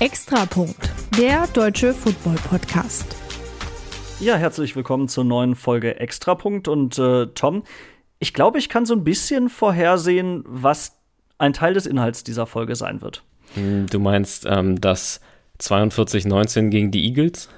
Extrapunkt, 0.00 0.90
der 1.18 1.46
deutsche 1.48 1.92
Football-Podcast. 1.92 3.14
Ja, 4.18 4.36
herzlich 4.36 4.74
willkommen 4.74 5.08
zur 5.08 5.24
neuen 5.24 5.54
Folge 5.54 6.00
Extrapunkt. 6.00 6.68
Und 6.68 6.98
äh, 6.98 7.26
Tom, 7.26 7.64
ich 8.18 8.32
glaube, 8.32 8.58
ich 8.58 8.70
kann 8.70 8.86
so 8.86 8.94
ein 8.94 9.04
bisschen 9.04 9.50
vorhersehen, 9.50 10.42
was 10.46 10.96
ein 11.36 11.52
Teil 11.52 11.74
des 11.74 11.84
Inhalts 11.84 12.24
dieser 12.24 12.46
Folge 12.46 12.76
sein 12.76 13.02
wird. 13.02 13.24
Hm, 13.52 13.88
du 13.90 13.98
meinst 13.98 14.46
ähm, 14.48 14.80
das 14.80 15.20
42-19 15.60 16.70
gegen 16.70 16.90
die 16.90 17.04
Eagles? 17.04 17.50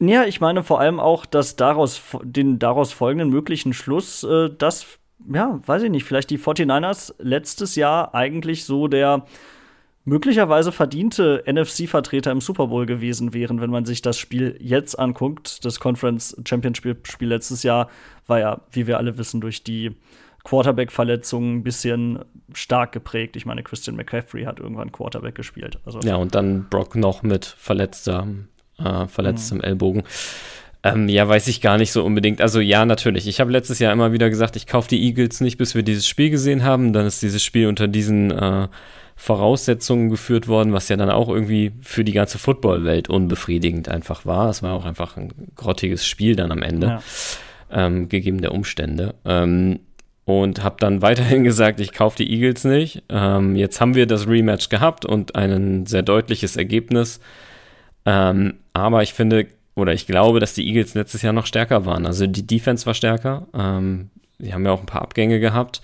Ja, 0.00 0.24
ich 0.24 0.40
meine 0.40 0.64
vor 0.64 0.80
allem 0.80 0.98
auch, 0.98 1.24
dass 1.24 1.54
daraus 1.54 2.02
den 2.24 2.58
daraus 2.58 2.92
folgenden 2.92 3.30
möglichen 3.30 3.74
Schluss, 3.74 4.24
äh, 4.24 4.50
dass, 4.58 4.86
ja, 5.32 5.60
weiß 5.64 5.84
ich 5.84 5.90
nicht, 5.90 6.02
vielleicht 6.02 6.30
die 6.30 6.38
49ers 6.40 7.14
letztes 7.20 7.76
Jahr 7.76 8.12
eigentlich 8.12 8.64
so 8.64 8.88
der 8.88 9.24
möglicherweise 10.10 10.72
verdiente 10.72 11.44
NFC-Vertreter 11.46 12.32
im 12.32 12.40
Super 12.40 12.66
Bowl 12.66 12.84
gewesen 12.84 13.32
wären, 13.32 13.60
wenn 13.60 13.70
man 13.70 13.84
sich 13.84 14.02
das 14.02 14.18
Spiel 14.18 14.56
jetzt 14.60 14.98
anguckt. 14.98 15.64
Das 15.64 15.78
Conference 15.78 16.36
Championship-Spiel 16.44 17.28
letztes 17.28 17.62
Jahr 17.62 17.88
war 18.26 18.40
ja, 18.40 18.60
wie 18.72 18.88
wir 18.88 18.98
alle 18.98 19.18
wissen, 19.18 19.40
durch 19.40 19.62
die 19.62 19.92
Quarterback-Verletzungen 20.42 21.58
ein 21.58 21.62
bisschen 21.62 22.24
stark 22.52 22.90
geprägt. 22.90 23.36
Ich 23.36 23.46
meine, 23.46 23.62
Christian 23.62 23.94
McCaffrey 23.94 24.42
hat 24.42 24.58
irgendwann 24.58 24.90
Quarterback 24.90 25.36
gespielt. 25.36 25.78
Also 25.84 26.00
ja, 26.00 26.16
und 26.16 26.34
dann 26.34 26.66
Brock 26.68 26.96
noch 26.96 27.22
mit 27.22 27.44
verletzter, 27.44 28.26
äh, 28.78 29.06
verletztem 29.06 29.58
mhm. 29.58 29.64
Ellbogen. 29.64 30.02
Ähm, 30.82 31.08
ja, 31.08 31.28
weiß 31.28 31.46
ich 31.46 31.60
gar 31.60 31.78
nicht 31.78 31.92
so 31.92 32.02
unbedingt. 32.04 32.40
Also 32.40 32.58
ja, 32.58 32.84
natürlich. 32.84 33.28
Ich 33.28 33.38
habe 33.38 33.52
letztes 33.52 33.78
Jahr 33.78 33.92
immer 33.92 34.10
wieder 34.12 34.28
gesagt, 34.28 34.56
ich 34.56 34.66
kaufe 34.66 34.88
die 34.88 35.04
Eagles 35.04 35.40
nicht, 35.40 35.56
bis 35.56 35.76
wir 35.76 35.84
dieses 35.84 36.08
Spiel 36.08 36.30
gesehen 36.30 36.64
haben. 36.64 36.92
Dann 36.92 37.06
ist 37.06 37.22
dieses 37.22 37.44
Spiel 37.44 37.68
unter 37.68 37.86
diesen 37.86 38.32
äh, 38.32 38.66
Voraussetzungen 39.20 40.08
geführt 40.08 40.48
worden, 40.48 40.72
was 40.72 40.88
ja 40.88 40.96
dann 40.96 41.10
auch 41.10 41.28
irgendwie 41.28 41.72
für 41.82 42.04
die 42.04 42.12
ganze 42.12 42.38
Footballwelt 42.38 43.10
unbefriedigend 43.10 43.90
einfach 43.90 44.24
war. 44.24 44.48
Es 44.48 44.62
war 44.62 44.72
auch 44.72 44.86
einfach 44.86 45.18
ein 45.18 45.30
grottiges 45.56 46.06
Spiel 46.06 46.36
dann 46.36 46.50
am 46.50 46.62
Ende, 46.62 46.86
ja. 46.86 47.02
ähm, 47.70 48.08
gegeben 48.08 48.40
der 48.40 48.52
Umstände. 48.52 49.14
Ähm, 49.26 49.80
und 50.24 50.64
habe 50.64 50.76
dann 50.80 51.02
weiterhin 51.02 51.44
gesagt, 51.44 51.80
ich 51.80 51.92
kaufe 51.92 52.16
die 52.16 52.32
Eagles 52.32 52.64
nicht. 52.64 53.02
Ähm, 53.10 53.56
jetzt 53.56 53.78
haben 53.78 53.94
wir 53.94 54.06
das 54.06 54.26
Rematch 54.26 54.70
gehabt 54.70 55.04
und 55.04 55.34
ein 55.34 55.84
sehr 55.84 56.02
deutliches 56.02 56.56
Ergebnis. 56.56 57.20
Ähm, 58.06 58.54
aber 58.72 59.02
ich 59.02 59.12
finde 59.12 59.48
oder 59.74 59.92
ich 59.92 60.06
glaube, 60.06 60.40
dass 60.40 60.54
die 60.54 60.66
Eagles 60.66 60.94
letztes 60.94 61.20
Jahr 61.20 61.34
noch 61.34 61.44
stärker 61.44 61.84
waren. 61.84 62.06
Also 62.06 62.26
die 62.26 62.46
Defense 62.46 62.86
war 62.86 62.94
stärker. 62.94 63.48
Ähm, 63.52 64.08
die 64.38 64.54
haben 64.54 64.64
ja 64.64 64.72
auch 64.72 64.80
ein 64.80 64.86
paar 64.86 65.02
Abgänge 65.02 65.40
gehabt. 65.40 65.82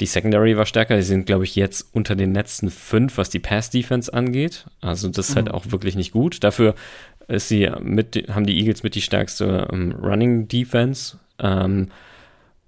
Die 0.00 0.06
Secondary 0.06 0.56
war 0.56 0.66
stärker. 0.66 0.96
Die 0.96 1.02
sind, 1.02 1.26
glaube 1.26 1.44
ich, 1.44 1.56
jetzt 1.56 1.88
unter 1.92 2.14
den 2.14 2.34
letzten 2.34 2.70
fünf, 2.70 3.18
was 3.18 3.30
die 3.30 3.40
Pass-Defense 3.40 4.12
angeht. 4.12 4.66
Also 4.80 5.08
das 5.08 5.30
ist 5.30 5.36
halt 5.36 5.46
mhm. 5.46 5.52
halt 5.52 5.66
auch 5.66 5.72
wirklich 5.72 5.96
nicht 5.96 6.12
gut. 6.12 6.44
Dafür 6.44 6.74
ist 7.26 7.48
sie 7.48 7.70
mit, 7.80 8.28
haben 8.28 8.46
die 8.46 8.58
Eagles 8.58 8.82
mit 8.82 8.94
die 8.94 9.02
stärkste 9.02 9.68
um, 9.68 9.90
ähm, 9.90 9.96
Running-Defense. 10.00 11.18
Ähm, 11.38 11.88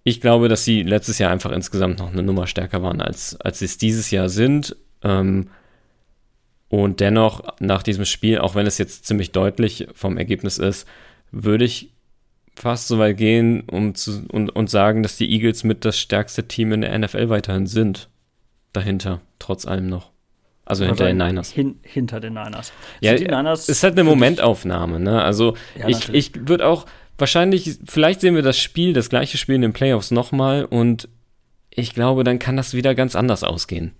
ich 0.03 0.21
glaube, 0.21 0.49
dass 0.49 0.65
sie 0.65 0.83
letztes 0.83 1.19
Jahr 1.19 1.31
einfach 1.31 1.53
insgesamt 1.53 1.99
noch 1.99 2.13
eine 2.13 2.23
Nummer 2.23 2.47
stärker 2.47 2.83
waren, 2.83 3.01
als, 3.01 3.39
als 3.41 3.61
sie 3.61 3.67
es 3.67 3.79
dieses 3.79 4.11
Jahr 4.11 4.29
sind. 4.29 4.77
Ähm, 5.03 5.49
und 6.69 7.01
dennoch, 7.01 7.43
nach 7.59 7.83
diesem 7.83 8.05
Spiel, 8.05 8.39
auch 8.39 8.55
wenn 8.55 8.67
es 8.67 8.79
jetzt 8.79 9.07
ziemlich 9.07 9.33
deutlich 9.33 9.89
vom 9.95 10.17
Ergebnis 10.17 10.59
ist, 10.59 10.87
würde 11.33 11.65
ich 11.65 11.91
fast 12.61 12.89
so 12.89 12.99
weit 12.99 13.17
gehen 13.17 13.63
um 13.71 13.95
zu, 13.95 14.25
und, 14.31 14.51
und 14.51 14.69
sagen, 14.69 15.03
dass 15.03 15.17
die 15.17 15.31
Eagles 15.31 15.65
mit 15.65 15.85
das 15.85 15.99
stärkste 15.99 16.47
Team 16.47 16.73
in 16.73 16.83
der 16.83 16.97
NFL 16.99 17.29
weiterhin 17.31 17.67
sind. 17.67 18.09
Dahinter, 18.73 19.21
trotz 19.39 19.67
allem 19.67 19.89
noch. 19.89 20.11
Also 20.65 20.85
hinter 20.85 21.07
den 21.07 21.17
Niners. 21.17 21.51
Hin, 21.51 21.81
hinter 21.83 22.21
den 22.21 22.35
Niners. 22.35 22.73
Ja, 23.01 23.15
die 23.15 23.25
Niners 23.25 23.69
ist 23.69 23.83
halt 23.83 23.95
eine 23.95 24.05
Momentaufnahme, 24.05 25.01
ne? 25.01 25.21
Also 25.23 25.57
ja, 25.77 25.89
ich, 25.89 26.09
ich 26.11 26.49
würde 26.49 26.67
auch, 26.67 26.87
wahrscheinlich, 27.19 27.79
vielleicht 27.87 28.21
sehen 28.21 28.37
wir 28.37 28.43
das 28.43 28.59
Spiel, 28.59 28.93
das 28.93 29.09
gleiche 29.09 29.37
Spiel 29.37 29.57
in 29.57 29.63
den 29.63 29.73
Playoffs 29.73 30.13
nochmal 30.13 30.65
und 30.65 31.09
ich 31.71 31.95
glaube, 31.95 32.25
dann 32.25 32.39
kann 32.39 32.57
das 32.57 32.75
wieder 32.75 32.95
ganz 32.95 33.17
anders 33.17 33.43
ausgehen. 33.43 33.93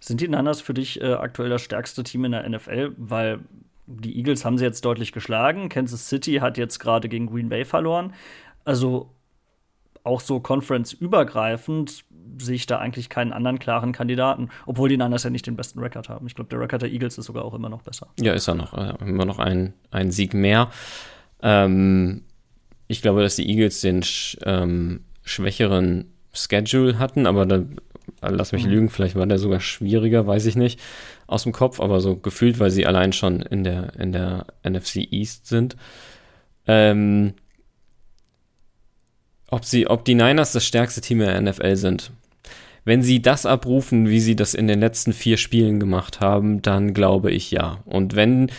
Sind 0.00 0.20
die 0.20 0.28
Niners 0.28 0.60
für 0.60 0.74
dich 0.74 1.00
äh, 1.00 1.14
aktuell 1.14 1.48
das 1.48 1.62
stärkste 1.62 2.04
Team 2.04 2.26
in 2.26 2.32
der 2.32 2.48
NFL? 2.48 2.92
Weil 2.96 3.40
die 3.86 4.16
Eagles 4.16 4.44
haben 4.44 4.58
sie 4.58 4.64
jetzt 4.64 4.84
deutlich 4.84 5.12
geschlagen. 5.12 5.68
Kansas 5.68 6.08
City 6.08 6.36
hat 6.36 6.58
jetzt 6.58 6.78
gerade 6.78 7.08
gegen 7.08 7.26
Green 7.26 7.48
Bay 7.48 7.64
verloren. 7.64 8.14
Also 8.64 9.10
auch 10.04 10.20
so 10.20 10.40
conference-übergreifend 10.40 12.04
sehe 12.38 12.54
ich 12.54 12.66
da 12.66 12.78
eigentlich 12.78 13.08
keinen 13.08 13.32
anderen 13.32 13.58
klaren 13.58 13.92
Kandidaten, 13.92 14.48
obwohl 14.66 14.88
die 14.88 14.96
Niners 14.96 15.24
ja 15.24 15.30
nicht 15.30 15.46
den 15.46 15.56
besten 15.56 15.78
Rekord 15.80 16.08
haben. 16.08 16.26
Ich 16.26 16.34
glaube, 16.34 16.50
der 16.50 16.60
Rekord 16.60 16.82
der 16.82 16.92
Eagles 16.92 17.18
ist 17.18 17.26
sogar 17.26 17.44
auch 17.44 17.54
immer 17.54 17.68
noch 17.68 17.82
besser. 17.82 18.08
Ja, 18.20 18.32
ist 18.32 18.48
er 18.48 18.54
noch. 18.54 18.74
Äh, 18.74 18.94
immer 19.00 19.24
noch 19.24 19.38
ein, 19.38 19.74
ein 19.90 20.10
Sieg 20.10 20.34
mehr. 20.34 20.70
Ähm, 21.42 22.22
ich 22.88 23.02
glaube, 23.02 23.22
dass 23.22 23.36
die 23.36 23.48
Eagles 23.48 23.80
den 23.80 24.02
sch 24.02 24.36
ähm, 24.44 25.04
schwächeren 25.22 26.12
Schedule 26.32 26.98
hatten, 26.98 27.26
aber 27.26 27.46
da 27.46 27.62
lass 28.30 28.52
mich 28.52 28.64
mhm. 28.64 28.70
lügen, 28.70 28.88
vielleicht 28.90 29.16
war 29.16 29.26
der 29.26 29.38
sogar 29.38 29.60
schwieriger, 29.60 30.26
weiß 30.26 30.46
ich 30.46 30.56
nicht, 30.56 30.80
aus 31.26 31.44
dem 31.44 31.52
Kopf, 31.52 31.80
aber 31.80 32.00
so 32.00 32.16
gefühlt, 32.16 32.58
weil 32.58 32.70
sie 32.70 32.86
allein 32.86 33.12
schon 33.12 33.40
in 33.40 33.64
der, 33.64 33.94
in 33.98 34.12
der 34.12 34.46
NFC 34.62 34.96
East 35.10 35.46
sind. 35.46 35.76
Ähm, 36.66 37.34
ob 39.48 39.64
sie, 39.64 39.86
ob 39.86 40.04
die 40.04 40.14
Niners 40.14 40.52
das 40.52 40.66
stärkste 40.66 41.00
Team 41.00 41.20
der 41.20 41.40
NFL 41.40 41.76
sind. 41.76 42.10
Wenn 42.84 43.02
sie 43.02 43.22
das 43.22 43.46
abrufen, 43.46 44.08
wie 44.08 44.20
sie 44.20 44.36
das 44.36 44.52
in 44.52 44.68
den 44.68 44.80
letzten 44.80 45.12
vier 45.12 45.36
Spielen 45.36 45.80
gemacht 45.80 46.20
haben, 46.20 46.60
dann 46.60 46.92
glaube 46.92 47.30
ich 47.30 47.50
ja. 47.50 47.78
Und 47.86 48.14
wenn 48.14 48.50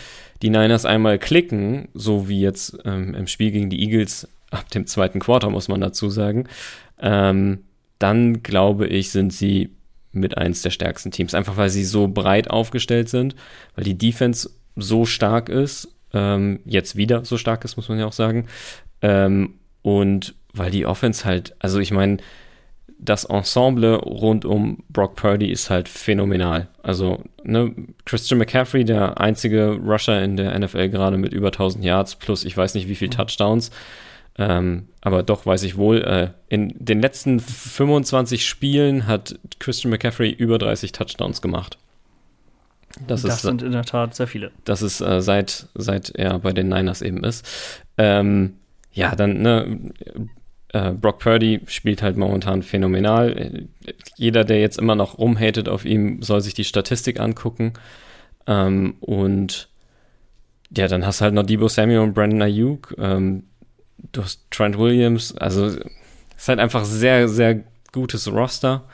die 0.42 0.50
Niners 0.50 0.84
einmal 0.84 1.18
klicken, 1.18 1.88
so 1.94 2.28
wie 2.28 2.40
jetzt 2.40 2.78
ähm, 2.84 3.14
im 3.14 3.26
Spiel 3.26 3.52
gegen 3.52 3.70
die 3.70 3.82
Eagles 3.82 4.28
ab 4.50 4.68
dem 4.70 4.86
zweiten 4.86 5.20
Quarter, 5.20 5.50
muss 5.50 5.68
man 5.68 5.80
dazu 5.80 6.08
sagen, 6.08 6.48
ähm, 7.00 7.60
dann 7.98 8.42
glaube 8.42 8.86
ich, 8.86 9.10
sind 9.10 9.32
sie 9.32 9.70
mit 10.12 10.36
eins 10.38 10.62
der 10.62 10.70
stärksten 10.70 11.10
Teams. 11.10 11.34
Einfach 11.34 11.56
weil 11.56 11.70
sie 11.70 11.84
so 11.84 12.08
breit 12.08 12.50
aufgestellt 12.50 13.08
sind, 13.08 13.36
weil 13.74 13.84
die 13.84 13.98
Defense 13.98 14.50
so 14.74 15.04
stark 15.04 15.48
ist, 15.48 15.88
ähm, 16.12 16.60
jetzt 16.64 16.96
wieder 16.96 17.24
so 17.24 17.36
stark 17.36 17.64
ist, 17.64 17.76
muss 17.76 17.88
man 17.88 17.98
ja 17.98 18.06
auch 18.06 18.12
sagen. 18.12 18.46
Ähm, 19.02 19.54
und 19.82 20.34
weil 20.52 20.70
die 20.70 20.86
Offense 20.86 21.24
halt, 21.24 21.54
also 21.58 21.78
ich 21.78 21.90
meine, 21.90 22.18
das 22.98 23.24
Ensemble 23.24 23.96
rund 23.96 24.44
um 24.44 24.82
Brock 24.88 25.16
Purdy 25.16 25.50
ist 25.50 25.68
halt 25.68 25.88
phänomenal. 25.88 26.68
Also, 26.82 27.22
ne, 27.44 27.74
Christian 28.06 28.38
McCaffrey, 28.38 28.84
der 28.84 29.20
einzige 29.20 29.72
Rusher 29.72 30.22
in 30.22 30.36
der 30.36 30.58
NFL 30.58 30.88
gerade 30.88 31.18
mit 31.18 31.34
über 31.34 31.48
1000 31.48 31.84
Yards 31.84 32.16
plus 32.16 32.44
ich 32.44 32.56
weiß 32.56 32.74
nicht 32.74 32.88
wie 32.88 32.94
viel 32.94 33.08
mhm. 33.08 33.12
Ähm, 34.38 34.88
aber 35.00 35.22
doch 35.22 35.46
weiß 35.46 35.62
ich 35.62 35.76
wohl, 35.76 36.02
äh, 36.02 36.30
in 36.48 36.74
den 36.78 37.00
letzten 37.00 37.40
25 37.40 38.46
Spielen 38.46 39.06
hat 39.06 39.38
Christian 39.58 39.90
McCaffrey 39.90 40.30
über 40.30 40.58
30 40.58 40.92
Touchdowns 40.92 41.40
gemacht. 41.40 41.78
Das, 43.06 43.22
das 43.22 43.36
ist, 43.36 43.42
sind 43.42 43.62
in 43.62 43.72
der 43.72 43.84
Tat 43.84 44.14
sehr 44.14 44.26
viele. 44.26 44.50
Das 44.64 44.82
ist 44.82 45.00
äh, 45.00 45.20
seit, 45.20 45.68
seit 45.74 46.10
er 46.10 46.38
bei 46.38 46.52
den 46.52 46.68
Niners 46.68 47.02
eben 47.02 47.24
ist. 47.24 47.46
Ähm, 47.98 48.54
ja, 48.92 49.14
dann, 49.14 49.42
ne, 49.42 49.92
äh, 50.72 50.92
Brock 50.92 51.18
Purdy 51.18 51.60
spielt 51.66 52.02
halt 52.02 52.16
momentan 52.16 52.62
phänomenal. 52.62 53.68
Jeder, 54.16 54.44
der 54.44 54.60
jetzt 54.60 54.78
immer 54.78 54.94
noch 54.94 55.18
rumhatet 55.18 55.68
auf 55.68 55.84
ihm, 55.84 56.22
soll 56.22 56.40
sich 56.40 56.54
die 56.54 56.64
Statistik 56.64 57.20
angucken. 57.20 57.74
Ähm, 58.46 58.96
und 59.00 59.68
ja, 60.74 60.88
dann 60.88 61.06
hast 61.06 61.20
du 61.20 61.24
halt 61.24 61.34
noch 61.34 61.44
Debo 61.44 61.68
Samuel 61.68 62.00
und 62.00 62.14
Brandon 62.14 62.42
Ayuk. 62.42 62.94
Ähm, 62.98 63.44
du 64.12 64.22
hast 64.22 64.50
Trent 64.50 64.78
Williams, 64.78 65.36
also 65.36 65.66
es 65.66 65.76
ist 66.36 66.48
halt 66.48 66.60
einfach 66.60 66.84
sehr, 66.84 67.28
sehr 67.28 67.64
gutes 67.92 68.30
Roster. 68.30 68.84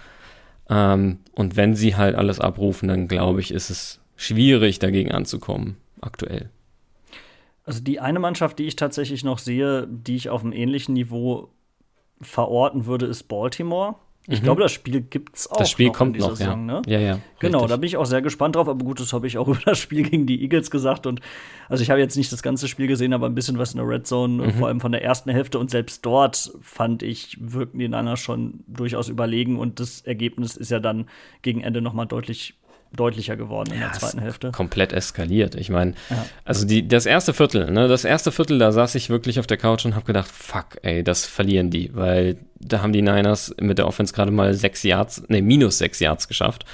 Ähm, 0.69 1.19
und 1.33 1.57
wenn 1.57 1.75
sie 1.75 1.97
halt 1.97 2.15
alles 2.15 2.41
abrufen, 2.41 2.89
dann 2.89 3.09
glaube 3.09 3.41
ich, 3.41 3.53
ist 3.53 3.71
es 3.71 4.01
schwierig, 4.17 4.79
dagegen 4.79 5.13
anzukommen, 5.13 5.77
aktuell. 6.01 6.51
Also 7.65 7.81
die 7.81 8.01
eine 8.01 8.19
Mannschaft, 8.19 8.59
die 8.59 8.67
ich 8.67 8.77
tatsächlich 8.77 9.25
noch 9.25 9.39
sehe, 9.39 9.87
die 9.89 10.17
ich 10.17 10.31
auf 10.31 10.43
einem 10.43 10.53
ähnlichen 10.53 10.95
Niveau 10.95 11.49
verorten 12.21 12.87
würde, 12.87 13.07
ist 13.07 13.25
Baltimore. 13.25 13.97
Ich 14.29 14.41
mhm. 14.41 14.45
glaube, 14.45 14.63
das 14.63 14.71
Spiel 14.71 15.01
gibt 15.01 15.37
es 15.37 15.51
auch. 15.51 15.57
Das 15.57 15.69
Spiel 15.69 15.89
noch 15.89 15.95
kommt 15.95 16.17
noch, 16.17 16.37
Saison, 16.37 16.69
ja. 16.69 16.75
Ne? 16.75 16.83
Ja, 16.87 17.01
ja. 17.01 17.19
Genau, 17.41 17.59
richtig. 17.59 17.71
da 17.71 17.77
bin 17.77 17.87
ich 17.89 17.97
auch 17.97 18.07
sehr 18.07 18.23
gespannt 18.23 18.55
drauf. 18.55 18.69
Aber 18.69 18.85
gut, 18.85 19.01
das 19.01 19.13
habe 19.13 19.27
ich 19.27 19.37
auch 19.37 19.49
über 19.49 19.61
das 19.65 19.79
Spiel 19.79 20.09
gegen 20.09 20.27
die 20.27 20.43
Eagles 20.43 20.71
gesagt. 20.71 21.07
Und 21.07 21.21
also 21.69 21.83
ich 21.83 21.91
habe 21.91 21.99
jetzt 21.99 22.17
nicht 22.17 22.31
das 22.31 22.43
ganze 22.43 22.69
Spiel 22.69 22.87
gesehen, 22.87 23.15
aber 23.15 23.27
ein 23.27 23.35
bisschen 23.35 23.59
was 23.59 23.73
in 23.73 23.79
der 23.79 23.89
Red 23.89 24.07
Zone, 24.07 24.47
mhm. 24.47 24.53
vor 24.53 24.69
allem 24.69 24.81
von 24.81 24.93
der 24.93 25.03
ersten 25.03 25.31
Hälfte. 25.31 25.59
Und 25.59 25.71
selbst 25.71 26.07
dort 26.07 26.53
fand 26.61 27.03
ich, 27.03 27.37
wirken 27.41 27.81
die 27.81 27.89
Niners 27.89 28.21
schon 28.21 28.61
durchaus 28.69 29.09
überlegen. 29.09 29.59
Und 29.59 29.81
das 29.81 30.03
Ergebnis 30.03 30.57
ist 30.57 30.71
ja 30.71 30.79
dann 30.79 31.07
gegen 31.43 31.61
Ende 31.61 31.83
noch 31.83 31.93
mal 31.93 32.07
deutlich 32.07 32.55
deutlicher 32.95 33.37
geworden 33.37 33.73
in 33.73 33.81
ja, 33.81 33.89
der 33.89 33.99
zweiten 33.99 34.21
Hälfte. 34.21 34.51
Komplett 34.53 34.93
eskaliert. 34.93 35.55
Ich 35.55 35.71
meine, 35.71 35.95
ja. 36.11 36.25
also 36.45 36.67
die, 36.67 36.87
das 36.87 37.07
erste 37.07 37.33
Viertel, 37.33 37.71
ne, 37.71 37.89
das 37.89 38.05
erste 38.05 38.33
Viertel, 38.33 38.59
da 38.59 38.73
saß 38.73 38.95
ich 38.95 39.11
wirklich 39.11 39.39
auf 39.39 39.47
der 39.47 39.57
Couch 39.57 39.85
und 39.85 39.95
habe 39.95 40.05
gedacht, 40.05 40.31
fuck, 40.31 40.79
ey, 40.83 41.03
das 41.03 41.27
verlieren 41.27 41.71
die, 41.71 41.95
weil 41.95 42.37
da 42.59 42.83
haben 42.83 42.93
die 42.93 43.03
Niners 43.03 43.55
mit 43.61 43.79
der 43.79 43.87
Offense 43.87 44.13
gerade 44.13 44.31
mal 44.31 44.55
sechs 44.55 44.83
Yards, 44.83 45.29
ne, 45.29 45.43
minus 45.43 45.79
sechs 45.79 46.01
Yards 46.01 46.29
geschafft 46.29 46.65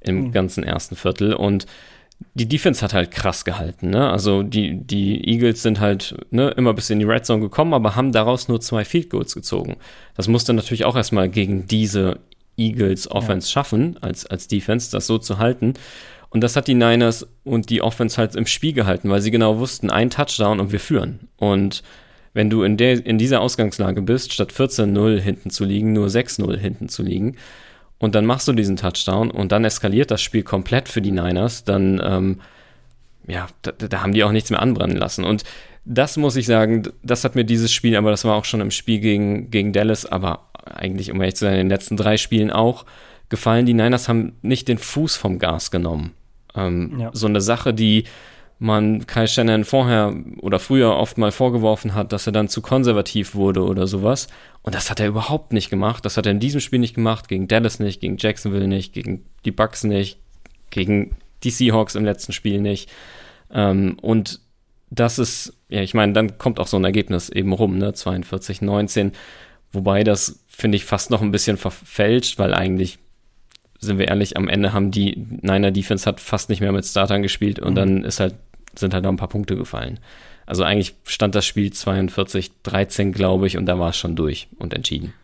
im 0.00 0.24
mhm. 0.24 0.32
ganzen 0.32 0.64
ersten 0.64 0.96
Viertel 0.96 1.34
und 1.34 1.66
die 2.34 2.48
Defense 2.48 2.82
hat 2.82 2.94
halt 2.94 3.10
krass 3.10 3.44
gehalten, 3.44 3.90
ne? 3.90 4.08
Also 4.10 4.42
die, 4.42 4.76
die 4.76 5.28
Eagles 5.28 5.62
sind 5.62 5.80
halt 5.80 6.16
ne, 6.30 6.50
immer 6.50 6.72
bis 6.72 6.90
in 6.90 6.98
die 6.98 7.04
Red 7.04 7.26
Zone 7.26 7.40
gekommen, 7.40 7.74
aber 7.74 7.96
haben 7.96 8.12
daraus 8.12 8.48
nur 8.48 8.60
zwei 8.60 8.84
Field 8.84 9.10
Goals 9.10 9.34
gezogen. 9.34 9.76
Das 10.16 10.28
musste 10.28 10.52
natürlich 10.52 10.84
auch 10.84 10.96
erstmal 10.96 11.28
gegen 11.28 11.66
diese 11.66 12.20
Eagles 12.56 13.10
Offense 13.10 13.48
ja. 13.48 13.52
schaffen, 13.52 13.96
als, 14.00 14.26
als 14.26 14.48
Defense, 14.48 14.90
das 14.90 15.06
so 15.06 15.18
zu 15.18 15.38
halten. 15.38 15.74
Und 16.30 16.40
das 16.40 16.56
hat 16.56 16.66
die 16.66 16.74
Niners 16.74 17.26
und 17.44 17.70
die 17.70 17.80
Offense 17.80 18.16
halt 18.16 18.34
im 18.34 18.46
Spiel 18.46 18.72
gehalten, 18.72 19.08
weil 19.08 19.20
sie 19.20 19.30
genau 19.30 19.58
wussten, 19.58 19.90
ein 19.90 20.10
Touchdown 20.10 20.58
und 20.58 20.72
wir 20.72 20.80
führen. 20.80 21.28
Und 21.36 21.82
wenn 22.32 22.50
du 22.50 22.64
in, 22.64 22.76
der, 22.76 23.06
in 23.06 23.18
dieser 23.18 23.40
Ausgangslage 23.40 24.02
bist, 24.02 24.32
statt 24.32 24.52
14-0 24.52 25.20
hinten 25.20 25.50
zu 25.50 25.64
liegen, 25.64 25.92
nur 25.92 26.08
6-0 26.08 26.56
hinten 26.56 26.88
zu 26.88 27.02
liegen, 27.02 27.36
und 27.98 28.14
dann 28.14 28.26
machst 28.26 28.48
du 28.48 28.52
diesen 28.52 28.76
Touchdown 28.76 29.30
und 29.30 29.52
dann 29.52 29.64
eskaliert 29.64 30.10
das 30.10 30.20
Spiel 30.20 30.42
komplett 30.42 30.88
für 30.88 31.00
die 31.00 31.12
Niners, 31.12 31.64
dann, 31.64 32.02
ähm, 32.04 32.40
ja, 33.26 33.46
da, 33.62 33.70
da, 33.70 34.02
haben 34.02 34.12
die 34.12 34.24
auch 34.24 34.32
nichts 34.32 34.50
mehr 34.50 34.60
anbrennen 34.60 34.96
lassen. 34.96 35.24
Und 35.24 35.44
das 35.84 36.16
muss 36.16 36.36
ich 36.36 36.46
sagen, 36.46 36.82
das 37.02 37.24
hat 37.24 37.34
mir 37.34 37.44
dieses 37.44 37.72
Spiel, 37.72 37.96
aber 37.96 38.10
das 38.10 38.24
war 38.24 38.34
auch 38.34 38.44
schon 38.44 38.60
im 38.60 38.70
Spiel 38.70 38.98
gegen, 38.98 39.50
gegen 39.50 39.72
Dallas, 39.72 40.04
aber 40.04 40.50
eigentlich, 40.64 41.10
um 41.10 41.20
ehrlich 41.20 41.36
zu 41.36 41.44
sein, 41.44 41.54
in 41.54 41.60
den 41.60 41.68
letzten 41.68 41.96
drei 41.96 42.16
Spielen 42.16 42.50
auch 42.50 42.84
gefallen. 43.28 43.66
Die 43.66 43.74
Niners 43.74 44.08
haben 44.08 44.34
nicht 44.42 44.68
den 44.68 44.78
Fuß 44.78 45.16
vom 45.16 45.38
Gas 45.38 45.70
genommen. 45.70 46.12
Ähm, 46.54 46.98
ja. 46.98 47.10
So 47.12 47.26
eine 47.26 47.40
Sache, 47.40 47.74
die 47.74 48.04
man 48.58 49.06
Kai 49.06 49.26
Shannon 49.26 49.64
vorher 49.64 50.14
oder 50.40 50.58
früher 50.58 50.96
oft 50.96 51.18
mal 51.18 51.32
vorgeworfen 51.32 51.94
hat, 51.94 52.12
dass 52.12 52.26
er 52.26 52.32
dann 52.32 52.48
zu 52.48 52.62
konservativ 52.62 53.34
wurde 53.34 53.64
oder 53.64 53.86
sowas. 53.86 54.28
Und 54.62 54.74
das 54.74 54.90
hat 54.90 55.00
er 55.00 55.08
überhaupt 55.08 55.52
nicht 55.52 55.70
gemacht. 55.70 56.04
Das 56.04 56.16
hat 56.16 56.26
er 56.26 56.32
in 56.32 56.40
diesem 56.40 56.60
Spiel 56.60 56.78
nicht 56.78 56.94
gemacht, 56.94 57.28
gegen 57.28 57.48
Dallas 57.48 57.80
nicht, 57.80 58.00
gegen 58.00 58.16
Jacksonville 58.16 58.68
nicht, 58.68 58.92
gegen 58.92 59.26
die 59.44 59.50
Bucks 59.50 59.84
nicht, 59.84 60.18
gegen 60.70 61.16
die 61.42 61.50
Seahawks 61.50 61.94
im 61.94 62.04
letzten 62.04 62.32
Spiel 62.32 62.60
nicht. 62.60 62.90
Ähm, 63.52 63.98
und 64.00 64.40
das 64.90 65.18
ist, 65.18 65.54
ja, 65.68 65.82
ich 65.82 65.94
meine, 65.94 66.12
dann 66.12 66.38
kommt 66.38 66.60
auch 66.60 66.68
so 66.68 66.76
ein 66.76 66.84
Ergebnis 66.84 67.28
eben 67.28 67.52
rum, 67.52 67.78
ne, 67.78 67.92
42, 67.92 68.62
19. 68.62 69.12
Wobei 69.74 70.04
das, 70.04 70.40
finde 70.48 70.76
ich, 70.76 70.84
fast 70.84 71.10
noch 71.10 71.22
ein 71.22 71.32
bisschen 71.32 71.56
verfälscht, 71.56 72.38
weil 72.38 72.54
eigentlich 72.54 72.98
sind 73.80 73.98
wir 73.98 74.08
ehrlich, 74.08 74.36
am 74.36 74.48
Ende 74.48 74.72
haben 74.72 74.90
die 74.90 75.16
Niner 75.42 75.70
Defense 75.70 76.06
hat 76.06 76.20
fast 76.20 76.48
nicht 76.48 76.60
mehr 76.60 76.72
mit 76.72 76.84
Startern 76.84 77.22
gespielt 77.22 77.58
und 77.58 77.72
mhm. 77.72 77.76
dann 77.76 78.04
ist 78.04 78.20
halt, 78.20 78.34
sind 78.74 78.94
halt 78.94 79.04
noch 79.04 79.12
ein 79.12 79.16
paar 79.18 79.28
Punkte 79.28 79.56
gefallen. 79.56 80.00
Also 80.46 80.62
eigentlich 80.62 80.94
stand 81.04 81.34
das 81.34 81.46
Spiel 81.46 81.72
42, 81.72 82.50
13, 82.62 83.12
glaube 83.12 83.46
ich, 83.46 83.56
und 83.56 83.66
da 83.66 83.78
war 83.78 83.90
es 83.90 83.96
schon 83.96 84.16
durch 84.16 84.48
und 84.58 84.74
entschieden. 84.74 85.14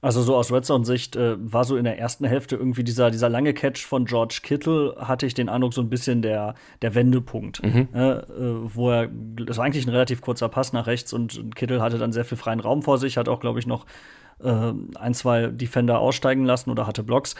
Also 0.00 0.22
so 0.22 0.36
aus 0.36 0.52
Red 0.52 0.64
Zone-Sicht 0.64 1.16
äh, 1.16 1.34
war 1.38 1.64
so 1.64 1.76
in 1.76 1.82
der 1.82 1.98
ersten 1.98 2.24
Hälfte 2.24 2.54
irgendwie 2.54 2.84
dieser, 2.84 3.10
dieser 3.10 3.28
lange 3.28 3.52
Catch 3.52 3.84
von 3.84 4.04
George 4.04 4.40
Kittle, 4.42 4.94
hatte 4.98 5.26
ich 5.26 5.34
den 5.34 5.48
Eindruck, 5.48 5.74
so 5.74 5.80
ein 5.80 5.90
bisschen 5.90 6.22
der, 6.22 6.54
der 6.82 6.94
Wendepunkt. 6.94 7.62
Mhm. 7.64 7.88
Äh, 7.92 8.22
wo 8.62 8.90
er, 8.90 9.08
das 9.08 9.56
war 9.56 9.64
eigentlich 9.64 9.86
ein 9.86 9.90
relativ 9.90 10.20
kurzer 10.20 10.48
Pass 10.48 10.72
nach 10.72 10.86
rechts 10.86 11.12
und 11.12 11.56
Kittle 11.56 11.82
hatte 11.82 11.98
dann 11.98 12.12
sehr 12.12 12.24
viel 12.24 12.38
freien 12.38 12.60
Raum 12.60 12.82
vor 12.82 12.98
sich, 12.98 13.16
hat 13.16 13.28
auch, 13.28 13.40
glaube 13.40 13.58
ich, 13.58 13.66
noch 13.66 13.86
äh, 14.40 14.72
ein, 14.94 15.14
zwei 15.14 15.48
Defender 15.48 15.98
aussteigen 15.98 16.44
lassen 16.44 16.70
oder 16.70 16.86
hatte 16.86 17.02
Blocks. 17.02 17.34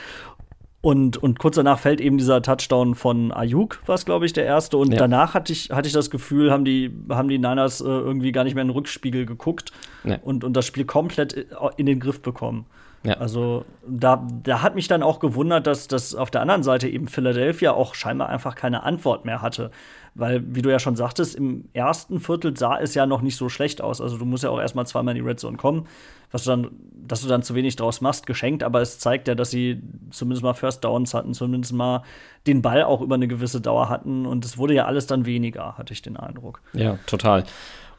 Und, 0.80 1.16
und 1.16 1.40
kurz 1.40 1.56
danach 1.56 1.80
fällt 1.80 2.00
eben 2.00 2.18
dieser 2.18 2.40
Touchdown 2.40 2.94
von 2.94 3.32
Ayuk, 3.32 3.82
was 3.86 4.04
glaube 4.04 4.26
ich 4.26 4.32
der 4.32 4.44
erste. 4.44 4.76
Und 4.76 4.92
ja. 4.92 4.98
danach 4.98 5.34
hatte 5.34 5.52
ich, 5.52 5.70
hatte 5.70 5.88
ich 5.88 5.92
das 5.92 6.08
Gefühl, 6.08 6.52
haben 6.52 6.64
die, 6.64 6.96
haben 7.10 7.28
die 7.28 7.38
Niners 7.38 7.80
äh, 7.80 7.84
irgendwie 7.84 8.30
gar 8.30 8.44
nicht 8.44 8.54
mehr 8.54 8.62
in 8.62 8.68
den 8.68 8.74
Rückspiegel 8.74 9.26
geguckt 9.26 9.72
ja. 10.04 10.18
und, 10.22 10.44
und 10.44 10.52
das 10.52 10.66
Spiel 10.66 10.84
komplett 10.84 11.36
äh, 11.36 11.46
in 11.76 11.86
den 11.86 11.98
Griff 11.98 12.22
bekommen. 12.22 12.66
Ja. 13.02 13.14
Also 13.14 13.64
da, 13.86 14.26
da 14.42 14.62
hat 14.62 14.74
mich 14.74 14.88
dann 14.88 15.02
auch 15.02 15.18
gewundert, 15.18 15.66
dass, 15.66 15.88
dass 15.88 16.14
auf 16.14 16.30
der 16.30 16.42
anderen 16.42 16.62
Seite 16.62 16.88
eben 16.88 17.08
Philadelphia 17.08 17.72
auch 17.72 17.94
scheinbar 17.94 18.28
einfach 18.28 18.54
keine 18.54 18.82
Antwort 18.82 19.24
mehr 19.24 19.40
hatte. 19.42 19.70
Weil, 20.18 20.42
wie 20.52 20.62
du 20.62 20.70
ja 20.70 20.80
schon 20.80 20.96
sagtest, 20.96 21.36
im 21.36 21.66
ersten 21.74 22.18
Viertel 22.18 22.56
sah 22.56 22.76
es 22.76 22.94
ja 22.96 23.06
noch 23.06 23.22
nicht 23.22 23.36
so 23.36 23.48
schlecht 23.48 23.80
aus. 23.80 24.00
Also 24.00 24.18
du 24.18 24.24
musst 24.24 24.42
ja 24.42 24.50
auch 24.50 24.58
erstmal 24.58 24.84
zweimal 24.84 25.16
in 25.16 25.22
die 25.22 25.28
Red 25.28 25.38
Zone 25.38 25.56
kommen, 25.56 25.86
was 26.32 26.42
du 26.42 26.50
dann, 26.50 26.70
dass 27.06 27.22
du 27.22 27.28
dann 27.28 27.44
zu 27.44 27.54
wenig 27.54 27.76
draus 27.76 28.00
machst, 28.00 28.26
geschenkt, 28.26 28.64
aber 28.64 28.80
es 28.80 28.98
zeigt 28.98 29.28
ja, 29.28 29.36
dass 29.36 29.50
sie 29.50 29.80
zumindest 30.10 30.42
mal 30.42 30.54
First 30.54 30.82
Downs 30.82 31.14
hatten, 31.14 31.34
zumindest 31.34 31.72
mal 31.72 32.02
den 32.48 32.62
Ball 32.62 32.82
auch 32.82 33.00
über 33.00 33.14
eine 33.14 33.28
gewisse 33.28 33.60
Dauer 33.60 33.88
hatten 33.88 34.26
und 34.26 34.44
es 34.44 34.58
wurde 34.58 34.74
ja 34.74 34.86
alles 34.86 35.06
dann 35.06 35.24
weniger, 35.24 35.78
hatte 35.78 35.92
ich 35.92 36.02
den 36.02 36.16
Eindruck. 36.16 36.62
Ja, 36.72 36.98
total. 37.06 37.44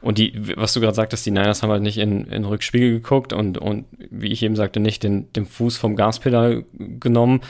Und 0.02 0.18
die, 0.18 0.34
was 0.56 0.74
du 0.74 0.80
gerade 0.80 0.94
sagtest, 0.94 1.24
die 1.24 1.30
Niners 1.30 1.62
haben 1.62 1.70
halt 1.70 1.82
nicht 1.82 1.96
in, 1.96 2.26
in 2.26 2.44
Rückspiegel 2.44 2.92
geguckt 2.92 3.32
und, 3.32 3.56
und 3.56 3.86
wie 4.10 4.28
ich 4.28 4.42
eben 4.42 4.56
sagte, 4.56 4.78
nicht 4.78 5.02
den, 5.02 5.32
den 5.32 5.46
Fuß 5.46 5.78
vom 5.78 5.96
Gaspedal 5.96 6.64
genommen 6.78 7.40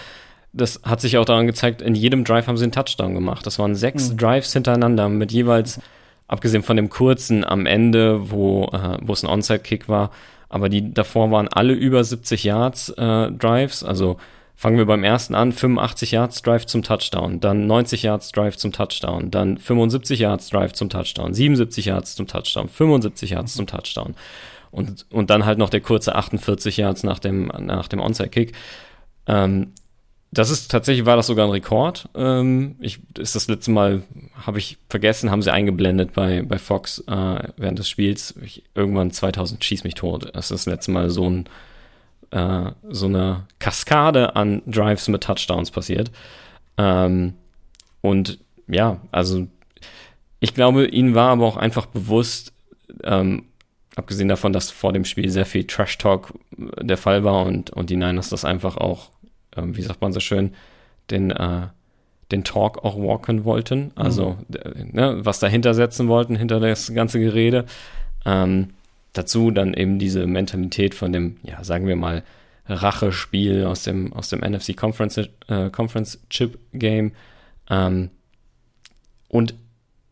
das 0.53 0.81
hat 0.83 1.01
sich 1.01 1.17
auch 1.17 1.25
daran 1.25 1.47
gezeigt, 1.47 1.81
in 1.81 1.95
jedem 1.95 2.25
Drive 2.25 2.47
haben 2.47 2.57
sie 2.57 2.65
einen 2.65 2.73
Touchdown 2.73 3.15
gemacht. 3.15 3.47
Das 3.47 3.59
waren 3.59 3.75
sechs 3.75 4.11
mhm. 4.11 4.17
Drives 4.19 4.53
hintereinander 4.53 5.09
mit 5.09 5.33
jeweils, 5.33 5.81
abgesehen 6.29 6.63
von 6.63 6.77
dem 6.77 6.91
kurzen 6.91 7.45
am 7.45 7.67
Ende, 7.67 8.31
wo, 8.31 8.65
äh, 8.67 8.99
wo 9.03 9.13
es 9.13 9.23
ein 9.23 9.31
Onside-Kick 9.31 9.89
war, 9.89 10.11
aber 10.49 10.69
die 10.69 10.93
davor 10.93 11.31
waren 11.31 11.49
alle 11.49 11.73
über 11.73 12.03
70 12.03 12.45
Yards 12.45 12.89
äh, 12.91 13.31
Drives. 13.31 13.85
Also 13.85 14.17
fangen 14.57 14.77
wir 14.77 14.87
beim 14.87 15.05
ersten 15.05 15.35
an, 15.35 15.53
85 15.53 16.11
Yards 16.11 16.43
Drive 16.43 16.67
zum 16.67 16.83
Touchdown, 16.83 17.41
dann 17.41 17.67
90 17.67 18.03
Yards 18.03 18.33
Drive 18.33 18.57
zum 18.57 18.73
Touchdown, 18.73 19.31
dann 19.31 19.57
75 19.57 20.21
Yards 20.21 20.51
Drive 20.51 20.73
zum 20.73 20.91
Touchdown, 20.91 21.33
77 21.33 21.87
Yards 21.87 22.17
zum 22.17 22.27
Touchdown, 22.27 22.69
75 22.69 23.31
Yards 23.31 23.55
zum 23.55 23.67
Touchdown. 23.67 24.15
Und, 24.73 25.07
und 25.11 25.31
dann 25.31 25.47
halt 25.47 25.59
noch 25.59 25.71
der 25.71 25.81
kurze 25.81 26.15
48 26.15 26.77
Yards 26.77 27.05
nach 27.05 27.19
dem, 27.19 27.51
nach 27.59 27.89
dem 27.89 28.01
Onside-Kick. 28.01 28.53
Ähm, 29.27 29.73
das 30.33 30.51
ist 30.51 30.71
tatsächlich, 30.71 31.07
war 31.07 31.17
das 31.17 31.27
sogar 31.27 31.47
ein 31.47 31.51
Rekord. 31.51 32.09
Ähm, 32.15 32.77
ich, 32.81 33.01
ist 33.19 33.35
das 33.35 33.49
letzte 33.49 33.73
Mal, 33.73 34.03
habe 34.47 34.59
ich 34.59 34.79
vergessen, 34.89 35.31
haben 35.31 35.43
sie 35.43 35.53
eingeblendet 35.53 36.13
bei, 36.13 36.43
bei 36.43 36.59
Fox 36.59 37.01
äh, 37.09 37.49
während 37.57 37.79
des 37.79 37.89
Spiels. 37.89 38.35
Ich, 38.45 38.63
irgendwann 38.75 39.11
2000 39.11 39.65
schieß 39.65 39.83
mich 39.83 39.95
tot. 39.95 40.31
Das 40.33 40.51
ist 40.51 40.67
das 40.67 40.67
letzte 40.67 40.93
Mal 40.93 41.11
so 41.11 41.29
ein, 41.29 41.49
äh, 42.31 42.71
so 42.89 43.07
eine 43.07 43.45
Kaskade 43.59 44.37
an 44.37 44.63
Drives 44.67 45.09
mit 45.09 45.25
Touchdowns 45.25 45.73
passiert. 45.73 46.13
Ähm, 46.79 47.35
und 48.01 48.39
ja, 48.69 49.01
also 49.11 49.49
ich 50.39 50.55
glaube, 50.55 50.87
ihnen 50.87 51.17
war 51.17 51.31
aber 51.31 51.45
auch 51.45 51.57
einfach 51.57 51.87
bewusst, 51.87 52.53
ähm, 53.03 53.47
abgesehen 53.97 54.29
davon, 54.29 54.53
dass 54.53 54.71
vor 54.71 54.93
dem 54.93 55.05
Spiel 55.05 55.29
sehr 55.29 55.45
viel 55.45 55.65
Trash-Talk 55.67 56.33
der 56.57 56.97
Fall 56.97 57.25
war 57.25 57.45
und, 57.45 57.71
und 57.71 57.91
die 57.91 57.97
Niners 57.97 58.29
das 58.29 58.45
einfach 58.45 58.77
auch 58.77 59.11
ähm, 59.57 59.77
wie 59.77 59.83
sagt 59.83 60.01
man 60.01 60.13
so 60.13 60.21
schön, 60.21 60.55
den, 61.11 61.31
äh, 61.31 61.69
den 62.31 62.45
Talk 62.45 62.85
auch 62.85 62.97
walken 62.97 63.45
wollten, 63.45 63.93
also 63.97 64.39
mhm. 64.49 64.91
ne, 64.93 65.19
was 65.25 65.41
dahinter 65.41 65.75
setzen 65.75 66.09
wollten, 66.09 66.37
hinter 66.37 66.61
das 66.61 66.93
ganze 66.95 67.19
Gerede. 67.19 67.65
Ähm, 68.25 68.69
dazu 69.13 69.51
dann 69.51 69.75
eben 69.75 69.99
diese 69.99 70.27
Mentalität 70.27 70.95
von 70.95 71.13
dem, 71.13 71.37
ja, 71.43 71.65
sagen 71.65 71.87
wir 71.87 71.97
mal, 71.97 72.23
Rachespiel 72.67 73.65
aus 73.65 73.83
dem, 73.83 74.13
aus 74.13 74.29
dem 74.29 74.41
NFC 74.41 74.77
Conference, 74.77 75.19
äh, 75.49 75.71
Conference 75.71 76.21
Chip 76.31 76.59
Game. 76.73 77.13
Ähm, 77.69 78.11
und 79.29 79.55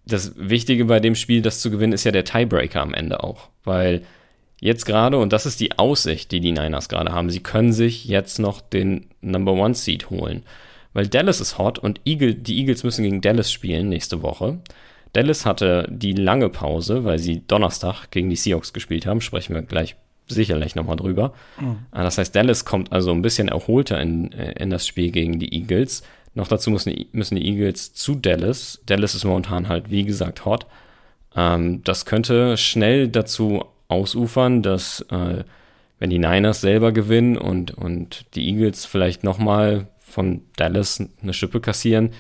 das 0.07 0.33
Wichtige 0.37 0.87
bei 0.87 1.00
dem 1.00 1.14
Spiel, 1.14 1.42
das 1.42 1.61
zu 1.61 1.71
gewinnen, 1.71 1.92
ist 1.92 2.04
ja 2.04 2.11
der 2.11 2.25
Tiebreaker 2.25 2.80
am 2.80 2.95
Ende 2.95 3.23
auch, 3.23 3.49
weil 3.64 4.02
jetzt 4.61 4.87
gerade, 4.87 5.19
und 5.19 5.33
das 5.33 5.47
ist 5.47 5.61
die 5.61 5.79
Aussicht, 5.79 6.33
die 6.33 6.41
die 6.41 6.53
Niners 6.53 6.88
gerade 6.88 7.12
haben, 7.12 7.31
sie 7.31 7.41
können 7.41 7.73
sich 7.73 8.05
jetzt 8.05 8.38
noch 8.38 8.61
den 8.61 9.07
Number 9.21 9.53
One 9.53 9.75
Seed 9.75 10.11
holen. 10.11 10.43
Weil 10.93 11.07
Dallas 11.07 11.41
ist 11.41 11.59
hot 11.59 11.79
und 11.79 12.00
Eagle, 12.05 12.35
die 12.35 12.59
Eagles 12.59 12.83
müssen 12.83 13.05
gegen 13.05 13.21
Dallas 13.21 13.53
spielen 13.53 13.88
nächste 13.88 14.23
Woche. 14.23 14.59
Dallas 15.12 15.47
hatte 15.47 15.87
die 15.91 16.12
lange 16.12 16.49
Pause, 16.49 17.05
weil 17.05 17.19
sie 17.19 17.43
Donnerstag 17.47 18.11
gegen 18.11 18.31
die 18.31 18.37
Seahawks 18.37 18.73
gespielt 18.73 19.07
haben. 19.07 19.21
Sprechen 19.21 19.55
wir 19.55 19.62
gleich 19.62 19.97
sicherlich 20.27 20.75
nochmal 20.75 20.97
drüber. 20.97 21.33
Mhm. 21.61 21.79
Das 21.93 22.19
heißt, 22.19 22.35
Dallas 22.35 22.65
kommt 22.65 22.93
also 22.93 23.12
ein 23.12 23.23
bisschen 23.23 23.49
erholter 23.49 24.00
in, 24.00 24.33
in 24.33 24.71
das 24.71 24.87
Spiel 24.87 25.11
gegen 25.11 25.38
die 25.38 25.55
Eagles. 25.55 26.03
Noch 26.35 26.49
dazu 26.49 26.71
müssen, 26.71 26.95
müssen 27.12 27.37
die 27.37 27.47
Eagles 27.47 27.95
zu 27.95 28.15
Dallas. 28.15 28.81
Dallas 28.87 29.15
ist 29.15 29.25
momentan 29.25 29.69
halt, 29.69 29.91
wie 29.91 30.05
gesagt, 30.05 30.45
hot. 30.45 30.67
Ähm, 31.35 31.83
das 31.85 32.05
könnte 32.05 32.57
schnell 32.57 33.09
dazu 33.09 33.65
ausufern, 33.88 34.62
dass 34.62 35.00
äh, 35.11 35.45
wenn 35.99 36.11
die 36.11 36.18
Niners 36.18 36.61
selber 36.61 36.92
gewinnen 36.92 37.37
und, 37.37 37.73
und 37.73 38.26
die 38.35 38.49
Eagles 38.49 38.85
vielleicht 38.85 39.25
nochmal 39.25 39.88
von 39.99 40.42
Dallas 40.57 41.02
eine 41.23 41.33
Schippe 41.33 41.61
kassieren, 41.61 42.11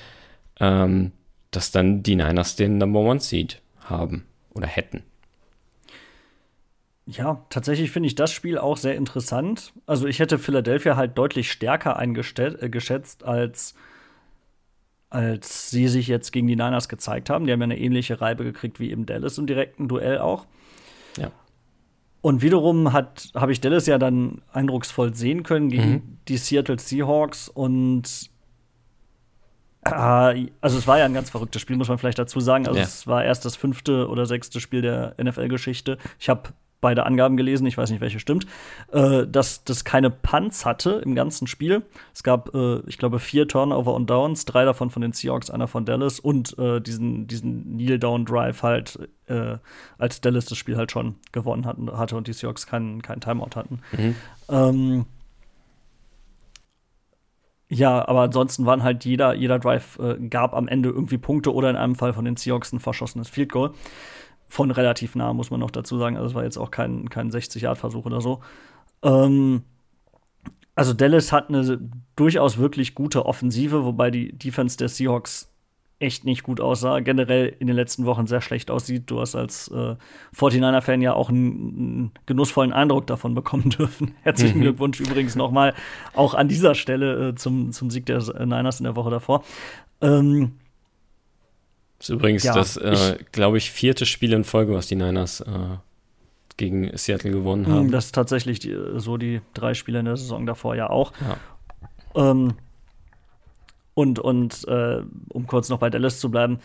ähm, 0.60 1.12
dass 1.50 1.70
dann 1.70 2.02
die 2.02 2.16
Niners 2.16 2.56
den 2.56 2.78
Number 2.78 3.00
One 3.00 3.20
Seed 3.20 3.62
haben 3.80 4.26
oder 4.52 4.66
hätten. 4.66 5.02
Ja, 7.06 7.42
tatsächlich 7.48 7.90
finde 7.90 8.08
ich 8.08 8.16
das 8.16 8.32
Spiel 8.32 8.58
auch 8.58 8.76
sehr 8.76 8.94
interessant. 8.94 9.72
Also 9.86 10.06
ich 10.06 10.18
hätte 10.18 10.38
Philadelphia 10.38 10.96
halt 10.96 11.16
deutlich 11.16 11.50
stärker 11.50 11.96
eingeschätzt, 11.96 13.22
äh, 13.22 13.24
als, 13.24 13.74
als 15.08 15.70
sie 15.70 15.88
sich 15.88 16.06
jetzt 16.06 16.32
gegen 16.32 16.46
die 16.46 16.56
Niners 16.56 16.88
gezeigt 16.90 17.30
haben. 17.30 17.46
Die 17.46 17.52
haben 17.52 17.60
ja 17.60 17.64
eine 17.64 17.78
ähnliche 17.78 18.20
Reibe 18.20 18.44
gekriegt 18.44 18.78
wie 18.78 18.90
im 18.90 19.06
Dallas 19.06 19.38
im 19.38 19.46
direkten 19.46 19.88
Duell 19.88 20.18
auch. 20.18 20.46
Und 22.20 22.42
wiederum 22.42 22.92
habe 22.92 23.52
ich 23.52 23.60
Dallas 23.60 23.86
ja 23.86 23.98
dann 23.98 24.42
eindrucksvoll 24.52 25.14
sehen 25.14 25.44
können 25.44 25.68
gegen 25.68 25.90
mhm. 25.90 26.18
die 26.28 26.36
Seattle 26.36 26.78
Seahawks 26.78 27.48
und 27.48 28.30
Äh, 29.84 30.48
also 30.60 30.76
es 30.78 30.86
war 30.86 30.98
ja 30.98 31.04
ein 31.04 31.14
ganz 31.14 31.30
verrücktes 31.30 31.62
Spiel, 31.62 31.76
muss 31.76 31.88
man 31.88 31.98
vielleicht 31.98 32.18
dazu 32.18 32.40
sagen. 32.40 32.66
Also 32.66 32.78
Ja. 32.78 32.84
es 32.84 33.06
war 33.06 33.24
erst 33.24 33.44
das 33.44 33.54
fünfte 33.56 34.08
oder 34.08 34.26
sechste 34.26 34.60
Spiel 34.60 34.82
der 34.82 35.14
NFL-Geschichte. 35.22 35.98
Ich 36.18 36.28
habe 36.28 36.50
beide 36.80 37.06
Angaben 37.06 37.36
gelesen, 37.36 37.66
ich 37.66 37.76
weiß 37.76 37.90
nicht, 37.90 38.00
welche 38.00 38.20
stimmt, 38.20 38.46
äh, 38.92 39.26
dass 39.26 39.64
das 39.64 39.84
keine 39.84 40.10
Punts 40.10 40.64
hatte 40.64 41.02
im 41.04 41.14
ganzen 41.14 41.46
Spiel. 41.46 41.82
Es 42.14 42.22
gab, 42.22 42.54
äh, 42.54 42.80
ich 42.86 42.98
glaube, 42.98 43.18
vier 43.18 43.48
Turnover 43.48 43.94
und 43.94 44.08
Downs, 44.08 44.44
drei 44.44 44.64
davon 44.64 44.90
von 44.90 45.02
den 45.02 45.12
Seahawks, 45.12 45.50
einer 45.50 45.66
von 45.66 45.84
Dallas 45.84 46.20
und 46.20 46.58
äh, 46.58 46.80
diesen, 46.80 47.26
diesen 47.26 47.76
Kneel-Down-Drive 47.76 48.62
halt, 48.62 48.98
äh, 49.26 49.58
als 49.98 50.20
Dallas 50.20 50.46
das 50.46 50.58
Spiel 50.58 50.76
halt 50.76 50.92
schon 50.92 51.16
gewonnen 51.32 51.66
hatten, 51.66 51.90
hatte 51.96 52.16
und 52.16 52.26
die 52.28 52.32
Seahawks 52.32 52.66
keinen 52.66 53.02
keinen 53.02 53.20
Timeout 53.20 53.56
hatten. 53.56 53.80
Mhm. 53.92 54.14
Ähm, 54.48 55.06
ja, 57.70 58.08
aber 58.08 58.22
ansonsten 58.22 58.64
waren 58.64 58.82
halt 58.82 59.04
jeder, 59.04 59.34
jeder 59.34 59.58
Drive 59.58 59.98
äh, 59.98 60.16
gab 60.28 60.54
am 60.54 60.68
Ende 60.68 60.88
irgendwie 60.88 61.18
Punkte 61.18 61.52
oder 61.52 61.68
in 61.68 61.76
einem 61.76 61.96
Fall 61.96 62.14
von 62.14 62.24
den 62.24 62.36
Seahawks 62.36 62.72
ein 62.72 62.80
verschossenes 62.80 63.28
Field 63.28 63.52
Goal. 63.52 63.72
Von 64.48 64.70
relativ 64.70 65.14
nah, 65.14 65.32
muss 65.32 65.50
man 65.50 65.60
noch 65.60 65.70
dazu 65.70 65.98
sagen. 65.98 66.16
Also 66.16 66.30
es 66.30 66.34
war 66.34 66.44
jetzt 66.44 66.56
auch 66.56 66.70
kein, 66.70 67.10
kein 67.10 67.30
60-Yard-Versuch 67.30 68.06
oder 68.06 68.20
so. 68.20 68.40
Ähm, 69.02 69.62
also 70.74 70.92
Dallas 70.92 71.32
hat 71.32 71.48
eine 71.48 71.78
durchaus 72.16 72.58
wirklich 72.58 72.94
gute 72.94 73.26
Offensive, 73.26 73.84
wobei 73.84 74.10
die 74.10 74.32
Defense 74.32 74.76
der 74.76 74.88
Seahawks 74.88 75.52
echt 76.00 76.24
nicht 76.24 76.44
gut 76.44 76.60
aussah. 76.60 77.00
Generell 77.00 77.54
in 77.58 77.66
den 77.66 77.76
letzten 77.76 78.06
Wochen 78.06 78.26
sehr 78.26 78.40
schlecht 78.40 78.70
aussieht. 78.70 79.04
Du 79.06 79.20
hast 79.20 79.34
als 79.34 79.68
äh, 79.68 79.96
49er-Fan 80.36 81.02
ja 81.02 81.14
auch 81.14 81.28
einen, 81.28 82.12
genussvollen 82.26 82.72
Eindruck 82.72 83.06
davon 83.06 83.34
bekommen 83.34 83.70
dürfen. 83.78 84.14
Herzlichen 84.22 84.58
Mhm. 84.58 84.62
Glückwunsch 84.62 85.00
übrigens 85.00 85.34
nochmal 85.34 85.74
auch 86.14 86.34
an 86.34 86.48
dieser 86.48 86.74
Stelle 86.74 87.30
äh, 87.30 87.34
zum, 87.34 87.72
zum 87.72 87.90
Sieg 87.90 88.06
der 88.06 88.18
Niners 88.44 88.80
in 88.80 88.84
der 88.84 88.96
Woche 88.96 89.10
davor. 89.10 89.42
Ähm, 90.00 90.52
Das 91.98 92.08
ist 92.08 92.14
übrigens 92.14 92.44
Ja, 92.44 92.54
das, 92.54 92.76
äh, 92.76 93.18
glaube 93.32 93.58
ich, 93.58 93.70
vierte 93.70 94.06
Spiel 94.06 94.32
in 94.32 94.44
Folge, 94.44 94.72
was 94.74 94.86
die 94.86 94.94
Niners 94.96 95.40
äh, 95.40 95.46
gegen 96.56 96.96
Seattle 96.96 97.30
gewonnen 97.30 97.66
haben. 97.68 97.90
das 97.90 98.06
ist 98.06 98.14
tatsächlich 98.14 98.58
die, 98.60 98.76
so 98.96 99.16
die 99.16 99.40
drei 99.54 99.74
Spiele 99.74 99.98
in 100.00 100.04
der 100.06 100.16
Saison 100.16 100.46
davor 100.46 100.74
ja 100.76 100.90
auch. 100.90 101.12
Ja. 102.14 102.30
Ähm, 102.30 102.54
und 103.94 104.18
und 104.20 104.66
äh, 104.68 105.02
um 105.30 105.46
kurz 105.46 105.68
noch 105.68 105.78
bei 105.78 105.90
Dallas 105.90 106.20
zu 106.20 106.30
bleiben, 106.30 106.58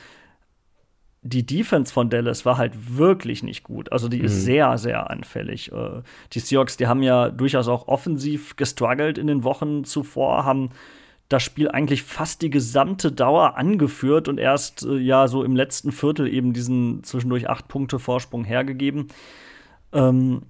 die 1.26 1.46
Defense 1.46 1.92
von 1.94 2.10
Dallas 2.10 2.46
war 2.46 2.58
halt 2.58 2.98
wirklich 2.98 3.44
nicht 3.44 3.64
gut. 3.64 3.92
Also 3.92 4.10
die 4.10 4.20
ist 4.20 4.34
Mhm. 4.36 4.40
sehr, 4.42 4.78
sehr 4.78 5.10
anfällig. 5.10 5.72
Äh, 5.72 6.02
die 6.34 6.40
Seahawks, 6.40 6.78
die 6.78 6.88
haben 6.88 7.02
ja 7.02 7.30
durchaus 7.30 7.68
auch 7.68 7.88
offensiv 7.88 8.56
gestruggelt 8.56 9.18
in 9.18 9.28
den 9.28 9.44
Wochen 9.44 9.84
zuvor, 9.86 10.44
haben 10.46 10.70
das 11.30 11.44
Spiel 11.44 11.70
eigentlich 11.70 12.04
fast 12.04 12.42
die 12.42 12.50
gesamte 12.50 13.12
Dauer 13.12 13.58
angeführt 13.58 14.28
und 14.28 14.40
erst 14.40 14.86
äh, 14.86 14.98
ja 14.98 15.28
so 15.28 15.44
im 15.44 15.56
letzten 15.56 15.92
Viertel 15.92 16.28
eben 16.28 16.54
diesen 16.54 17.04
zwischendurch 17.04 17.50
acht 17.50 17.68
Punkte 17.68 18.00
Vorsprung 18.00 18.44
hergegeben. 18.44 19.08
Ähm, 19.92 20.44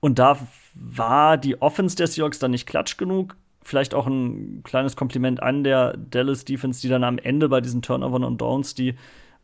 und 0.00 0.18
da 0.18 0.38
war 0.74 1.36
die 1.36 1.60
Offense 1.60 1.96
der 1.96 2.06
Seahawks 2.06 2.38
dann 2.38 2.52
nicht 2.52 2.66
klatsch 2.66 2.96
genug. 2.96 3.36
Vielleicht 3.62 3.94
auch 3.94 4.06
ein 4.06 4.62
kleines 4.64 4.96
Kompliment 4.96 5.42
an 5.42 5.62
der 5.62 5.96
Dallas 5.96 6.44
Defense, 6.44 6.80
die 6.80 6.88
dann 6.88 7.04
am 7.04 7.18
Ende 7.18 7.48
bei 7.48 7.60
diesen 7.60 7.82
Turnovern 7.82 8.24
und 8.24 8.40
Downs, 8.40 8.74
die 8.74 8.94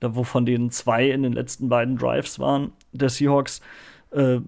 wovon 0.00 0.44
denen 0.44 0.70
zwei 0.70 1.10
in 1.10 1.22
den 1.22 1.32
letzten 1.32 1.68
beiden 1.68 1.96
Drives 1.96 2.38
waren, 2.38 2.72
der 2.92 3.08
Seahawks, 3.08 3.60
äh, 4.14 4.40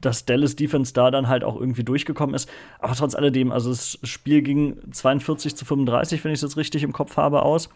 dass 0.00 0.24
Dallas 0.24 0.56
Defense 0.56 0.92
da 0.92 1.10
dann 1.10 1.28
halt 1.28 1.42
auch 1.42 1.58
irgendwie 1.58 1.84
durchgekommen 1.84 2.34
ist. 2.34 2.48
Aber 2.78 2.94
trotz 2.94 3.14
alledem, 3.14 3.50
also 3.50 3.70
das 3.70 3.98
Spiel 4.02 4.42
ging 4.42 4.78
42 4.92 5.56
zu 5.56 5.64
35, 5.64 6.22
wenn 6.24 6.32
ich 6.32 6.36
es 6.36 6.42
jetzt 6.42 6.56
richtig 6.56 6.82
im 6.82 6.92
Kopf 6.92 7.16
habe, 7.16 7.42
aus. 7.42 7.68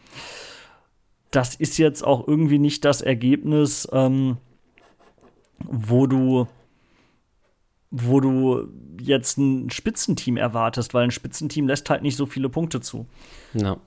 Das 1.31 1.55
ist 1.55 1.79
jetzt 1.79 2.05
auch 2.05 2.27
irgendwie 2.27 2.59
nicht 2.59 2.85
das 2.85 3.03
Ergebnis, 3.03 3.89
ähm, 3.93 4.37
wo 5.59 6.07
du 6.07 6.47
wo 7.91 8.21
du 8.21 8.69
jetzt 9.01 9.37
ein 9.37 9.69
Spitzenteam 9.71 10.37
erwartest, 10.37 10.95
weil 10.95 11.05
ein 11.05 11.11
Spitzenteam 11.11 11.67
lässt 11.67 11.91
halt 11.91 12.03
nicht 12.03 12.17
so 12.17 12.25
viele 12.25 12.49
Punkte 12.49 12.81
zu. 12.81 13.07
Ja. 13.53 13.79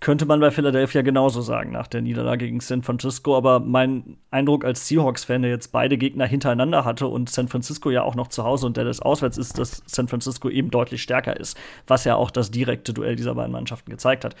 Könnte 0.00 0.26
man 0.26 0.38
bei 0.38 0.52
Philadelphia 0.52 1.02
genauso 1.02 1.40
sagen 1.40 1.72
nach 1.72 1.88
der 1.88 2.02
Niederlage 2.02 2.46
gegen 2.46 2.60
San 2.60 2.82
Francisco. 2.82 3.36
Aber 3.36 3.58
mein 3.58 4.16
Eindruck 4.30 4.64
als 4.64 4.86
Seahawks-Fan, 4.86 5.42
der 5.42 5.50
jetzt 5.50 5.72
beide 5.72 5.98
Gegner 5.98 6.26
hintereinander 6.26 6.84
hatte 6.84 7.08
und 7.08 7.28
San 7.30 7.48
Francisco 7.48 7.90
ja 7.90 8.02
auch 8.02 8.14
noch 8.14 8.28
zu 8.28 8.44
Hause 8.44 8.66
und 8.66 8.76
Dallas 8.76 9.00
auswärts 9.00 9.38
ist, 9.38 9.58
dass 9.58 9.82
San 9.86 10.06
Francisco 10.06 10.48
eben 10.50 10.70
deutlich 10.70 11.02
stärker 11.02 11.36
ist, 11.38 11.56
was 11.88 12.04
ja 12.04 12.14
auch 12.14 12.30
das 12.30 12.52
direkte 12.52 12.92
Duell 12.92 13.16
dieser 13.16 13.34
beiden 13.34 13.50
Mannschaften 13.52 13.90
gezeigt 13.90 14.24
hat. 14.24 14.36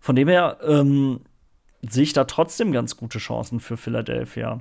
Von 0.00 0.16
dem 0.16 0.28
her 0.28 0.58
ähm, 0.66 1.20
sehe 1.88 2.02
ich 2.02 2.12
da 2.12 2.24
trotzdem 2.24 2.72
ganz 2.72 2.96
gute 2.98 3.18
Chancen 3.18 3.60
für 3.60 3.78
Philadelphia. 3.78 4.60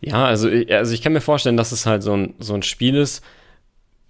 Ja, 0.00 0.24
also, 0.24 0.48
ich- 0.48 0.72
also 0.74 0.92
ich 0.92 1.02
kann 1.02 1.12
mir 1.12 1.20
vorstellen, 1.20 1.56
dass 1.56 1.70
es 1.70 1.86
halt 1.86 2.02
so 2.02 2.14
ein, 2.16 2.34
so 2.40 2.54
ein 2.54 2.62
Spiel 2.62 2.96
ist 2.96 3.22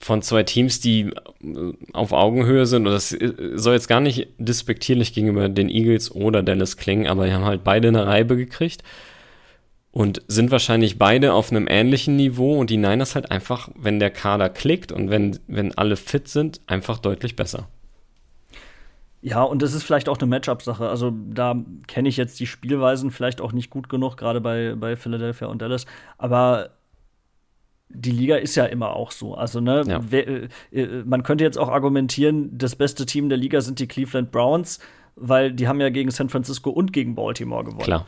von 0.00 0.22
zwei 0.22 0.42
Teams, 0.42 0.80
die 0.80 1.12
äh, 1.44 1.72
auf 1.92 2.12
Augenhöhe 2.12 2.66
sind. 2.66 2.86
Und 2.86 2.92
das 2.92 3.12
äh, 3.12 3.32
soll 3.54 3.74
jetzt 3.74 3.88
gar 3.88 4.00
nicht 4.00 4.28
despektierlich 4.38 5.12
gegenüber 5.12 5.48
den 5.48 5.68
Eagles 5.68 6.12
oder 6.14 6.42
Dallas 6.42 6.76
klingen, 6.76 7.06
aber 7.06 7.26
die 7.26 7.32
haben 7.32 7.44
halt 7.44 7.62
beide 7.62 7.88
eine 7.88 8.06
Reibe 8.06 8.36
gekriegt 8.36 8.82
und 9.92 10.22
sind 10.26 10.50
wahrscheinlich 10.50 10.98
beide 10.98 11.34
auf 11.34 11.50
einem 11.50 11.66
ähnlichen 11.68 12.16
Niveau. 12.16 12.58
Und 12.58 12.70
die 12.70 12.78
Niners 12.78 13.14
halt 13.14 13.30
einfach, 13.30 13.68
wenn 13.76 14.00
der 14.00 14.10
Kader 14.10 14.48
klickt 14.48 14.90
und 14.90 15.10
wenn, 15.10 15.38
wenn 15.46 15.76
alle 15.76 15.96
fit 15.96 16.28
sind, 16.28 16.60
einfach 16.66 16.98
deutlich 16.98 17.36
besser. 17.36 17.68
Ja, 19.22 19.42
und 19.42 19.60
das 19.60 19.74
ist 19.74 19.82
vielleicht 19.82 20.08
auch 20.08 20.16
eine 20.16 20.28
Matchup-Sache. 20.28 20.88
Also 20.88 21.12
da 21.28 21.54
kenne 21.86 22.08
ich 22.08 22.16
jetzt 22.16 22.40
die 22.40 22.46
Spielweisen 22.46 23.10
vielleicht 23.10 23.42
auch 23.42 23.52
nicht 23.52 23.68
gut 23.68 23.90
genug, 23.90 24.16
gerade 24.16 24.40
bei, 24.40 24.74
bei 24.76 24.96
Philadelphia 24.96 25.48
und 25.48 25.60
Dallas. 25.60 25.84
Aber 26.16 26.70
die 27.92 28.12
Liga 28.12 28.36
ist 28.36 28.54
ja 28.54 28.64
immer 28.66 28.94
auch 28.94 29.10
so. 29.10 29.34
Also, 29.34 29.60
ne, 29.60 29.82
Ja. 29.86 30.00
wer, 30.08 30.26
äh, 30.28 30.48
äh, 30.72 31.02
man 31.04 31.22
könnte 31.22 31.44
jetzt 31.44 31.58
auch 31.58 31.68
argumentieren, 31.68 32.56
das 32.56 32.76
beste 32.76 33.04
Team 33.04 33.28
der 33.28 33.38
Liga 33.38 33.60
sind 33.60 33.78
die 33.80 33.88
Cleveland 33.88 34.30
Browns, 34.30 34.78
weil 35.16 35.52
die 35.52 35.66
haben 35.68 35.80
ja 35.80 35.90
gegen 35.90 36.10
San 36.10 36.28
Francisco 36.28 36.70
und 36.70 36.92
gegen 36.92 37.14
Baltimore 37.14 37.64
gewonnen. 37.64 37.82
Klar. 37.82 38.06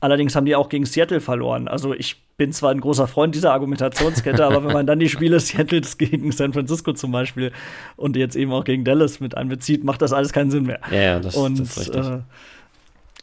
Allerdings 0.00 0.34
haben 0.36 0.44
die 0.44 0.54
auch 0.56 0.68
gegen 0.68 0.84
Seattle 0.84 1.20
verloren. 1.20 1.66
Also 1.68 1.94
ich 1.94 2.22
bin 2.36 2.52
zwar 2.52 2.70
ein 2.72 2.80
großer 2.80 3.06
Freund 3.06 3.34
dieser 3.34 3.52
Argumentationskette, 3.52 4.44
aber 4.44 4.64
wenn 4.64 4.72
man 4.72 4.86
dann 4.86 4.98
die 4.98 5.08
Spiele 5.08 5.38
Seattles 5.40 5.96
gegen 5.96 6.30
San 6.32 6.52
Francisco 6.52 6.92
zum 6.92 7.12
Beispiel 7.12 7.52
und 7.96 8.16
jetzt 8.16 8.36
eben 8.36 8.52
auch 8.52 8.64
gegen 8.64 8.84
Dallas 8.84 9.20
mit 9.20 9.36
einbezieht, 9.36 9.84
macht 9.84 10.02
das 10.02 10.12
alles 10.12 10.32
keinen 10.32 10.50
Sinn 10.50 10.64
mehr. 10.64 10.80
Ja, 10.90 11.00
ja, 11.00 11.20
das, 11.20 11.36
und 11.36 11.58
das 11.58 11.76
ist 11.76 11.78
richtig. 11.94 12.06
äh, 12.06 12.18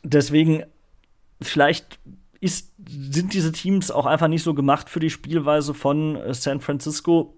deswegen, 0.03 0.63
vielleicht 1.41 1.99
ist, 2.41 2.73
sind 2.89 3.33
diese 3.33 3.51
Teams 3.51 3.91
auch 3.91 4.05
einfach 4.05 4.27
nicht 4.27 4.43
so 4.43 4.53
gemacht 4.53 4.89
für 4.89 4.99
die 4.99 5.11
Spielweise 5.11 5.73
von 5.73 6.17
äh, 6.17 6.33
San 6.33 6.59
Francisco. 6.59 7.37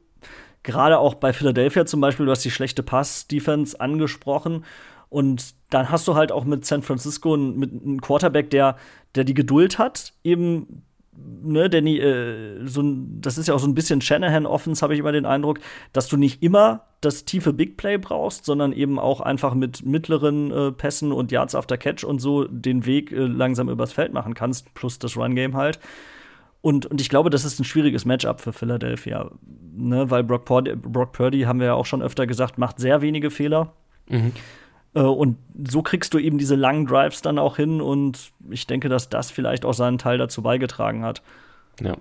Gerade 0.63 0.97
auch 0.97 1.15
bei 1.15 1.33
Philadelphia 1.33 1.85
zum 1.85 1.99
Beispiel, 2.01 2.25
du 2.25 2.31
hast 2.31 2.45
die 2.45 2.51
schlechte 2.51 2.81
Pass-Defense 2.81 3.79
angesprochen. 3.79 4.65
Und 5.09 5.53
dann 5.69 5.91
hast 5.91 6.07
du 6.07 6.15
halt 6.15 6.31
auch 6.31 6.45
mit 6.45 6.65
San 6.65 6.81
Francisco 6.81 7.33
einen, 7.33 7.59
mit 7.59 7.71
einem 7.71 8.01
Quarterback, 8.01 8.49
der, 8.49 8.77
der 9.13 9.25
die 9.25 9.35
Geduld 9.35 9.77
hat, 9.77 10.13
eben 10.23 10.83
ne, 11.15 11.69
nie, 11.81 11.99
äh, 11.99 12.65
so 12.65 12.81
das 13.19 13.37
ist 13.37 13.47
ja 13.47 13.53
auch 13.53 13.59
so 13.59 13.67
ein 13.67 13.75
bisschen 13.75 14.01
Shanahan-Offense, 14.01 14.81
habe 14.81 14.93
ich 14.93 14.99
immer 14.99 15.11
den 15.11 15.25
Eindruck, 15.25 15.59
dass 15.91 16.07
du 16.07 16.17
nicht 16.17 16.43
immer 16.43 16.85
das 17.01 17.25
tiefe 17.25 17.53
Big 17.53 17.77
Play 17.77 17.97
brauchst, 17.97 18.45
sondern 18.45 18.71
eben 18.71 18.99
auch 18.99 19.21
einfach 19.21 19.53
mit 19.53 19.85
mittleren 19.85 20.51
äh, 20.51 20.71
Pässen 20.71 21.11
und 21.11 21.31
Yards 21.31 21.55
after 21.55 21.77
Catch 21.77 22.03
und 22.03 22.19
so 22.19 22.45
den 22.45 22.85
Weg 22.85 23.11
äh, 23.11 23.25
langsam 23.25 23.69
übers 23.69 23.93
Feld 23.93 24.13
machen 24.13 24.33
kannst, 24.33 24.73
plus 24.73 24.99
das 24.99 25.17
Run-Game 25.17 25.55
halt. 25.55 25.79
Und, 26.61 26.85
und 26.85 27.01
ich 27.01 27.09
glaube, 27.09 27.29
das 27.29 27.43
ist 27.43 27.59
ein 27.59 27.65
schwieriges 27.65 28.05
Matchup 28.05 28.39
für 28.39 28.53
Philadelphia, 28.53 29.31
ne, 29.75 30.09
weil 30.09 30.23
Brock 30.23 30.45
Purdy, 30.45 30.75
Brock 30.75 31.11
Purdy, 31.11 31.41
haben 31.41 31.59
wir 31.59 31.67
ja 31.67 31.73
auch 31.73 31.85
schon 31.85 32.01
öfter 32.01 32.25
gesagt, 32.25 32.57
macht 32.57 32.79
sehr 32.79 33.01
wenige 33.01 33.31
Fehler. 33.31 33.73
Mhm. 34.07 34.31
Äh, 34.95 34.99
Und 35.01 35.37
so 35.67 35.81
kriegst 35.81 36.13
du 36.13 36.19
eben 36.19 36.37
diese 36.37 36.55
langen 36.55 36.85
Drives 36.85 37.21
dann 37.21 37.39
auch 37.39 37.55
hin 37.57 37.81
und 37.81 38.19
ich 38.49 38.67
denke, 38.67 38.89
dass 38.89 39.09
das 39.09 39.31
vielleicht 39.31 39.65
auch 39.65 39.73
seinen 39.73 39.97
Teil 39.97 40.17
dazu 40.17 40.41
beigetragen 40.41 41.03
hat. 41.03 41.21
Ja. 41.81 41.95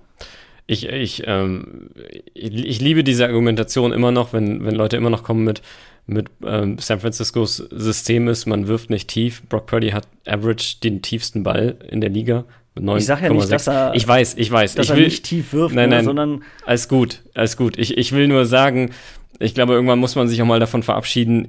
Ich, 0.66 0.86
ich, 0.88 1.24
ähm, 1.26 1.90
ich, 2.34 2.54
ich 2.54 2.80
liebe 2.80 3.02
diese 3.04 3.26
Argumentation 3.26 3.92
immer 3.92 4.12
noch, 4.12 4.32
wenn, 4.32 4.64
wenn 4.64 4.74
Leute 4.74 4.96
immer 4.96 5.10
noch 5.10 5.22
kommen 5.24 5.44
mit, 5.44 5.60
mit 6.06 6.28
ähm, 6.44 6.78
San 6.78 7.00
Franciscos 7.00 7.56
System 7.56 8.28
ist, 8.28 8.46
man 8.46 8.68
wirft 8.68 8.88
nicht 8.90 9.08
tief. 9.08 9.42
Brock 9.48 9.66
Purdy 9.66 9.90
hat 9.90 10.06
average 10.26 10.76
den 10.82 11.02
tiefsten 11.02 11.42
Ball 11.42 11.76
in 11.90 12.00
der 12.00 12.10
Liga. 12.10 12.44
Mit 12.74 12.84
9, 12.84 12.98
Ich 12.98 13.06
sag 13.06 13.20
ja 13.22 13.28
nicht, 13.30 13.50
dass 13.52 13.66
er- 13.66 13.94
ich 13.94 14.06
weiß, 14.06 14.34
ich 14.38 14.50
weiß. 14.50 14.76
Dass 14.76 14.86
ich 14.86 14.90
er 14.90 14.96
will, 14.96 15.04
nicht 15.04 15.24
tief 15.24 15.52
wirft, 15.52 15.74
Nein, 15.74 15.90
ne, 15.90 15.96
nein. 15.96 16.04
sondern 16.04 16.42
alles 16.64 16.88
gut, 16.88 17.22
alles 17.34 17.56
gut. 17.56 17.76
Ich, 17.76 17.98
ich 17.98 18.12
will 18.12 18.28
nur 18.28 18.46
sagen, 18.46 18.92
ich 19.40 19.54
glaube, 19.54 19.74
irgendwann 19.74 19.98
muss 19.98 20.14
man 20.14 20.28
sich 20.28 20.40
auch 20.40 20.46
mal 20.46 20.60
davon 20.60 20.82
verabschieden, 20.82 21.48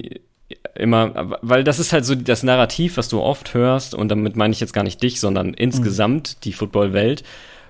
immer, 0.76 1.38
weil 1.42 1.64
das 1.64 1.80
ist 1.80 1.94
halt 1.94 2.06
so 2.06 2.16
das 2.16 2.44
Narrativ, 2.44 2.98
was 2.98 3.10
du 3.10 3.22
oft 3.22 3.54
hörst, 3.54 3.94
und 3.94 4.10
damit 4.10 4.36
meine 4.36 4.54
ich 4.54 4.60
jetzt 4.60 4.74
gar 4.74 4.84
nicht 4.84 5.02
dich, 5.02 5.20
sondern 5.20 5.54
insgesamt 5.54 6.46
die 6.46 6.54
Footballwelt, 6.54 7.24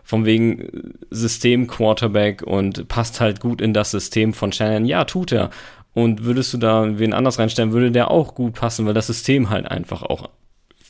von 0.04 0.26
wegen 0.26 0.96
System 1.10 1.68
Quarterback 1.68 2.44
und 2.44 2.88
passt 2.90 3.22
halt 3.22 3.40
gut 3.40 3.62
in 3.62 3.74
das 3.74 3.92
System 3.92 4.34
von 4.34 4.52
Shannon. 4.52 4.86
Ja, 4.86 5.06
tut 5.06 5.32
er. 5.32 5.50
Und 5.94 6.26
würdest 6.26 6.54
du 6.54 6.58
da 6.58 7.00
wen 7.00 7.14
anders 7.14 7.40
reinstellen, 7.40 7.72
würde 7.72 7.92
der 7.92 8.12
auch 8.12 8.36
gut 8.36 8.56
passen, 8.56 8.86
weil 8.86 8.94
das 8.94 9.08
System 9.08 9.50
halt 9.50 9.66
einfach 9.70 10.02
auch, 10.02 10.30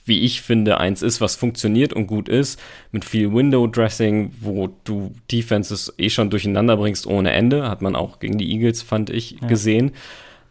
wie 0.05 0.21
ich 0.21 0.41
finde, 0.41 0.79
eins 0.79 1.01
ist, 1.01 1.21
was 1.21 1.35
funktioniert 1.35 1.93
und 1.93 2.07
gut 2.07 2.27
ist, 2.27 2.59
mit 2.91 3.05
viel 3.05 3.31
Window-Dressing, 3.31 4.33
wo 4.41 4.69
du 4.83 5.13
Defenses 5.31 5.93
eh 5.97 6.09
schon 6.09 6.29
durcheinander 6.29 6.77
bringst 6.77 7.05
ohne 7.05 7.31
Ende, 7.31 7.69
hat 7.69 7.81
man 7.81 7.95
auch 7.95 8.19
gegen 8.19 8.37
die 8.37 8.51
Eagles, 8.51 8.81
fand 8.81 9.09
ich, 9.09 9.37
ja. 9.41 9.47
gesehen. 9.47 9.91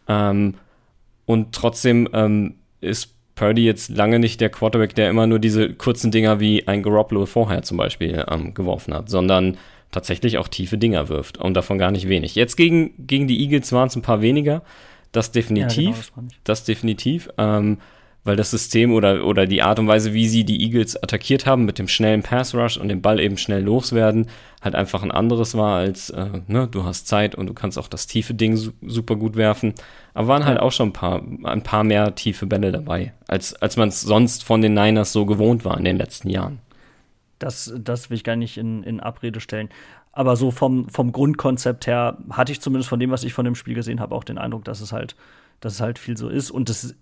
Ähm, 0.07 0.53
und 1.25 1.53
trotzdem 1.53 2.09
ähm, 2.13 2.55
ist 2.81 3.13
Purdy 3.35 3.65
jetzt 3.65 3.89
lange 3.89 4.19
nicht 4.19 4.41
der 4.41 4.49
Quarterback, 4.49 4.93
der 4.95 5.09
immer 5.09 5.25
nur 5.27 5.39
diese 5.39 5.73
kurzen 5.73 6.11
Dinger 6.11 6.39
wie 6.39 6.67
ein 6.67 6.83
Garoppolo 6.83 7.25
vorher 7.25 7.63
zum 7.63 7.77
Beispiel 7.77 8.23
ähm, 8.29 8.53
geworfen 8.53 8.93
hat, 8.93 9.09
sondern 9.09 9.57
tatsächlich 9.91 10.37
auch 10.37 10.47
tiefe 10.47 10.77
Dinger 10.77 11.09
wirft. 11.09 11.37
Und 11.37 11.55
davon 11.55 11.77
gar 11.77 11.91
nicht 11.91 12.07
wenig. 12.07 12.35
Jetzt 12.35 12.57
gegen, 12.57 12.93
gegen 13.07 13.27
die 13.27 13.41
Eagles 13.41 13.71
waren 13.71 13.87
es 13.87 13.95
ein 13.95 14.01
paar 14.01 14.21
weniger, 14.21 14.61
das 15.11 15.31
definitiv, 15.31 15.85
ja, 15.85 16.15
genau, 16.15 16.27
das, 16.27 16.39
das, 16.43 16.63
definitiv, 16.65 17.29
ähm, 17.37 17.77
weil 18.23 18.35
das 18.35 18.51
System 18.51 18.93
oder, 18.93 19.25
oder 19.25 19.45
die 19.45 19.61
Art 19.61 19.79
und 19.79 19.87
Weise, 19.87 20.13
wie 20.13 20.27
sie 20.27 20.45
die 20.45 20.61
Eagles 20.63 21.01
attackiert 21.01 21.45
haben 21.45 21.65
mit 21.65 21.77
dem 21.77 21.87
schnellen 21.87 22.23
Pass 22.23 22.55
Rush 22.55 22.77
und 22.77 22.87
den 22.87 23.01
Ball 23.01 23.19
eben 23.19 23.37
schnell 23.37 23.63
loswerden, 23.63 24.27
halt 24.61 24.75
einfach 24.75 25.03
ein 25.03 25.11
anderes 25.11 25.55
war 25.55 25.77
als, 25.77 26.09
äh, 26.09 26.41
ne, 26.47 26.67
du 26.67 26.85
hast 26.85 27.07
Zeit 27.07 27.35
und 27.35 27.47
du 27.47 27.53
kannst 27.53 27.77
auch 27.77 27.89
das 27.89 28.07
tiefe 28.07 28.33
Ding 28.33 28.55
su 28.55 28.71
super 28.81 29.17
gut 29.17 29.35
werfen. 29.35 29.73
Aber 30.13 30.29
waren 30.29 30.45
halt 30.45 30.59
auch 30.59 30.71
schon 30.71 30.89
ein 30.89 30.93
paar, 30.93 31.21
ein 31.43 31.63
paar 31.63 31.83
mehr 31.83 32.15
tiefe 32.15 32.45
Bälle 32.45 32.71
dabei, 32.71 33.13
als, 33.27 33.53
als 33.55 33.75
man 33.75 33.89
es 33.89 34.01
sonst 34.01 34.43
von 34.43 34.61
den 34.61 34.73
Niners 34.73 35.11
so 35.11 35.25
gewohnt 35.25 35.65
war 35.65 35.77
in 35.77 35.83
den 35.83 35.97
letzten 35.97 36.29
Jahren. 36.29 36.59
Das, 37.39 37.73
das 37.77 38.09
will 38.09 38.15
ich 38.15 38.23
gar 38.23 38.37
nicht 38.37 38.57
in, 38.57 38.83
in 38.83 39.01
Abrede 39.01 39.41
stellen. 39.41 39.69
Aber 40.13 40.35
so 40.37 40.51
vom, 40.51 40.87
vom 40.89 41.11
Grundkonzept 41.11 41.87
her 41.87 42.17
hatte 42.29 42.51
ich 42.51 42.61
zumindest 42.61 42.87
von 42.87 42.99
dem, 42.99 43.09
was 43.09 43.23
ich 43.23 43.33
von 43.33 43.43
dem 43.43 43.55
Spiel 43.55 43.73
gesehen 43.73 43.99
habe, 43.99 44.15
auch 44.15 44.23
den 44.23 44.37
Eindruck, 44.37 44.63
dass 44.63 44.79
es 44.79 44.93
halt, 44.93 45.15
dass 45.59 45.73
es 45.73 45.81
halt 45.81 45.99
viel 45.99 46.15
so 46.15 46.29
ist. 46.29 46.51
Und 46.51 46.69
das 46.69 46.95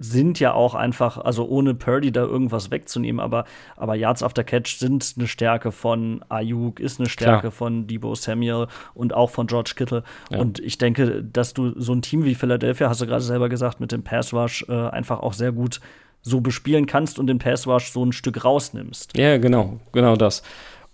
sind 0.00 0.40
ja 0.40 0.54
auch 0.54 0.74
einfach, 0.74 1.18
also 1.18 1.46
ohne 1.46 1.74
Purdy 1.74 2.10
da 2.10 2.22
irgendwas 2.22 2.70
wegzunehmen, 2.70 3.20
aber, 3.20 3.44
aber 3.76 3.94
Yards 3.94 4.22
after 4.22 4.42
Catch 4.42 4.78
sind 4.78 5.14
eine 5.18 5.28
Stärke 5.28 5.72
von 5.72 6.24
Ayuk, 6.30 6.80
ist 6.80 6.98
eine 6.98 7.08
Stärke 7.08 7.40
Klar. 7.40 7.52
von 7.52 7.86
Debo 7.86 8.14
Samuel 8.14 8.66
und 8.94 9.12
auch 9.12 9.28
von 9.28 9.46
George 9.46 9.74
Kittle. 9.76 10.02
Ja. 10.30 10.38
Und 10.38 10.58
ich 10.58 10.78
denke, 10.78 11.22
dass 11.22 11.52
du 11.52 11.78
so 11.78 11.92
ein 11.92 12.00
Team 12.00 12.24
wie 12.24 12.34
Philadelphia, 12.34 12.88
hast 12.88 13.02
du 13.02 13.06
gerade 13.06 13.22
selber 13.22 13.50
gesagt, 13.50 13.78
mit 13.78 13.92
dem 13.92 14.02
Pass 14.02 14.32
Rush 14.32 14.64
äh, 14.70 14.72
einfach 14.72 15.20
auch 15.20 15.34
sehr 15.34 15.52
gut 15.52 15.80
so 16.22 16.40
bespielen 16.40 16.86
kannst 16.86 17.18
und 17.18 17.26
den 17.26 17.38
Pass 17.38 17.66
Rush 17.66 17.92
so 17.92 18.02
ein 18.02 18.12
Stück 18.12 18.42
rausnimmst. 18.42 19.18
Ja, 19.18 19.36
genau, 19.36 19.80
genau 19.92 20.16
das. 20.16 20.42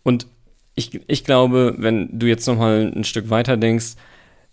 Und 0.03 0.27
ich, 0.75 1.01
ich 1.07 1.23
glaube, 1.23 1.77
wenn 1.79 2.19
du 2.19 2.27
jetzt 2.27 2.49
noch 2.49 2.59
mal 2.59 2.93
ein 2.93 3.05
Stück 3.05 3.31
weiter 3.31 3.57
denkst, 3.57 3.95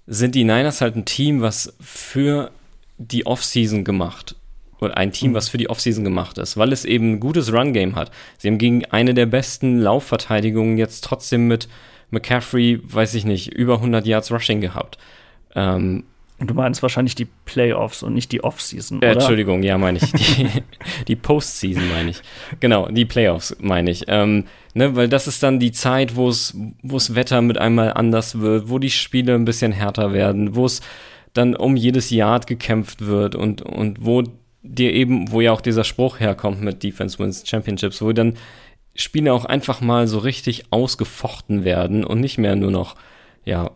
sind 0.05 0.35
die 0.35 0.43
Niners 0.43 0.79
halt 0.79 0.95
ein 0.95 1.05
Team, 1.05 1.41
was 1.41 1.75
für 1.79 2.51
die 2.99 3.25
Offseason 3.25 3.83
gemacht 3.83 4.35
oder 4.83 4.97
ein 4.97 5.11
Team, 5.11 5.31
mhm. 5.31 5.35
was 5.35 5.49
für 5.49 5.57
die 5.57 5.69
Offseason 5.69 6.03
gemacht 6.03 6.37
ist, 6.37 6.57
weil 6.57 6.71
es 6.71 6.85
eben 6.85 7.13
ein 7.13 7.19
gutes 7.19 7.51
Run-Game 7.51 7.95
hat. 7.95 8.11
Sie 8.37 8.47
haben 8.47 8.57
gegen 8.57 8.85
eine 8.85 9.13
der 9.13 9.25
besten 9.25 9.79
Laufverteidigungen 9.79 10.77
jetzt 10.77 11.03
trotzdem 11.03 11.47
mit 11.47 11.67
McCaffrey, 12.11 12.79
weiß 12.83 13.15
ich 13.15 13.25
nicht, 13.25 13.53
über 13.53 13.75
100 13.75 14.05
Yards 14.05 14.31
Rushing 14.31 14.61
gehabt. 14.61 14.97
Ähm, 15.55 16.03
Du 16.39 16.53
meinst 16.53 16.81
wahrscheinlich 16.81 17.15
die 17.15 17.27
Playoffs 17.45 18.03
und 18.03 18.13
nicht 18.13 18.31
die 18.31 18.43
Offseason, 18.43 19.01
äh, 19.01 19.13
Entschuldigung, 19.13 19.63
ja, 19.63 19.77
meine 19.77 19.99
ich. 19.99 20.11
Die, 20.11 20.47
die 21.07 21.15
Postseason 21.15 21.87
meine 21.89 22.09
ich. 22.09 22.21
Genau, 22.59 22.87
die 22.87 23.05
Playoffs 23.05 23.55
meine 23.59 23.91
ich. 23.91 24.05
Ähm, 24.07 24.45
ne, 24.73 24.95
weil 24.95 25.07
das 25.07 25.27
ist 25.27 25.43
dann 25.43 25.59
die 25.59 25.71
Zeit, 25.71 26.15
wo 26.15 26.29
es 26.29 26.55
Wetter 27.15 27.41
mit 27.41 27.57
einmal 27.57 27.93
anders 27.93 28.39
wird, 28.39 28.69
wo 28.69 28.79
die 28.79 28.89
Spiele 28.89 29.35
ein 29.35 29.45
bisschen 29.45 29.71
härter 29.71 30.11
werden, 30.11 30.55
wo 30.55 30.65
es 30.65 30.81
dann 31.33 31.55
um 31.55 31.75
jedes 31.75 32.09
Yard 32.09 32.47
gekämpft 32.47 33.05
wird 33.05 33.35
und, 33.35 33.61
und 33.61 34.05
wo 34.05 34.23
dir 34.63 34.93
eben, 34.93 35.31
wo 35.31 35.41
ja 35.41 35.51
auch 35.51 35.61
dieser 35.61 35.83
Spruch 35.83 36.19
herkommt 36.19 36.61
mit 36.61 36.83
Defense 36.83 37.19
Wins 37.19 37.47
Championships, 37.47 38.01
wo 38.01 38.11
dann 38.13 38.35
Spiele 38.95 39.33
auch 39.33 39.45
einfach 39.45 39.81
mal 39.81 40.07
so 40.07 40.19
richtig 40.19 40.65
ausgefochten 40.71 41.63
werden 41.63 42.03
und 42.03 42.19
nicht 42.19 42.37
mehr 42.37 42.55
nur 42.55 42.71
noch, 42.71 42.95
ja, 43.45 43.71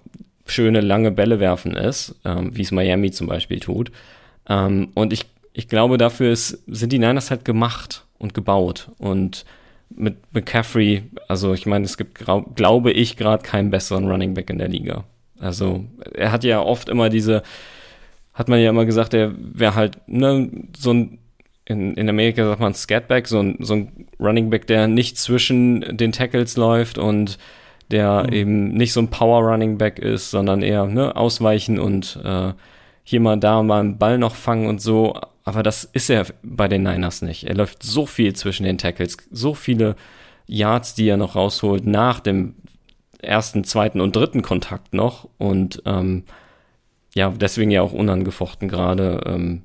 schöne 0.45 0.79
lange 0.81 1.11
Bälle 1.11 1.39
werfen 1.39 1.75
ist, 1.75 2.15
ähm, 2.23 2.55
wie 2.55 2.61
es 2.61 2.71
Miami 2.71 3.11
zum 3.11 3.27
Beispiel 3.27 3.59
tut. 3.59 3.91
Ähm, 4.47 4.89
und 4.93 5.11
ich, 5.11 5.25
ich 5.53 5.67
glaube, 5.67 5.97
dafür 5.97 6.31
ist, 6.31 6.63
sind 6.67 6.93
die 6.93 6.99
Niners 6.99 7.31
halt 7.31 7.43
gemacht 7.43 8.05
und 8.17 8.33
gebaut. 8.33 8.89
Und 8.97 9.45
mit 9.89 10.17
McCaffrey, 10.33 11.03
also 11.27 11.53
ich 11.53 11.65
meine, 11.65 11.85
es 11.85 11.97
gibt, 11.97 12.23
glaube 12.55 12.91
ich, 12.91 13.17
gerade 13.17 13.43
keinen 13.43 13.71
besseren 13.71 14.09
Running 14.09 14.33
Back 14.33 14.49
in 14.49 14.57
der 14.57 14.67
Liga. 14.67 15.03
Also 15.39 15.85
er 16.13 16.31
hat 16.31 16.43
ja 16.43 16.61
oft 16.61 16.89
immer 16.89 17.09
diese 17.09 17.43
hat 18.37 18.49
man 18.49 18.59
ja 18.59 18.69
immer 18.69 18.85
gesagt, 18.85 19.15
er 19.15 19.33
wäre 19.35 19.73
halt 19.73 19.97
ne, 20.07 20.49
so 20.77 20.93
ein, 20.93 21.17
in, 21.65 21.95
in 21.95 22.07
Amerika 22.07 22.45
sagt 22.45 22.61
man 22.61 22.75
Scatback, 22.75 23.27
so 23.27 23.39
ein, 23.39 23.57
so 23.59 23.73
ein 23.73 24.07
Running 24.19 24.51
Back, 24.51 24.67
der 24.67 24.87
nicht 24.87 25.17
zwischen 25.17 25.97
den 25.97 26.11
Tackles 26.11 26.55
läuft 26.55 26.99
und 26.99 27.39
der 27.89 28.25
mhm. 28.27 28.33
eben 28.33 28.73
nicht 28.73 28.93
so 28.93 29.01
ein 29.01 29.09
Power 29.09 29.41
Running 29.41 29.79
Back 29.79 29.97
ist, 29.97 30.29
sondern 30.29 30.61
eher 30.61 30.85
ne, 30.85 31.15
ausweichen 31.15 31.79
und 31.79 32.19
äh, 32.23 32.53
hier 33.03 33.21
mal 33.21 33.37
da 33.37 33.63
mal 33.63 33.79
einen 33.79 33.97
Ball 33.97 34.19
noch 34.19 34.35
fangen 34.35 34.67
und 34.67 34.81
so. 34.81 35.19
Aber 35.43 35.63
das 35.63 35.83
ist 35.85 36.09
er 36.11 36.27
bei 36.43 36.67
den 36.67 36.83
Niners 36.83 37.23
nicht. 37.23 37.45
Er 37.45 37.55
läuft 37.55 37.81
so 37.81 38.05
viel 38.05 38.35
zwischen 38.35 38.65
den 38.65 38.77
Tackles, 38.77 39.17
so 39.31 39.55
viele 39.55 39.95
Yards, 40.45 40.93
die 40.93 41.07
er 41.07 41.17
noch 41.17 41.35
rausholt 41.35 41.87
nach 41.87 42.19
dem 42.19 42.53
ersten, 43.19 43.63
zweiten 43.63 43.99
und 43.99 44.15
dritten 44.15 44.43
Kontakt 44.43 44.93
noch 44.93 45.27
und 45.39 45.81
ähm, 45.85 46.25
ja, 47.17 47.31
deswegen 47.31 47.71
ja 47.71 47.81
auch 47.81 47.93
unangefochten 47.93 48.69
gerade 48.69 49.23
ähm, 49.25 49.63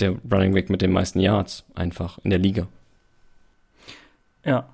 der 0.00 0.16
Running 0.30 0.52
Back 0.52 0.70
mit 0.70 0.82
den 0.82 0.90
meisten 0.90 1.20
Yards 1.20 1.64
einfach 1.76 2.18
in 2.24 2.30
der 2.30 2.40
Liga. 2.40 2.66
Ja, 4.44 4.68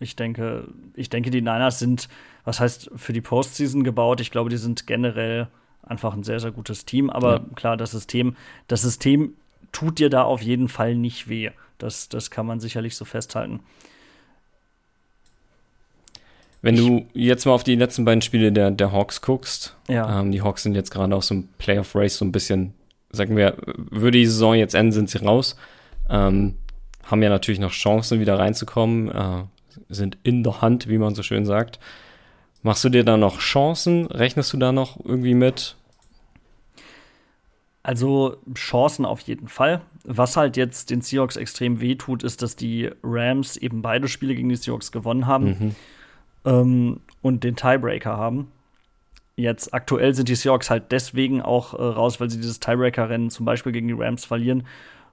ich 0.00 0.16
denke, 0.16 0.66
ich 0.94 1.10
denke, 1.10 1.30
die 1.30 1.42
Niners 1.42 1.78
sind, 1.78 2.08
was 2.44 2.58
heißt 2.58 2.90
für 2.96 3.12
die 3.12 3.20
Postseason 3.20 3.84
gebaut. 3.84 4.22
Ich 4.22 4.30
glaube, 4.30 4.48
die 4.48 4.56
sind 4.56 4.86
generell 4.86 5.48
einfach 5.82 6.14
ein 6.14 6.22
sehr, 6.22 6.40
sehr 6.40 6.52
gutes 6.52 6.86
Team. 6.86 7.10
Aber 7.10 7.36
ja. 7.36 7.44
klar, 7.54 7.76
das 7.76 7.90
System, 7.90 8.34
das 8.66 8.80
System 8.80 9.34
tut 9.70 9.98
dir 9.98 10.08
da 10.08 10.22
auf 10.22 10.40
jeden 10.40 10.68
Fall 10.68 10.94
nicht 10.94 11.28
weh. 11.28 11.50
Das, 11.76 12.08
das 12.08 12.30
kann 12.30 12.46
man 12.46 12.60
sicherlich 12.60 12.96
so 12.96 13.04
festhalten. 13.04 13.60
Wenn 16.60 16.76
du 16.76 17.06
jetzt 17.14 17.46
mal 17.46 17.52
auf 17.52 17.62
die 17.62 17.76
letzten 17.76 18.04
beiden 18.04 18.22
Spiele 18.22 18.50
der, 18.50 18.70
der 18.70 18.92
Hawks 18.92 19.22
guckst, 19.22 19.76
ja. 19.88 20.20
ähm, 20.20 20.32
die 20.32 20.42
Hawks 20.42 20.64
sind 20.64 20.74
jetzt 20.74 20.90
gerade 20.90 21.14
aus 21.14 21.28
dem 21.28 21.48
Playoff 21.58 21.94
Race 21.94 22.16
so 22.16 22.24
ein 22.24 22.32
bisschen, 22.32 22.74
sagen 23.10 23.36
wir, 23.36 23.56
würde 23.76 24.18
die 24.18 24.26
Saison 24.26 24.54
jetzt 24.54 24.74
enden, 24.74 24.92
sind 24.92 25.08
sie 25.08 25.24
raus. 25.24 25.56
Ähm, 26.10 26.56
haben 27.04 27.22
ja 27.22 27.28
natürlich 27.28 27.60
noch 27.60 27.70
Chancen, 27.70 28.18
wieder 28.18 28.38
reinzukommen, 28.38 29.08
äh, 29.08 29.44
sind 29.88 30.18
in 30.24 30.42
der 30.42 30.60
Hand, 30.60 30.88
wie 30.88 30.98
man 30.98 31.14
so 31.14 31.22
schön 31.22 31.46
sagt. 31.46 31.78
Machst 32.62 32.82
du 32.82 32.88
dir 32.88 33.04
da 33.04 33.16
noch 33.16 33.38
Chancen? 33.38 34.06
Rechnest 34.06 34.52
du 34.52 34.56
da 34.56 34.72
noch 34.72 34.98
irgendwie 35.04 35.34
mit? 35.34 35.76
Also 37.84 38.36
Chancen 38.54 39.04
auf 39.04 39.20
jeden 39.20 39.46
Fall. 39.46 39.80
Was 40.02 40.36
halt 40.36 40.56
jetzt 40.56 40.90
den 40.90 41.02
Seahawks 41.02 41.36
extrem 41.36 41.80
wehtut, 41.80 42.24
ist, 42.24 42.42
dass 42.42 42.56
die 42.56 42.90
Rams 43.04 43.56
eben 43.56 43.80
beide 43.80 44.08
Spiele 44.08 44.34
gegen 44.34 44.48
die 44.48 44.56
Seahawks 44.56 44.90
gewonnen 44.90 45.26
haben. 45.26 45.44
Mhm 45.46 45.74
ähm, 46.44 47.00
und 47.22 47.44
den 47.44 47.56
Tiebreaker 47.56 48.16
haben. 48.16 48.52
Jetzt 49.36 49.72
aktuell 49.72 50.14
sind 50.14 50.28
die 50.28 50.34
Seahawks 50.34 50.68
halt 50.68 50.90
deswegen 50.90 51.42
auch 51.42 51.74
äh, 51.74 51.82
raus, 51.82 52.20
weil 52.20 52.28
sie 52.28 52.38
dieses 52.38 52.58
Tiebreaker-Rennen 52.58 53.30
zum 53.30 53.46
Beispiel 53.46 53.72
gegen 53.72 53.88
die 53.88 53.94
Rams 53.94 54.24
verlieren. 54.24 54.66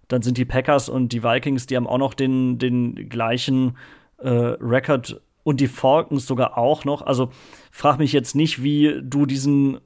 Dann 0.08 0.22
sind 0.22 0.38
die 0.38 0.46
Packers 0.46 0.90
und 0.90 1.10
die 1.14 1.24
Vikings, 1.24 1.68
die 1.68 1.76
haben 1.76 1.88
auch 1.88 1.98
noch 1.98 2.14
den, 2.14 2.58
den 2.58 3.10
gleichen 3.10 3.78
äh, 4.18 4.30
Rekord 4.30 5.22
und 5.44 5.60
die 5.60 5.68
Falcons 5.68 6.26
sogar 6.26 6.58
auch 6.58 6.86
noch. 6.86 7.04
Also 7.04 7.32
frag 7.72 8.00
mich 8.00 8.14
jetzt 8.14 8.36
nicht, 8.36 8.64
wie 8.64 9.00
du 9.02 9.26
diesen, 9.26 9.80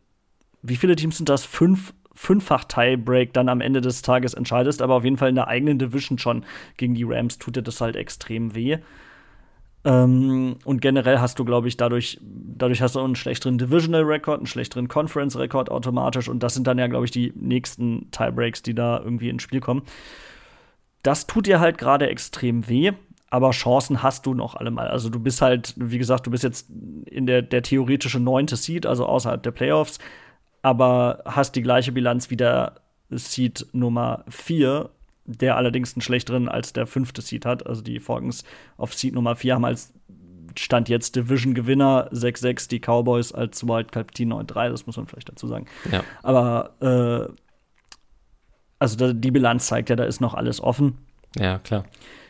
wie 0.61 0.77
viele 0.77 0.95
Teams 0.95 1.17
sind 1.17 1.29
das? 1.29 1.45
Fünf, 1.45 1.93
fünffach 2.13 2.63
Tiebreak 2.63 3.33
dann 3.33 3.49
am 3.49 3.61
Ende 3.61 3.81
des 3.81 4.01
Tages 4.01 4.33
entscheidest, 4.33 4.81
aber 4.81 4.95
auf 4.95 5.03
jeden 5.03 5.17
Fall 5.17 5.29
in 5.29 5.35
der 5.35 5.47
eigenen 5.47 5.79
Division 5.79 6.17
schon 6.17 6.45
gegen 6.77 6.95
die 6.95 7.03
Rams 7.03 7.39
tut 7.39 7.57
dir 7.57 7.61
das 7.61 7.81
halt 7.81 7.95
extrem 7.95 8.55
weh. 8.55 8.77
Ähm, 9.85 10.57
und 10.65 10.81
generell 10.81 11.19
hast 11.19 11.39
du, 11.39 11.45
glaube 11.45 11.67
ich, 11.67 11.77
dadurch, 11.77 12.19
dadurch 12.21 12.81
hast 12.81 12.95
du 12.95 12.99
einen 12.99 13.15
schlechteren 13.15 13.57
Divisional 13.57 14.03
Record, 14.03 14.39
einen 14.39 14.47
schlechteren 14.47 14.87
Conference 14.87 15.37
Record 15.37 15.71
automatisch. 15.71 16.27
Und 16.27 16.43
das 16.43 16.53
sind 16.53 16.67
dann 16.67 16.77
ja, 16.77 16.87
glaube 16.87 17.05
ich, 17.05 17.11
die 17.11 17.33
nächsten 17.35 18.11
Tiebreaks, 18.11 18.61
die 18.61 18.75
da 18.75 18.99
irgendwie 18.99 19.29
ins 19.29 19.43
Spiel 19.43 19.61
kommen. 19.61 19.83
Das 21.03 21.27
tut 21.27 21.47
dir 21.47 21.61
halt 21.61 21.77
gerade 21.77 22.09
extrem 22.09 22.67
weh, 22.67 22.91
aber 23.29 23.51
Chancen 23.51 24.03
hast 24.03 24.25
du 24.25 24.33
noch 24.33 24.55
allemal. 24.55 24.89
Also 24.89 25.09
du 25.09 25.19
bist 25.19 25.41
halt, 25.41 25.73
wie 25.77 25.97
gesagt, 25.97 26.27
du 26.27 26.31
bist 26.31 26.43
jetzt 26.43 26.69
in 27.05 27.25
der, 27.25 27.41
der 27.41 27.61
theoretische 27.61 28.19
neunte 28.19 28.57
Seed, 28.57 28.85
also 28.85 29.05
außerhalb 29.05 29.41
der 29.41 29.51
Playoffs, 29.51 29.99
aber 30.61 31.23
hast 31.23 31.55
die 31.55 31.61
gleiche 31.61 31.93
Bilanz 31.93 32.29
wie 32.29 32.35
der 32.35 32.75
Seed 33.09 33.67
Nummer 33.71 34.25
4 34.27 34.89
der 35.29 35.57
allerdings 35.57 35.93
einen 35.93 36.01
schlechteren 36.01 36.49
als 36.49 36.73
der 36.73 36.87
fünfte 36.87 37.21
Seed 37.21 37.45
hat. 37.45 37.67
Also 37.67 37.81
die 37.81 37.99
Falcons 37.99 38.43
auf 38.77 38.93
Seed 38.93 39.13
Nummer 39.13 39.35
4 39.35 39.55
haben 39.55 39.65
als 39.65 39.93
Stand 40.57 40.89
jetzt 40.89 41.15
Division-Gewinner 41.15 42.09
6-6, 42.11 42.69
die 42.69 42.79
Cowboys 42.79 43.31
als 43.31 43.65
Wildcard-Team 43.65 44.33
9-3, 44.33 44.69
das 44.69 44.87
muss 44.87 44.97
man 44.97 45.05
vielleicht 45.05 45.29
dazu 45.29 45.47
sagen. 45.47 45.67
Ja. 45.91 46.03
Aber 46.23 47.29
äh, 47.29 47.33
also 48.79 48.95
da, 48.97 49.13
die 49.13 49.31
Bilanz 49.31 49.67
zeigt 49.67 49.89
ja, 49.89 49.95
da 49.95 50.05
ist 50.05 50.21
noch 50.21 50.33
alles 50.33 50.61
offen. 50.61 50.97
Ja, 51.35 51.59
klar. 51.59 51.85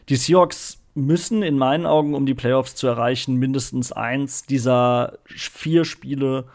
Die 0.10 0.18
Seahawks 0.18 0.82
müssen 0.96 1.44
in 1.44 1.58
meinen 1.58 1.86
Augen, 1.86 2.14
um 2.14 2.26
die 2.26 2.34
Playoffs 2.34 2.76
zu 2.76 2.88
erreichen, 2.88 3.36
mindestens 3.36 3.92
eins 3.92 4.44
dieser 4.44 5.20
vier 5.26 5.86
Spiele, 5.86 6.46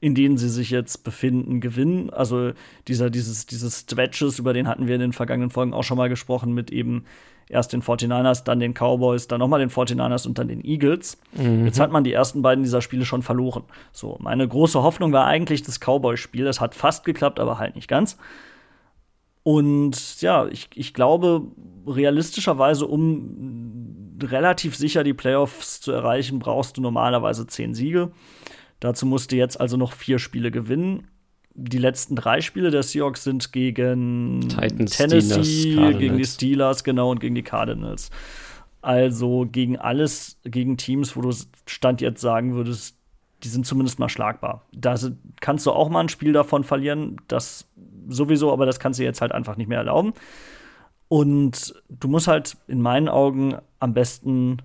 in 0.00 0.14
denen 0.14 0.36
sie 0.36 0.48
sich 0.48 0.70
jetzt 0.70 1.04
befinden, 1.04 1.60
gewinnen. 1.60 2.10
Also 2.10 2.52
dieser, 2.86 3.10
dieses, 3.10 3.46
dieses 3.46 3.80
Stretches, 3.80 4.38
über 4.38 4.52
den 4.52 4.68
hatten 4.68 4.86
wir 4.86 4.94
in 4.94 5.00
den 5.00 5.12
vergangenen 5.12 5.50
Folgen 5.50 5.72
auch 5.72 5.84
schon 5.84 5.96
mal 5.96 6.08
gesprochen, 6.08 6.52
mit 6.52 6.70
eben 6.70 7.04
erst 7.48 7.72
den 7.72 7.82
49ers, 7.82 8.44
dann 8.44 8.60
den 8.60 8.74
Cowboys, 8.74 9.28
dann 9.28 9.38
nochmal 9.38 9.60
den 9.60 9.70
49ers 9.70 10.26
und 10.26 10.38
dann 10.38 10.48
den 10.48 10.64
Eagles. 10.64 11.18
Mhm. 11.32 11.64
Jetzt 11.64 11.80
hat 11.80 11.92
man 11.92 12.04
die 12.04 12.12
ersten 12.12 12.42
beiden 12.42 12.64
dieser 12.64 12.82
Spiele 12.82 13.04
schon 13.04 13.22
verloren. 13.22 13.64
So, 13.92 14.16
meine 14.20 14.46
große 14.46 14.82
Hoffnung 14.82 15.12
war 15.12 15.26
eigentlich 15.26 15.62
das 15.62 15.78
Cowboys-Spiel. 15.80 16.44
Das 16.44 16.60
hat 16.60 16.74
fast 16.74 17.04
geklappt, 17.04 17.40
aber 17.40 17.58
halt 17.58 17.76
nicht 17.76 17.88
ganz. 17.88 18.18
Und 19.42 20.20
ja, 20.22 20.46
ich, 20.48 20.70
ich 20.74 20.92
glaube, 20.92 21.42
realistischerweise, 21.86 22.84
um 22.84 24.18
relativ 24.20 24.74
sicher 24.74 25.04
die 25.04 25.14
Playoffs 25.14 25.80
zu 25.80 25.92
erreichen, 25.92 26.40
brauchst 26.40 26.76
du 26.76 26.80
normalerweise 26.80 27.46
zehn 27.46 27.72
Siege. 27.72 28.10
Dazu 28.80 29.06
musst 29.06 29.32
du 29.32 29.36
jetzt 29.36 29.60
also 29.60 29.76
noch 29.76 29.92
vier 29.92 30.18
Spiele 30.18 30.50
gewinnen. 30.50 31.08
Die 31.54 31.78
letzten 31.78 32.16
drei 32.16 32.42
Spiele 32.42 32.70
der 32.70 32.82
Seahawks 32.82 33.24
sind 33.24 33.52
gegen 33.52 34.46
Titans, 34.48 34.96
Tennessee, 34.96 35.42
Steelers, 35.42 35.98
gegen 35.98 36.16
die 36.18 36.24
Steelers, 36.24 36.84
genau, 36.84 37.10
und 37.10 37.20
gegen 37.20 37.34
die 37.34 37.42
Cardinals. 37.42 38.10
Also 38.82 39.46
gegen 39.50 39.78
alles, 39.78 40.38
gegen 40.44 40.76
Teams, 40.76 41.16
wo 41.16 41.22
du 41.22 41.32
Stand 41.66 42.02
jetzt 42.02 42.20
sagen 42.20 42.54
würdest, 42.54 42.98
die 43.42 43.48
sind 43.48 43.66
zumindest 43.66 43.98
mal 43.98 44.08
schlagbar. 44.08 44.66
Da 44.72 44.94
kannst 45.40 45.66
du 45.66 45.72
auch 45.72 45.88
mal 45.88 46.00
ein 46.00 46.08
Spiel 46.08 46.32
davon 46.32 46.62
verlieren, 46.62 47.16
das 47.28 47.68
sowieso, 48.08 48.52
aber 48.52 48.66
das 48.66 48.78
kannst 48.78 48.98
du 48.98 49.04
jetzt 49.04 49.20
halt 49.20 49.32
einfach 49.32 49.56
nicht 49.56 49.68
mehr 49.68 49.78
erlauben. 49.78 50.12
Und 51.08 51.74
du 51.88 52.08
musst 52.08 52.28
halt 52.28 52.56
in 52.68 52.80
meinen 52.80 53.08
Augen 53.08 53.56
am 53.78 53.94
besten 53.94 54.58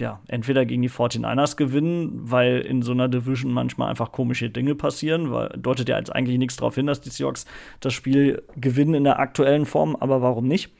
ja, 0.00 0.20
entweder 0.26 0.64
gegen 0.64 0.82
die 0.82 0.90
49ers 0.90 1.56
gewinnen, 1.56 2.10
weil 2.30 2.60
in 2.60 2.82
so 2.82 2.92
einer 2.92 3.08
Division 3.08 3.52
manchmal 3.52 3.90
einfach 3.90 4.12
komische 4.12 4.50
Dinge 4.50 4.74
passieren, 4.74 5.30
weil 5.30 5.50
deutet 5.56 5.88
ja 5.88 5.98
jetzt 5.98 6.14
eigentlich 6.14 6.38
nichts 6.38 6.56
darauf 6.56 6.74
hin, 6.74 6.86
dass 6.86 7.00
die 7.00 7.10
Seahawks 7.10 7.46
das 7.80 7.92
Spiel 7.92 8.42
gewinnen 8.56 8.94
in 8.94 9.04
der 9.04 9.18
aktuellen 9.20 9.66
Form, 9.66 9.96
aber 9.96 10.22
warum 10.22 10.48
nicht? 10.48 10.72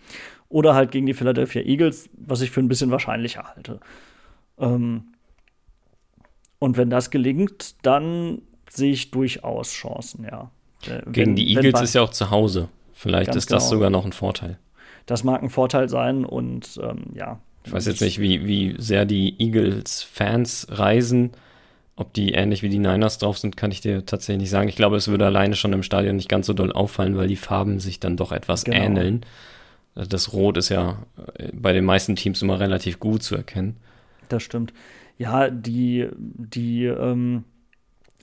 Oder 0.48 0.74
halt 0.74 0.90
gegen 0.90 1.06
die 1.06 1.14
Philadelphia 1.14 1.62
Eagles, 1.62 2.10
was 2.16 2.40
ich 2.40 2.50
für 2.50 2.60
ein 2.60 2.68
bisschen 2.68 2.90
wahrscheinlicher 2.90 3.44
halte. 3.54 3.78
Ähm 4.58 5.12
und 6.58 6.76
wenn 6.76 6.90
das 6.90 7.10
gelingt, 7.10 7.86
dann 7.86 8.42
sehe 8.68 8.92
ich 8.92 9.10
durchaus 9.10 9.72
Chancen, 9.72 10.24
ja. 10.24 10.50
Äh, 10.86 11.02
Gegen 11.10 11.14
wenn, 11.30 11.36
die 11.36 11.54
Eagles 11.54 11.80
ist 11.80 11.94
ja 11.94 12.02
auch 12.02 12.10
zu 12.10 12.30
Hause. 12.30 12.68
Vielleicht 12.92 13.34
ist 13.34 13.50
das 13.50 13.64
genau. 13.64 13.76
sogar 13.76 13.90
noch 13.90 14.04
ein 14.04 14.12
Vorteil. 14.12 14.58
Das 15.06 15.24
mag 15.24 15.42
ein 15.42 15.50
Vorteil 15.50 15.88
sein 15.88 16.24
und 16.24 16.78
ähm, 16.82 17.06
ja. 17.14 17.40
Ich 17.64 17.72
weiß 17.72 17.86
jetzt 17.86 18.00
nicht, 18.00 18.20
wie, 18.20 18.46
wie 18.46 18.74
sehr 18.78 19.04
die 19.04 19.34
Eagles-Fans 19.38 20.68
reisen. 20.70 21.30
Ob 21.96 22.14
die 22.14 22.32
ähnlich 22.32 22.62
wie 22.62 22.70
die 22.70 22.78
Niners 22.78 23.18
drauf 23.18 23.36
sind, 23.38 23.58
kann 23.58 23.70
ich 23.70 23.82
dir 23.82 24.06
tatsächlich 24.06 24.42
nicht 24.42 24.50
sagen. 24.50 24.68
Ich 24.68 24.76
glaube, 24.76 24.96
es 24.96 25.08
würde 25.08 25.26
alleine 25.26 25.54
schon 25.54 25.74
im 25.74 25.82
Stadion 25.82 26.16
nicht 26.16 26.30
ganz 26.30 26.46
so 26.46 26.54
doll 26.54 26.72
auffallen, 26.72 27.16
weil 27.16 27.28
die 27.28 27.36
Farben 27.36 27.78
sich 27.78 28.00
dann 28.00 28.16
doch 28.16 28.32
etwas 28.32 28.64
genau. 28.64 28.78
ähneln. 28.78 29.26
Das 29.94 30.32
Rot 30.32 30.56
ist 30.56 30.70
ja 30.70 31.02
äh, 31.34 31.48
bei 31.52 31.72
den 31.72 31.84
meisten 31.84 32.16
Teams 32.16 32.40
immer 32.40 32.58
relativ 32.58 33.00
gut 33.00 33.22
zu 33.22 33.36
erkennen. 33.36 33.76
Das 34.28 34.42
stimmt. 34.42 34.72
Ja, 35.18 35.50
die, 35.50 36.08
die 36.16 36.84
ähm, 36.86 37.44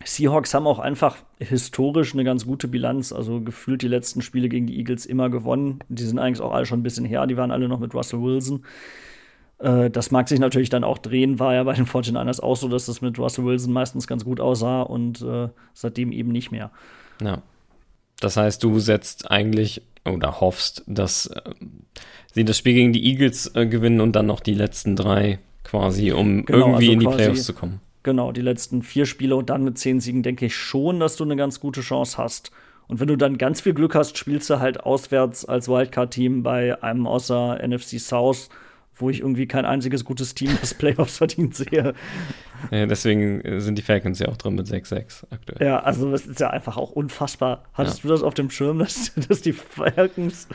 Seahawks 0.03 0.53
haben 0.53 0.65
auch 0.65 0.79
einfach 0.79 1.17
historisch 1.39 2.13
eine 2.13 2.23
ganz 2.23 2.45
gute 2.45 2.67
Bilanz. 2.67 3.11
Also 3.11 3.41
gefühlt 3.41 3.81
die 3.83 3.87
letzten 3.87 4.21
Spiele 4.21 4.49
gegen 4.49 4.65
die 4.65 4.77
Eagles 4.77 5.05
immer 5.05 5.29
gewonnen. 5.29 5.79
Die 5.89 6.03
sind 6.03 6.17
eigentlich 6.17 6.41
auch 6.41 6.53
alle 6.53 6.65
schon 6.65 6.79
ein 6.79 6.83
bisschen 6.83 7.05
her. 7.05 7.27
Die 7.27 7.37
waren 7.37 7.51
alle 7.51 7.67
noch 7.67 7.79
mit 7.79 7.93
Russell 7.93 8.21
Wilson. 8.21 8.63
Äh, 9.59 9.89
das 9.89 10.11
mag 10.11 10.29
sich 10.29 10.39
natürlich 10.39 10.69
dann 10.69 10.83
auch 10.83 10.97
drehen. 10.97 11.39
War 11.39 11.53
ja 11.53 11.63
bei 11.63 11.73
den 11.73 11.85
49ers 11.85 12.41
auch 12.41 12.55
so, 12.55 12.67
dass 12.67 12.85
das 12.85 13.01
mit 13.01 13.17
Russell 13.19 13.45
Wilson 13.45 13.73
meistens 13.73 14.07
ganz 14.07 14.25
gut 14.25 14.39
aussah 14.39 14.81
und 14.81 15.21
äh, 15.21 15.49
seitdem 15.73 16.11
eben 16.11 16.31
nicht 16.31 16.51
mehr. 16.51 16.71
Ja. 17.21 17.41
Das 18.19 18.37
heißt, 18.37 18.63
du 18.63 18.79
setzt 18.79 19.29
eigentlich 19.29 19.83
oder 20.05 20.39
hoffst, 20.39 20.83
dass 20.87 21.27
äh, 21.27 21.41
sie 22.33 22.45
das 22.45 22.57
Spiel 22.57 22.73
gegen 22.73 22.93
die 22.93 23.05
Eagles 23.05 23.51
äh, 23.55 23.65
gewinnen 23.65 24.01
und 24.01 24.15
dann 24.15 24.25
noch 24.25 24.39
die 24.39 24.53
letzten 24.53 24.95
drei 24.95 25.39
quasi, 25.63 26.11
um 26.11 26.45
genau, 26.45 26.59
irgendwie 26.59 26.75
also 26.75 26.91
in 26.91 26.99
die 26.99 27.07
Playoffs 27.07 27.43
zu 27.43 27.53
kommen. 27.53 27.81
Genau, 28.03 28.31
die 28.31 28.41
letzten 28.41 28.83
vier 28.83 29.05
Spiele 29.05 29.35
und 29.35 29.49
dann 29.49 29.63
mit 29.63 29.77
zehn 29.77 29.99
Siegen 29.99 30.23
denke 30.23 30.45
ich 30.45 30.55
schon, 30.55 30.99
dass 30.99 31.17
du 31.17 31.25
eine 31.25 31.35
ganz 31.35 31.59
gute 31.59 31.81
Chance 31.81 32.17
hast. 32.17 32.51
Und 32.87 33.01
wenn 33.01 33.07
du 33.07 33.17
dann 33.17 33.37
ganz 33.37 33.59
viel 33.59 33.73
Glück 33.73 33.95
hast, 33.95 34.17
spielst 34.17 34.49
du 34.49 34.59
halt 34.59 34.79
auswärts 34.79 35.43
als 35.43 35.67
Wildcard-Team 35.67 36.41
bei 36.41 36.81
einem 36.81 37.05
außer 37.05 37.59
NFC 37.61 37.99
South, 37.99 38.47
wo 38.99 39.09
ich 39.09 39.19
irgendwie 39.19 39.47
kein 39.47 39.65
einziges 39.65 40.03
gutes 40.05 40.33
Team 40.35 40.57
das 40.59 40.73
Playoffs 40.73 41.17
verdient 41.17 41.55
sehe. 41.55 41.93
Ja, 42.71 42.85
deswegen 42.85 43.61
sind 43.61 43.77
die 43.77 43.81
Falcons 43.81 44.19
ja 44.19 44.29
auch 44.29 44.37
drin 44.37 44.55
mit 44.55 44.67
6-6 44.67 45.25
aktuell. 45.29 45.65
Ja, 45.65 45.79
also 45.79 46.11
das 46.11 46.25
ist 46.25 46.39
ja 46.39 46.49
einfach 46.49 46.77
auch 46.77 46.91
unfassbar. 46.91 47.63
Hattest 47.73 47.99
ja. 47.99 48.01
du 48.03 48.07
das 48.09 48.23
auf 48.23 48.33
dem 48.33 48.49
Schirm, 48.49 48.79
dass, 48.79 49.13
dass 49.27 49.41
die 49.41 49.53
Falcons 49.53 50.47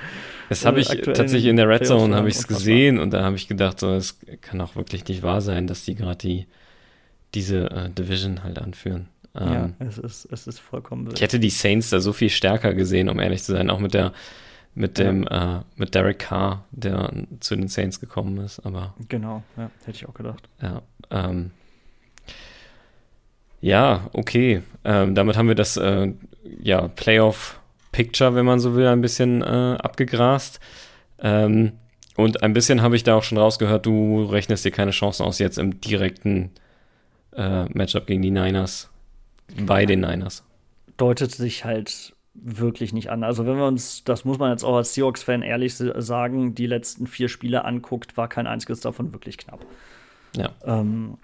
Das 0.49 0.65
habe 0.65 0.81
ich 0.81 0.89
tatsächlich 0.89 1.47
in 1.47 1.57
der 1.57 1.69
Red 1.69 1.87
Zone 1.87 2.17
habe 2.17 2.29
ich 2.29 2.37
es 2.37 2.49
gesehen 2.49 2.99
und 2.99 3.13
da 3.13 3.23
habe 3.23 3.37
ich 3.37 3.49
gedacht, 3.49 3.81
so 3.81 3.93
es 3.93 4.19
kann 4.41 4.61
auch 4.61 4.77
wirklich 4.77 5.07
nicht 5.07 5.23
wahr 5.23 5.41
sein, 5.41 5.67
dass 5.67 5.85
die 5.85 5.95
gerade 5.95 6.17
die 6.17 6.47
diese 7.35 7.71
äh, 7.71 7.89
Division 7.89 8.45
halt 8.45 8.59
anführen. 8.59 9.09
Ähm, 9.35 9.75
ja, 9.81 9.87
es 9.87 9.99
ist, 9.99 10.29
es 10.31 10.47
ist 10.47 10.59
vollkommen 10.59 11.07
wild. 11.07 11.17
Ich 11.17 11.23
hätte 11.23 11.41
die 11.41 11.51
Saints 11.51 11.91
da 11.91 12.01
so 12.01 12.13
viel 12.13 12.29
stärker 12.29 12.75
gesehen, 12.75 13.09
um 13.09 13.19
ehrlich 13.19 13.43
zu 13.43 13.53
sein, 13.53 13.71
auch 13.71 13.79
mit 13.79 13.95
der 13.95 14.13
mit 14.75 14.99
dem 14.99 15.25
ja. 15.25 15.59
äh, 15.59 15.63
mit 15.77 15.95
Derek 15.95 16.19
Carr, 16.19 16.65
der 16.71 17.13
zu 17.41 17.57
den 17.57 17.69
Saints 17.69 18.01
gekommen 18.01 18.39
ist, 18.39 18.61
aber 18.61 18.95
genau, 19.09 19.43
ja, 19.57 19.71
hätte 19.85 19.97
ich 19.97 20.09
auch 20.09 20.15
gedacht. 20.15 20.49
Ja, 20.61 20.83
ähm, 21.11 21.51
ja, 23.63 24.11
okay. 24.13 24.63
Ähm, 24.85 25.15
damit 25.15 25.37
haben 25.37 25.49
wir 25.49 25.55
das 25.55 25.77
äh, 25.77 26.13
ja, 26.61 26.89
Playoff-Picture, 26.89 28.35
wenn 28.35 28.45
man 28.45 28.59
so 28.59 28.75
will, 28.75 28.89
ein 28.89 29.01
bisschen 29.01 29.41
äh, 29.41 29.77
abgegrast. 29.79 30.59
Ähm, 31.21 31.73
und 32.17 32.43
ein 32.43 32.53
bisschen 32.53 32.83
habe 32.83 32.97
ich 32.97 33.05
da 33.05 33.15
auch 33.15 33.23
schon 33.23 33.39
rausgehört, 33.39 33.87
du 33.87 34.25
rechnest 34.25 34.65
dir 34.65 34.73
keine 34.73 34.91
Chancen 34.91 35.25
aus 35.25 35.39
jetzt 35.39 35.59
im 35.59 35.81
direkten 35.81 36.51
äh, 37.37 37.65
Matchup 37.67 38.07
gegen 38.07 38.23
die 38.23 38.33
Niners. 38.33 38.91
Bei 39.65 39.87
den 39.87 40.01
Niners. 40.01 40.45
Deutet 40.97 41.33
sich 41.33 41.65
halt 41.65 42.12
wirklich 42.35 42.93
nicht 42.93 43.11
an. 43.11 43.25
Also 43.25 43.47
wenn 43.47 43.57
wir 43.57 43.67
uns, 43.67 44.05
das 44.05 44.25
muss 44.25 44.39
man 44.39 44.51
jetzt 44.51 44.65
auch 44.65 44.77
als 44.77 44.95
Seahawks-Fan 44.95 45.43
ehrlich 45.43 45.75
sagen, 45.75 46.55
die 46.55 46.67
letzten 46.67 47.07
vier 47.07 47.29
Spiele 47.29 47.65
anguckt, 47.65 48.17
war 48.17 48.29
kein 48.29 48.47
einziges 48.47 48.81
davon 48.81 49.13
wirklich 49.13 49.39
knapp. 49.39 49.65
Ja. 50.37 50.51
Ähm, 50.65 51.19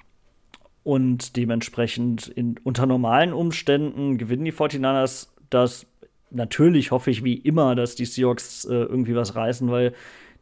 und 0.84 1.36
dementsprechend 1.36 2.28
in, 2.28 2.56
unter 2.62 2.86
normalen 2.86 3.32
Umständen 3.32 4.18
gewinnen 4.18 4.44
die 4.44 4.52
49ers 4.52 5.28
das. 5.50 5.86
Natürlich 6.30 6.90
hoffe 6.90 7.10
ich 7.10 7.24
wie 7.24 7.36
immer, 7.36 7.74
dass 7.74 7.94
die 7.94 8.04
Seahawks 8.04 8.66
äh, 8.66 8.74
irgendwie 8.74 9.14
was 9.14 9.34
reißen, 9.34 9.70
weil 9.70 9.94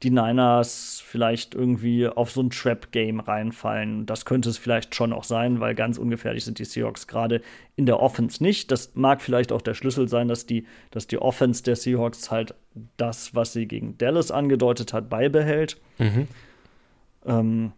die 0.03 0.11
Niners 0.11 1.03
vielleicht 1.05 1.55
irgendwie 1.55 2.07
auf 2.07 2.31
so 2.31 2.43
ein 2.43 2.51
Trap-Game 2.51 3.21
reinfallen. 3.21 4.05
Das 4.05 4.27
könnte 4.27 4.51
es 4.51 4.59
vielleicht 4.59 4.95
schon 4.95 5.13
auch 5.13 5.25
sein, 5.25 5.61
weil 5.61 5.75
ganz 5.75 5.97
ungefährlich 5.97 6.45
sind 6.45 6.59
die 6.59 6.67
Seahawks 6.67 7.07
gerade 7.07 7.41
in 7.77 7.87
der 7.87 8.01
Offense 8.01 8.43
nicht. 8.43 8.71
Das 8.71 8.95
mag 8.95 9.23
vielleicht 9.23 9.53
auch 9.53 9.63
der 9.63 9.75
Schlüssel 9.75 10.07
sein, 10.09 10.29
dass 10.29 10.45
die, 10.45 10.67
dass 10.91 11.07
die 11.07 11.19
Offense 11.19 11.63
der 11.63 11.77
Seahawks 11.77 12.31
halt 12.31 12.55
das, 12.99 13.35
was 13.35 13.55
sie 13.55 13.67
gegen 13.67 13.97
Dallas 13.97 14.31
angedeutet 14.31 14.93
hat, 14.93 15.09
beibehält. 15.09 15.79
Mhm. 15.99 16.29
Ähm, 17.25 17.73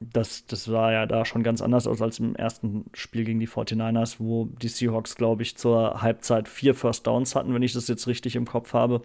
das, 0.00 0.46
das 0.46 0.64
sah 0.64 0.90
ja 0.90 1.06
da 1.06 1.24
schon 1.24 1.42
ganz 1.42 1.60
anders 1.60 1.86
aus 1.86 2.00
als 2.00 2.18
im 2.18 2.34
ersten 2.34 2.86
Spiel 2.94 3.24
gegen 3.24 3.38
die 3.38 3.48
49ers, 3.48 4.16
wo 4.18 4.46
die 4.46 4.68
Seahawks, 4.68 5.14
glaube 5.14 5.42
ich, 5.42 5.56
zur 5.56 6.00
Halbzeit 6.02 6.48
vier 6.48 6.74
First 6.74 7.06
Downs 7.06 7.36
hatten, 7.36 7.54
wenn 7.54 7.62
ich 7.62 7.74
das 7.74 7.86
jetzt 7.86 8.06
richtig 8.06 8.34
im 8.34 8.46
Kopf 8.46 8.72
habe. 8.72 9.02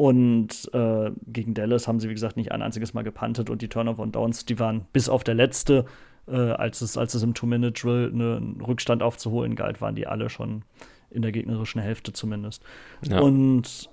Und 0.00 0.70
äh, 0.72 1.10
gegen 1.26 1.52
Dallas 1.52 1.86
haben 1.86 2.00
sie, 2.00 2.08
wie 2.08 2.14
gesagt, 2.14 2.38
nicht 2.38 2.52
ein 2.52 2.62
einziges 2.62 2.94
Mal 2.94 3.02
gepantet 3.02 3.50
und 3.50 3.60
die 3.60 3.68
Turnover 3.68 4.02
und 4.02 4.16
Downs, 4.16 4.46
die 4.46 4.58
waren 4.58 4.86
bis 4.94 5.10
auf 5.10 5.24
der 5.24 5.34
letzte, 5.34 5.84
äh, 6.26 6.36
als, 6.36 6.80
es, 6.80 6.96
als 6.96 7.12
es 7.12 7.22
im 7.22 7.34
Two-Minute-Drill 7.34 8.10
ne, 8.10 8.36
einen 8.38 8.62
Rückstand 8.62 9.02
aufzuholen 9.02 9.56
galt, 9.56 9.82
waren 9.82 9.94
die 9.94 10.06
alle 10.06 10.30
schon 10.30 10.64
in 11.10 11.20
der 11.20 11.32
gegnerischen 11.32 11.82
Hälfte 11.82 12.14
zumindest. 12.14 12.62
Ja. 13.02 13.20
Und 13.20 13.90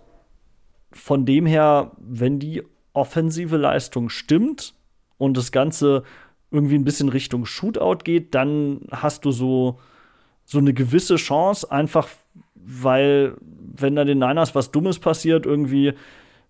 von 0.94 1.26
dem 1.26 1.46
her, 1.46 1.92
wenn 1.98 2.40
die 2.40 2.64
offensive 2.94 3.58
Leistung 3.58 4.08
stimmt 4.08 4.76
und 5.18 5.36
das 5.36 5.52
Ganze 5.52 6.04
irgendwie 6.52 6.76
ein 6.76 6.86
bisschen 6.86 7.10
Richtung 7.10 7.46
Shootout 7.46 8.06
geht, 8.06 8.34
dann 8.34 8.80
hast 8.92 9.26
du 9.26 9.32
so, 9.32 9.78
so 10.46 10.60
eine 10.60 10.74
gewisse 10.74 11.18
Chance, 11.18 11.70
einfach 11.70 12.08
weil 12.70 13.36
wenn 13.80 13.96
da 13.96 14.04
den 14.04 14.20
Niners 14.20 14.54
was 14.54 14.72
Dummes 14.72 15.00
passiert, 15.00 15.46
irgendwie, 15.46 15.94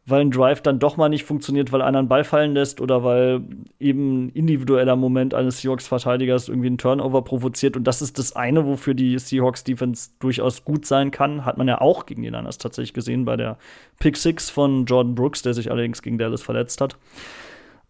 weil 0.07 0.21
ein 0.21 0.31
Drive 0.31 0.61
dann 0.61 0.79
doch 0.79 0.97
mal 0.97 1.09
nicht 1.09 1.25
funktioniert, 1.25 1.71
weil 1.71 1.83
einer 1.83 1.99
einen 1.99 2.07
Ball 2.07 2.23
fallen 2.23 2.53
lässt 2.53 2.81
oder 2.81 3.03
weil 3.03 3.41
eben 3.79 4.25
ein 4.25 4.29
individueller 4.29 4.95
Moment 4.95 5.35
eines 5.35 5.59
Seahawks-Verteidigers 5.61 6.47
irgendwie 6.49 6.67
einen 6.67 6.79
Turnover 6.79 7.21
provoziert. 7.23 7.77
Und 7.77 7.83
das 7.83 8.01
ist 8.01 8.17
das 8.17 8.35
eine, 8.35 8.65
wofür 8.65 8.95
die 8.95 9.19
Seahawks-Defense 9.19 10.11
durchaus 10.19 10.65
gut 10.65 10.87
sein 10.87 11.11
kann. 11.11 11.45
Hat 11.45 11.57
man 11.59 11.67
ja 11.67 11.81
auch 11.81 12.07
gegen 12.07 12.23
die 12.23 12.31
Niners 12.31 12.57
tatsächlich 12.57 12.93
gesehen 12.93 13.25
bei 13.25 13.35
der 13.35 13.57
Pick 13.99 14.17
Six 14.17 14.49
von 14.49 14.85
Jordan 14.85 15.13
Brooks, 15.13 15.43
der 15.43 15.53
sich 15.53 15.69
allerdings 15.69 16.01
gegen 16.01 16.17
Dallas 16.17 16.41
verletzt 16.41 16.81
hat. 16.81 16.97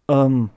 Ähm, 0.09 0.49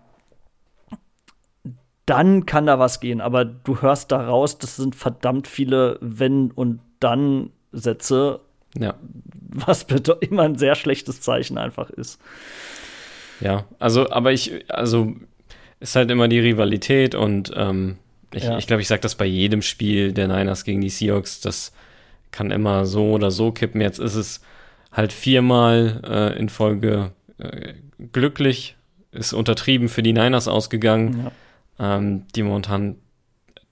dann 2.06 2.46
kann 2.46 2.66
da 2.66 2.80
was 2.80 2.98
gehen, 2.98 3.20
aber 3.20 3.44
du 3.44 3.82
hörst 3.82 4.10
da 4.10 4.26
raus, 4.26 4.58
das 4.58 4.74
sind 4.74 4.96
verdammt 4.96 5.46
viele 5.46 5.98
Wenn 6.00 6.50
und 6.50 6.80
Dann 7.00 7.50
Sätze 7.72 8.40
ja. 8.78 8.94
Was 9.48 9.86
immer 10.20 10.42
ein 10.42 10.56
sehr 10.56 10.74
schlechtes 10.74 11.20
Zeichen 11.20 11.58
einfach 11.58 11.90
ist. 11.90 12.20
Ja, 13.40 13.64
also, 13.78 14.10
aber 14.10 14.32
ich, 14.32 14.70
also, 14.70 15.14
ist 15.80 15.96
halt 15.96 16.10
immer 16.10 16.28
die 16.28 16.40
Rivalität 16.40 17.14
und 17.14 17.52
ähm, 17.56 17.96
ich 18.32 18.42
glaube, 18.42 18.52
ja. 18.52 18.58
ich, 18.58 18.66
glaub, 18.66 18.80
ich 18.80 18.88
sage 18.88 19.00
das 19.00 19.14
bei 19.14 19.24
jedem 19.24 19.62
Spiel 19.62 20.12
der 20.12 20.28
Niners 20.28 20.64
gegen 20.64 20.82
die 20.82 20.90
Seahawks, 20.90 21.40
das 21.40 21.72
kann 22.30 22.50
immer 22.50 22.86
so 22.86 23.12
oder 23.12 23.30
so 23.30 23.50
kippen. 23.50 23.80
Jetzt 23.80 23.98
ist 23.98 24.14
es 24.14 24.40
halt 24.92 25.12
viermal 25.12 26.00
äh, 26.04 26.38
in 26.38 26.48
Folge 26.48 27.12
äh, 27.38 27.74
glücklich, 28.12 28.76
ist 29.10 29.32
untertrieben 29.32 29.88
für 29.88 30.02
die 30.02 30.12
Niners 30.12 30.46
ausgegangen, 30.46 31.32
ja. 31.78 31.96
ähm, 31.96 32.26
die 32.36 32.42
momentan 32.42 32.96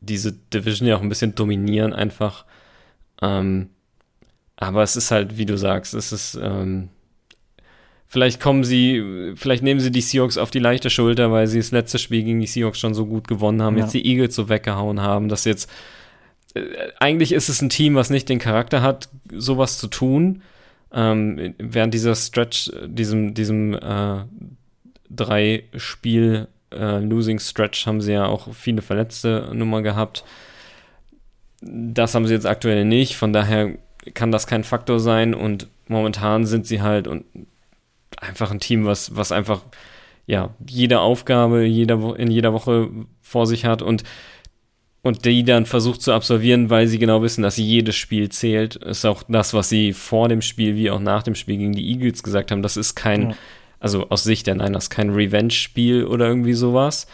diese 0.00 0.32
Division 0.32 0.88
ja 0.88 0.96
auch 0.96 1.02
ein 1.02 1.08
bisschen 1.08 1.34
dominieren 1.34 1.92
einfach. 1.92 2.46
Ähm, 3.20 3.68
aber 4.60 4.82
es 4.82 4.96
ist 4.96 5.10
halt, 5.10 5.38
wie 5.38 5.46
du 5.46 5.56
sagst, 5.56 5.94
es 5.94 6.10
ist, 6.10 6.38
ähm, 6.42 6.88
vielleicht 8.08 8.40
kommen 8.40 8.64
sie, 8.64 9.32
vielleicht 9.36 9.62
nehmen 9.62 9.78
sie 9.78 9.92
die 9.92 10.00
Seahawks 10.00 10.36
auf 10.36 10.50
die 10.50 10.58
leichte 10.58 10.90
Schulter, 10.90 11.30
weil 11.30 11.46
sie 11.46 11.58
das 11.58 11.70
letzte 11.70 11.98
Spiel 11.98 12.24
gegen 12.24 12.40
die 12.40 12.46
Seahawks 12.46 12.80
schon 12.80 12.92
so 12.92 13.06
gut 13.06 13.28
gewonnen 13.28 13.62
haben, 13.62 13.76
ja. 13.76 13.84
jetzt 13.84 13.94
die 13.94 14.04
Eagles 14.04 14.34
so 14.34 14.48
weggehauen 14.48 15.00
haben, 15.00 15.28
dass 15.28 15.44
jetzt, 15.44 15.70
äh, 16.54 16.60
eigentlich 16.98 17.30
ist 17.30 17.48
es 17.48 17.62
ein 17.62 17.68
Team, 17.68 17.94
was 17.94 18.10
nicht 18.10 18.28
den 18.28 18.40
Charakter 18.40 18.82
hat, 18.82 19.08
sowas 19.32 19.78
zu 19.78 19.86
tun. 19.86 20.42
Ähm, 20.92 21.54
während 21.58 21.94
dieser 21.94 22.16
Stretch, 22.16 22.72
diesem, 22.86 23.34
diesem 23.34 23.74
äh, 23.74 24.24
drei 25.08 25.64
Spiel 25.76 26.48
äh, 26.72 26.98
Losing 26.98 27.38
Stretch 27.38 27.86
haben 27.86 28.00
sie 28.00 28.14
ja 28.14 28.26
auch 28.26 28.52
viele 28.54 28.82
verletzte 28.82 29.50
Nummer 29.52 29.82
gehabt. 29.82 30.24
Das 31.60 32.14
haben 32.14 32.26
sie 32.26 32.34
jetzt 32.34 32.46
aktuell 32.46 32.84
nicht, 32.84 33.16
von 33.16 33.32
daher 33.32 33.76
kann 34.14 34.32
das 34.32 34.46
kein 34.46 34.64
Faktor 34.64 35.00
sein 35.00 35.34
und 35.34 35.68
momentan 35.88 36.46
sind 36.46 36.66
sie 36.66 36.82
halt 36.82 37.08
und 37.08 37.24
einfach 38.16 38.50
ein 38.50 38.60
Team, 38.60 38.84
was, 38.84 39.16
was 39.16 39.32
einfach 39.32 39.62
ja 40.26 40.54
jede 40.66 41.00
Aufgabe 41.00 41.64
jeder, 41.64 42.18
in 42.18 42.30
jeder 42.30 42.52
Woche 42.52 42.90
vor 43.22 43.46
sich 43.46 43.64
hat 43.64 43.82
und 43.82 44.04
und 45.02 45.24
die 45.24 45.44
dann 45.44 45.64
versucht 45.64 46.02
zu 46.02 46.12
absolvieren, 46.12 46.70
weil 46.70 46.86
sie 46.86 46.98
genau 46.98 47.22
wissen, 47.22 47.42
dass 47.42 47.56
jedes 47.56 47.96
Spiel 47.96 48.28
zählt, 48.28 48.76
ist 48.76 49.06
auch 49.06 49.22
das, 49.28 49.54
was 49.54 49.68
sie 49.68 49.92
vor 49.92 50.28
dem 50.28 50.42
Spiel 50.42 50.76
wie 50.76 50.90
auch 50.90 51.00
nach 51.00 51.22
dem 51.22 51.34
Spiel 51.34 51.56
gegen 51.56 51.72
die 51.72 51.88
Eagles 51.88 52.22
gesagt 52.22 52.50
haben. 52.50 52.62
Das 52.62 52.76
ist 52.76 52.94
kein, 52.94 53.30
ja. 53.30 53.36
also 53.78 54.08
aus 54.10 54.24
Sicht 54.24 54.46
der 54.48 54.56
Niners, 54.56 54.90
kein 54.90 55.10
Revenge-Spiel 55.10 56.04
oder 56.04 56.26
irgendwie 56.26 56.52
sowas. 56.52 57.06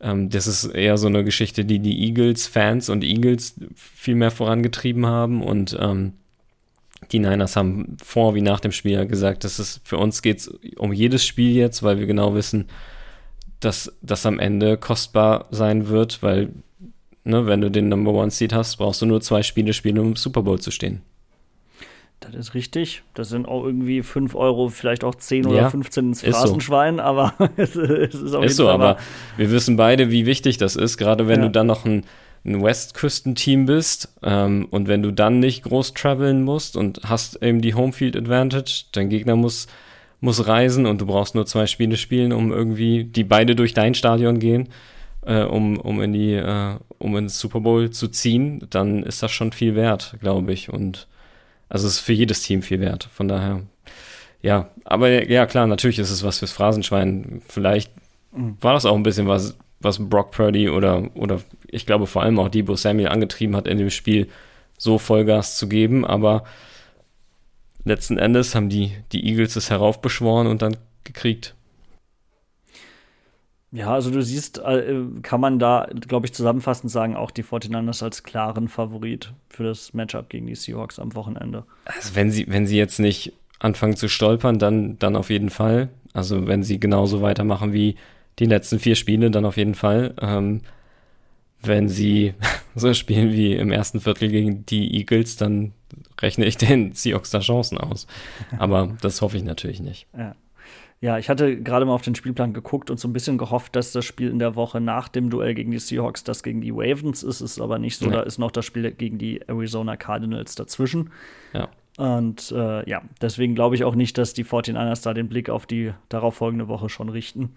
Ähm, 0.00 0.28
das 0.28 0.46
ist 0.46 0.66
eher 0.66 0.98
so 0.98 1.06
eine 1.06 1.24
Geschichte, 1.24 1.64
die 1.64 1.78
die 1.78 2.04
Eagles-Fans 2.06 2.90
und 2.90 3.02
Eagles 3.02 3.58
viel 3.74 4.14
mehr 4.16 4.30
vorangetrieben 4.30 5.06
haben 5.06 5.42
und 5.42 5.76
ähm, 5.80 6.12
die 7.12 7.18
Niners 7.18 7.56
haben 7.56 7.96
vor 8.02 8.34
wie 8.34 8.42
nach 8.42 8.60
dem 8.60 8.72
Spiel 8.72 9.06
gesagt, 9.06 9.44
dass 9.44 9.58
es 9.58 9.80
für 9.84 9.98
uns 9.98 10.22
geht 10.22 10.48
um 10.76 10.92
jedes 10.92 11.24
Spiel 11.24 11.54
jetzt, 11.54 11.82
weil 11.82 11.98
wir 11.98 12.06
genau 12.06 12.34
wissen, 12.34 12.68
dass 13.60 13.96
das 14.02 14.26
am 14.26 14.38
Ende 14.38 14.76
kostbar 14.76 15.46
sein 15.50 15.88
wird, 15.88 16.22
weil 16.22 16.50
ne, 17.24 17.46
wenn 17.46 17.60
du 17.60 17.70
den 17.70 17.88
Number 17.88 18.12
One 18.12 18.30
Seed 18.30 18.52
hast, 18.52 18.76
brauchst 18.76 19.02
du 19.02 19.06
nur 19.06 19.20
zwei 19.20 19.42
Spiele 19.42 19.72
spielen, 19.72 19.98
um 19.98 20.08
im 20.08 20.16
Super 20.16 20.42
Bowl 20.42 20.60
zu 20.60 20.70
stehen. 20.70 21.02
Das 22.20 22.34
ist 22.34 22.54
richtig. 22.54 23.02
Das 23.12 23.28
sind 23.28 23.46
auch 23.46 23.64
irgendwie 23.64 24.02
5 24.02 24.34
Euro, 24.34 24.68
vielleicht 24.68 25.04
auch 25.04 25.14
10 25.14 25.46
oder 25.46 25.56
ja, 25.56 25.70
15 25.70 26.08
ins 26.08 26.22
Phrasenschwein, 26.22 26.96
so. 26.96 27.02
aber 27.02 27.34
es, 27.56 27.76
ist 27.76 28.34
auf 28.34 28.44
ist 28.44 28.56
so, 28.56 28.64
Fall 28.64 28.74
aber 28.74 28.96
wir 29.36 29.50
wissen 29.50 29.76
beide, 29.76 30.10
wie 30.10 30.24
wichtig 30.24 30.56
das 30.56 30.76
ist, 30.76 30.96
gerade 30.96 31.28
wenn 31.28 31.40
ja. 31.40 31.46
du 31.46 31.52
dann 31.52 31.66
noch 31.66 31.84
ein 31.84 32.04
ein 32.44 32.62
Westküstenteam 32.62 33.66
bist 33.66 34.12
ähm, 34.22 34.66
und 34.70 34.86
wenn 34.86 35.02
du 35.02 35.10
dann 35.10 35.40
nicht 35.40 35.62
groß 35.62 35.94
traveln 35.94 36.42
musst 36.42 36.76
und 36.76 37.00
hast 37.04 37.42
eben 37.42 37.62
die 37.62 37.74
Homefield 37.74 38.16
Advantage, 38.16 38.84
dein 38.92 39.08
Gegner 39.08 39.34
muss, 39.34 39.66
muss 40.20 40.46
reisen 40.46 40.86
und 40.86 41.00
du 41.00 41.06
brauchst 41.06 41.34
nur 41.34 41.46
zwei 41.46 41.66
Spiele 41.66 41.96
spielen, 41.96 42.32
um 42.32 42.52
irgendwie, 42.52 43.04
die 43.04 43.24
beide 43.24 43.56
durch 43.56 43.72
dein 43.72 43.94
Stadion 43.94 44.38
gehen, 44.38 44.68
äh, 45.24 45.42
um, 45.42 45.78
um 45.78 46.02
in 46.02 46.12
die, 46.12 46.34
äh, 46.34 46.76
um 46.98 47.16
ins 47.16 47.38
Super 47.38 47.60
Bowl 47.60 47.90
zu 47.90 48.08
ziehen, 48.08 48.66
dann 48.68 49.02
ist 49.02 49.22
das 49.22 49.32
schon 49.32 49.52
viel 49.52 49.74
wert, 49.74 50.16
glaube 50.20 50.52
ich. 50.52 50.68
Und 50.68 51.08
also 51.70 51.86
es 51.86 51.94
ist 51.94 52.00
für 52.00 52.12
jedes 52.12 52.42
Team 52.42 52.60
viel 52.60 52.80
wert. 52.80 53.08
Von 53.12 53.26
daher, 53.26 53.62
ja, 54.42 54.68
aber 54.84 55.30
ja, 55.30 55.46
klar, 55.46 55.66
natürlich 55.66 55.98
ist 55.98 56.10
es 56.10 56.22
was 56.22 56.40
fürs 56.40 56.52
Phrasenschwein. 56.52 57.40
Vielleicht 57.48 57.90
mhm. 58.32 58.58
war 58.60 58.74
das 58.74 58.84
auch 58.84 58.96
ein 58.96 59.02
bisschen 59.02 59.28
was 59.28 59.56
was 59.84 60.08
Brock 60.08 60.32
Purdy 60.32 60.68
oder, 60.68 61.10
oder 61.14 61.40
ich 61.68 61.86
glaube 61.86 62.06
vor 62.06 62.22
allem 62.22 62.38
auch 62.38 62.48
Debo 62.48 62.76
Samuel 62.76 63.08
angetrieben 63.08 63.54
hat, 63.56 63.66
in 63.66 63.78
dem 63.78 63.90
Spiel 63.90 64.28
so 64.78 64.98
Vollgas 64.98 65.56
zu 65.56 65.68
geben. 65.68 66.04
Aber 66.04 66.44
letzten 67.84 68.18
Endes 68.18 68.54
haben 68.54 68.68
die, 68.68 68.92
die 69.12 69.26
Eagles 69.26 69.56
es 69.56 69.70
heraufbeschworen 69.70 70.46
und 70.46 70.62
dann 70.62 70.76
gekriegt. 71.04 71.54
Ja, 73.74 73.92
also 73.92 74.12
du 74.12 74.22
siehst, 74.22 74.58
äh, 74.58 75.02
kann 75.22 75.40
man 75.40 75.58
da, 75.58 75.88
glaube 76.06 76.26
ich, 76.26 76.32
zusammenfassend 76.32 76.92
sagen, 76.92 77.16
auch 77.16 77.32
die 77.32 77.42
49ers 77.42 78.04
als 78.04 78.22
klaren 78.22 78.68
Favorit 78.68 79.32
für 79.48 79.64
das 79.64 79.92
Matchup 79.94 80.28
gegen 80.28 80.46
die 80.46 80.54
Seahawks 80.54 81.00
am 81.00 81.16
Wochenende. 81.16 81.64
Also 81.84 82.14
wenn 82.14 82.30
sie, 82.30 82.46
wenn 82.48 82.68
sie 82.68 82.76
jetzt 82.76 83.00
nicht 83.00 83.32
anfangen 83.58 83.96
zu 83.96 84.08
stolpern, 84.08 84.60
dann, 84.60 84.96
dann 85.00 85.16
auf 85.16 85.28
jeden 85.28 85.50
Fall. 85.50 85.88
Also 86.12 86.46
wenn 86.46 86.62
sie 86.62 86.78
genauso 86.78 87.20
weitermachen 87.20 87.72
wie 87.72 87.96
die 88.38 88.46
letzten 88.46 88.78
vier 88.78 88.94
Spiele 88.94 89.30
dann 89.30 89.44
auf 89.44 89.56
jeden 89.56 89.74
Fall. 89.74 90.14
Ähm, 90.20 90.62
wenn 91.62 91.88
sie 91.88 92.34
so 92.74 92.92
spielen 92.94 93.32
wie 93.32 93.54
im 93.54 93.72
ersten 93.72 94.00
Viertel 94.00 94.28
gegen 94.28 94.66
die 94.66 94.96
Eagles, 94.98 95.36
dann 95.36 95.72
rechne 96.20 96.44
ich 96.46 96.56
den 96.56 96.92
Seahawks 96.92 97.30
da 97.30 97.40
Chancen 97.40 97.78
aus. 97.78 98.06
Aber 98.58 98.96
das 99.00 99.22
hoffe 99.22 99.36
ich 99.36 99.44
natürlich 99.44 99.80
nicht. 99.80 100.06
Ja. 100.16 100.34
Ja, 101.00 101.18
ich 101.18 101.28
hatte 101.28 101.60
gerade 101.60 101.84
mal 101.84 101.92
auf 101.92 102.00
den 102.00 102.14
Spielplan 102.14 102.54
geguckt 102.54 102.90
und 102.90 102.98
so 102.98 103.06
ein 103.08 103.12
bisschen 103.12 103.36
gehofft, 103.36 103.76
dass 103.76 103.92
das 103.92 104.06
Spiel 104.06 104.30
in 104.30 104.38
der 104.38 104.56
Woche 104.56 104.80
nach 104.80 105.08
dem 105.08 105.28
Duell 105.28 105.52
gegen 105.52 105.70
die 105.70 105.78
Seahawks 105.78 106.24
das 106.24 106.42
gegen 106.42 106.62
die 106.62 106.70
Ravens 106.70 107.22
ist. 107.22 107.42
Ist 107.42 107.60
aber 107.60 107.78
nicht 107.78 107.98
so. 107.98 108.06
Ja. 108.06 108.12
Da 108.12 108.20
ist 108.22 108.38
noch 108.38 108.50
das 108.50 108.64
Spiel 108.64 108.90
gegen 108.90 109.18
die 109.18 109.42
Arizona 109.46 109.98
Cardinals 109.98 110.54
dazwischen. 110.54 111.10
Ja. 111.52 111.68
Und 111.96 112.50
äh, 112.50 112.88
ja, 112.88 113.02
deswegen 113.20 113.54
glaube 113.54 113.76
ich 113.76 113.84
auch 113.84 113.94
nicht, 113.94 114.18
dass 114.18 114.34
die 114.34 114.44
49ers 114.44 115.02
da 115.02 115.14
den 115.14 115.28
Blick 115.28 115.48
auf 115.48 115.66
die 115.66 115.92
darauffolgende 116.08 116.66
Woche 116.66 116.88
schon 116.88 117.08
richten. 117.08 117.54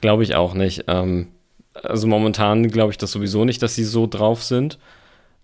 Glaube 0.00 0.22
ich 0.22 0.34
auch 0.34 0.54
nicht. 0.54 0.84
Ähm, 0.88 1.28
also 1.74 2.06
momentan 2.06 2.68
glaube 2.68 2.92
ich 2.92 2.98
das 2.98 3.12
sowieso 3.12 3.44
nicht, 3.44 3.62
dass 3.62 3.74
sie 3.74 3.84
so 3.84 4.06
drauf 4.06 4.42
sind. 4.42 4.78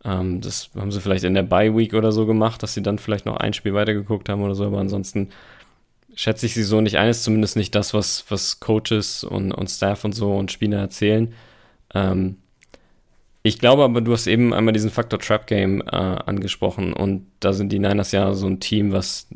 Ähm, 0.04 0.40
das 0.40 0.70
haben 0.76 0.90
sie 0.90 1.00
vielleicht 1.00 1.24
in 1.24 1.34
der 1.34 1.42
Bye 1.42 1.76
Week 1.76 1.92
oder 1.94 2.12
so 2.12 2.24
gemacht, 2.24 2.62
dass 2.62 2.74
sie 2.74 2.82
dann 2.82 2.98
vielleicht 2.98 3.26
noch 3.26 3.37
ein 3.37 3.52
Spiel 3.52 3.74
weitergeguckt 3.74 4.28
haben 4.28 4.42
oder 4.42 4.54
so, 4.54 4.64
aber 4.64 4.78
ansonsten 4.78 5.30
schätze 6.14 6.46
ich 6.46 6.54
sie 6.54 6.62
so 6.62 6.80
nicht 6.80 6.96
ein. 6.96 7.08
Ist 7.08 7.24
zumindest 7.24 7.56
nicht 7.56 7.74
das, 7.74 7.92
was, 7.92 8.24
was 8.28 8.60
Coaches 8.60 9.24
und, 9.24 9.52
und 9.52 9.68
Staff 9.68 10.04
und 10.04 10.14
so 10.14 10.34
und 10.34 10.52
Spieler 10.52 10.78
erzählen. 10.78 11.34
Ähm, 11.94 12.38
ich 13.46 13.59
glaube 13.59 13.85
aber, 13.85 14.00
du 14.00 14.12
hast 14.12 14.26
eben 14.26 14.54
einmal 14.54 14.72
diesen 14.72 14.90
Faktor 14.90 15.18
Trap 15.18 15.46
Game 15.46 15.83
äh, 15.83 15.94
angesprochen 15.94 16.94
und 16.94 17.26
da 17.40 17.52
sind 17.52 17.70
die 17.70 17.78
Niners 17.78 18.11
ja 18.11 18.33
so 18.33 18.46
ein 18.46 18.59
Team, 18.59 18.92
was 18.92 19.28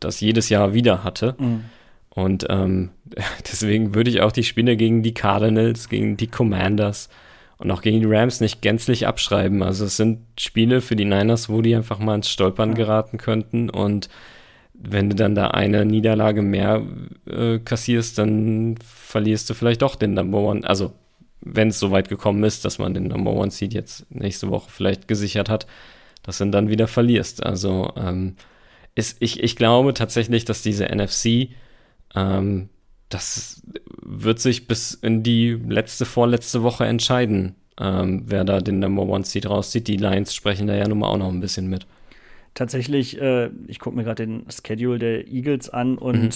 das 0.00 0.20
jedes 0.20 0.48
Jahr 0.48 0.74
wieder 0.74 1.04
hatte. 1.04 1.36
Mhm. 1.38 1.64
Und 2.10 2.44
ähm, 2.50 2.90
deswegen 3.40 3.94
würde 3.94 4.10
ich 4.10 4.20
auch 4.20 4.32
die 4.32 4.42
Spiele 4.42 4.76
gegen 4.76 5.04
die 5.04 5.14
Cardinals, 5.14 5.88
gegen 5.88 6.16
die 6.16 6.26
Commanders 6.26 7.08
und 7.58 7.70
auch 7.70 7.82
gegen 7.82 8.00
die 8.00 8.12
Rams 8.12 8.40
nicht 8.40 8.62
gänzlich 8.62 9.06
abschreiben. 9.06 9.62
Also 9.62 9.84
es 9.84 9.96
sind 9.96 10.18
Spiele 10.36 10.80
für 10.80 10.96
die 10.96 11.04
Niners, 11.04 11.48
wo 11.48 11.62
die 11.62 11.76
einfach 11.76 12.00
mal 12.00 12.16
ins 12.16 12.30
Stolpern 12.30 12.74
geraten 12.74 13.16
könnten. 13.16 13.70
Und 13.70 14.08
wenn 14.74 15.08
du 15.08 15.14
dann 15.14 15.36
da 15.36 15.52
eine 15.52 15.86
Niederlage 15.86 16.42
mehr 16.42 16.82
äh, 17.30 17.60
kassierst, 17.60 18.18
dann 18.18 18.74
verlierst 18.84 19.48
du 19.48 19.54
vielleicht 19.54 19.82
doch 19.82 19.94
den 19.94 20.14
Number 20.14 20.38
One. 20.38 20.68
Also 20.68 20.94
wenn 21.42 21.68
es 21.68 21.78
so 21.78 21.90
weit 21.90 22.08
gekommen 22.08 22.44
ist, 22.44 22.64
dass 22.64 22.78
man 22.78 22.94
den 22.94 23.08
Number 23.08 23.32
One 23.32 23.50
Seed 23.50 23.74
jetzt 23.74 24.10
nächste 24.10 24.50
Woche 24.50 24.70
vielleicht 24.70 25.08
gesichert 25.08 25.48
hat, 25.48 25.66
dass 26.22 26.38
du 26.38 26.46
dann 26.46 26.68
wieder 26.68 26.88
verlierst. 26.88 27.44
Also 27.44 27.92
ähm, 27.96 28.36
ist, 28.94 29.16
ich, 29.20 29.42
ich 29.42 29.56
glaube 29.56 29.94
tatsächlich, 29.94 30.44
dass 30.44 30.62
diese 30.62 30.86
NFC 30.86 31.50
ähm, 32.14 32.68
das 33.12 33.62
wird 34.02 34.40
sich 34.40 34.66
bis 34.66 34.94
in 34.94 35.22
die 35.22 35.50
letzte, 35.68 36.04
vorletzte 36.04 36.62
Woche 36.62 36.86
entscheiden, 36.86 37.54
ähm, 37.78 38.24
wer 38.26 38.44
da 38.44 38.60
den 38.60 38.78
Number 38.78 39.02
One 39.02 39.24
Seed 39.24 39.48
rauszieht. 39.48 39.88
Die 39.88 39.96
Lions 39.96 40.34
sprechen 40.34 40.66
da 40.66 40.74
ja 40.74 40.88
nun 40.88 41.00
mal 41.00 41.08
auch 41.08 41.18
noch 41.18 41.28
ein 41.28 41.40
bisschen 41.40 41.68
mit. 41.68 41.86
tatsächlich, 42.54 43.20
äh, 43.20 43.50
ich 43.66 43.78
gucke 43.78 43.96
mir 43.96 44.04
gerade 44.04 44.26
den 44.26 44.46
Schedule 44.50 44.98
der 44.98 45.28
Eagles 45.28 45.70
an 45.70 45.98
und 45.98 46.22
mhm. 46.22 46.30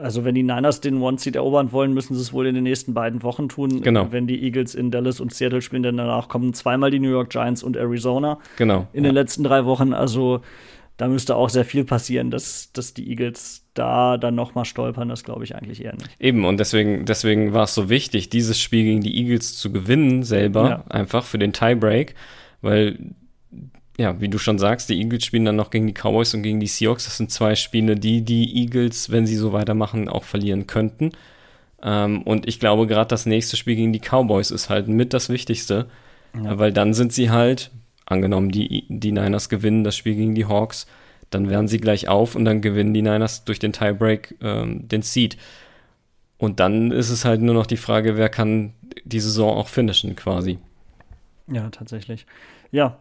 Also 0.00 0.24
wenn 0.24 0.34
die 0.34 0.42
Niners 0.42 0.80
den 0.80 1.00
One-Seed 1.00 1.36
erobern 1.36 1.72
wollen, 1.72 1.92
müssen 1.92 2.14
sie 2.14 2.20
es 2.20 2.32
wohl 2.32 2.46
in 2.46 2.54
den 2.54 2.64
nächsten 2.64 2.94
beiden 2.94 3.22
Wochen 3.22 3.48
tun. 3.48 3.82
Genau. 3.82 4.10
Wenn 4.10 4.26
die 4.26 4.42
Eagles 4.42 4.74
in 4.74 4.90
Dallas 4.90 5.20
und 5.20 5.32
Seattle 5.32 5.62
spielen, 5.62 5.82
dann 5.82 5.96
danach 5.96 6.28
kommen 6.28 6.54
zweimal 6.54 6.90
die 6.90 7.00
New 7.00 7.10
York 7.10 7.30
Giants 7.30 7.62
und 7.62 7.76
Arizona. 7.76 8.38
Genau. 8.56 8.86
In 8.92 9.04
ja. 9.04 9.10
den 9.10 9.14
letzten 9.14 9.44
drei 9.44 9.64
Wochen. 9.64 9.92
Also 9.92 10.40
da 10.96 11.08
müsste 11.08 11.36
auch 11.36 11.48
sehr 11.48 11.64
viel 11.64 11.84
passieren, 11.84 12.30
dass, 12.30 12.72
dass 12.72 12.92
die 12.92 13.08
Eagles 13.08 13.64
da 13.74 14.18
dann 14.18 14.34
noch 14.34 14.54
mal 14.54 14.64
stolpern. 14.64 15.08
Das 15.08 15.24
glaube 15.24 15.44
ich 15.44 15.54
eigentlich 15.54 15.84
eher 15.84 15.94
nicht. 15.94 16.10
Eben, 16.18 16.44
und 16.44 16.60
deswegen, 16.60 17.06
deswegen 17.06 17.52
war 17.52 17.64
es 17.64 17.74
so 17.74 17.88
wichtig, 17.88 18.28
dieses 18.28 18.60
Spiel 18.60 18.84
gegen 18.84 19.00
die 19.00 19.16
Eagles 19.16 19.56
zu 19.56 19.72
gewinnen, 19.72 20.22
selber, 20.22 20.68
ja. 20.68 20.84
einfach 20.88 21.24
für 21.24 21.38
den 21.38 21.52
Tiebreak, 21.52 22.14
weil 22.60 22.98
ja, 24.00 24.18
wie 24.18 24.28
du 24.28 24.38
schon 24.38 24.58
sagst, 24.58 24.88
die 24.88 24.98
Eagles 24.98 25.26
spielen 25.26 25.44
dann 25.44 25.56
noch 25.56 25.68
gegen 25.68 25.86
die 25.86 25.92
Cowboys 25.92 26.32
und 26.32 26.42
gegen 26.42 26.58
die 26.58 26.66
Seahawks. 26.66 27.04
Das 27.04 27.18
sind 27.18 27.30
zwei 27.30 27.54
Spiele, 27.54 27.96
die 27.96 28.22
die 28.22 28.56
Eagles, 28.56 29.10
wenn 29.10 29.26
sie 29.26 29.36
so 29.36 29.52
weitermachen, 29.52 30.08
auch 30.08 30.24
verlieren 30.24 30.66
könnten. 30.66 31.12
Ähm, 31.82 32.22
und 32.22 32.48
ich 32.48 32.58
glaube, 32.58 32.86
gerade 32.86 33.08
das 33.08 33.26
nächste 33.26 33.58
Spiel 33.58 33.76
gegen 33.76 33.92
die 33.92 34.00
Cowboys 34.00 34.50
ist 34.50 34.70
halt 34.70 34.88
mit 34.88 35.12
das 35.12 35.28
Wichtigste, 35.28 35.86
ja. 36.34 36.58
weil 36.58 36.72
dann 36.72 36.94
sind 36.94 37.12
sie 37.12 37.30
halt, 37.30 37.70
angenommen, 38.06 38.50
die, 38.50 38.86
die 38.88 39.12
Niners 39.12 39.50
gewinnen 39.50 39.84
das 39.84 39.96
Spiel 39.96 40.14
gegen 40.14 40.34
die 40.34 40.46
Hawks, 40.46 40.86
dann 41.28 41.50
werden 41.50 41.68
sie 41.68 41.78
gleich 41.78 42.08
auf 42.08 42.34
und 42.34 42.46
dann 42.46 42.62
gewinnen 42.62 42.94
die 42.94 43.02
Niners 43.02 43.44
durch 43.44 43.58
den 43.58 43.74
Tiebreak 43.74 44.34
ähm, 44.40 44.88
den 44.88 45.02
Seed. 45.02 45.36
Und 46.38 46.58
dann 46.58 46.90
ist 46.90 47.10
es 47.10 47.26
halt 47.26 47.42
nur 47.42 47.54
noch 47.54 47.66
die 47.66 47.76
Frage, 47.76 48.16
wer 48.16 48.30
kann 48.30 48.72
die 49.04 49.20
Saison 49.20 49.58
auch 49.58 49.68
finishen 49.68 50.16
quasi. 50.16 50.58
Ja, 51.48 51.68
tatsächlich. 51.68 52.24
Ja, 52.72 52.98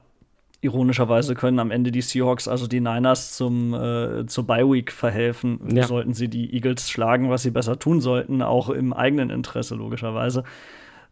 ironischerweise 0.61 1.35
können 1.35 1.59
am 1.59 1.71
Ende 1.71 1.91
die 1.91 2.01
Seahawks, 2.01 2.47
also 2.47 2.67
die 2.67 2.81
Niners, 2.81 3.35
zum, 3.35 3.73
äh, 3.73 4.25
zur 4.25 4.45
Bye-Week 4.45 4.91
verhelfen, 4.91 5.59
ja. 5.73 5.87
sollten 5.87 6.13
sie 6.13 6.27
die 6.27 6.53
Eagles 6.53 6.89
schlagen, 6.89 7.29
was 7.29 7.43
sie 7.43 7.51
besser 7.51 7.79
tun 7.79 8.01
sollten, 8.01 8.41
auch 8.41 8.69
im 8.69 8.93
eigenen 8.93 9.29
Interesse, 9.29 9.75
logischerweise. 9.75 10.43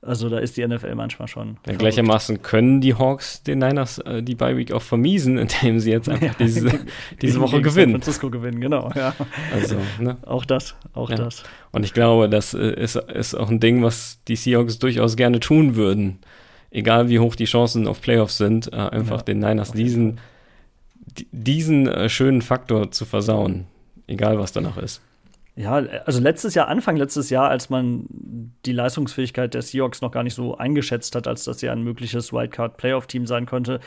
Also 0.02 0.30
da 0.30 0.38
ist 0.38 0.58
die 0.58 0.68
NFL 0.68 0.94
manchmal 0.94 1.28
schon. 1.28 1.58
Ja, 1.66 1.74
gleichermaßen 1.74 2.44
können 2.44 2.82
die 2.82 2.94
Hawks 2.94 3.42
den 3.42 3.60
Niners 3.60 3.98
äh, 4.00 4.22
die 4.22 4.36
Bye 4.36 4.56
Week 4.56 4.72
auch 4.72 4.82
vermiesen, 4.82 5.38
indem 5.40 5.80
sie 5.80 5.92
jetzt 5.92 6.08
einfach 6.08 6.36
diese, 6.36 6.80
diese 7.22 7.40
Woche 7.40 7.62
gewinnen. 7.62 7.94
San 7.94 8.02
Francisco 8.02 8.30
gewinnen, 8.30 8.62
genau. 8.62 8.92
Ja. 8.96 9.16
Also, 9.54 9.78
ne? 10.00 10.18
Auch 10.26 10.46
das, 10.46 10.76
auch 10.94 11.10
ja. 11.10 11.16
das. 11.16 11.44
Und 11.72 11.84
ich 11.84 11.94
glaube, 11.94 12.30
das 12.30 12.54
äh, 12.54 12.74
ist, 12.74 12.96
ist 12.96 13.34
auch 13.34 13.50
ein 13.50 13.60
Ding, 13.60 13.82
was 13.82 14.20
die 14.28 14.36
Seahawks 14.36 14.78
durchaus 14.78 15.16
gerne 15.16 15.40
tun 15.40 15.76
würden 15.76 16.20
egal 16.78 17.10
wie 17.10 17.20
hoch 17.20 17.36
die 17.36 17.46
Chancen 17.46 17.88
auf 17.88 18.02
Playoffs 18.02 18.38
sind, 18.38 18.72
äh, 18.72 18.76
einfach 18.76 19.18
ja, 19.18 19.24
den 19.24 19.40
Niners 19.40 19.72
diesen, 19.72 20.20
diesen 21.32 21.88
äh, 21.88 22.08
schönen 22.08 22.44
Faktor 22.44 22.92
zu 22.92 23.06
versauen, 23.06 23.66
egal 24.06 24.38
was 24.38 24.52
danach 24.52 24.78
ist. 24.78 25.02
Ja, 25.56 25.74
also 26.06 26.20
letztes 26.20 26.54
Jahr, 26.54 26.68
Anfang 26.68 26.98
letztes 26.98 27.32
Jahr, 27.32 27.50
als 27.50 27.72
man 27.72 28.06
die 28.64 28.74
Leistungsfähigkeit 28.74 29.56
der 29.56 29.64
Seahawks 29.64 30.02
noch 30.02 30.12
gar 30.12 30.22
nicht 30.22 30.36
so 30.36 30.56
eingeschätzt 30.56 31.16
hat, 31.16 31.28
als 31.28 31.46
dass 31.46 31.60
sie 31.60 31.70
ein 31.70 31.84
mögliches 31.84 32.32
Wildcard-Playoff-Team 32.32 33.26
sein 33.26 33.48
könnte, 33.48 33.80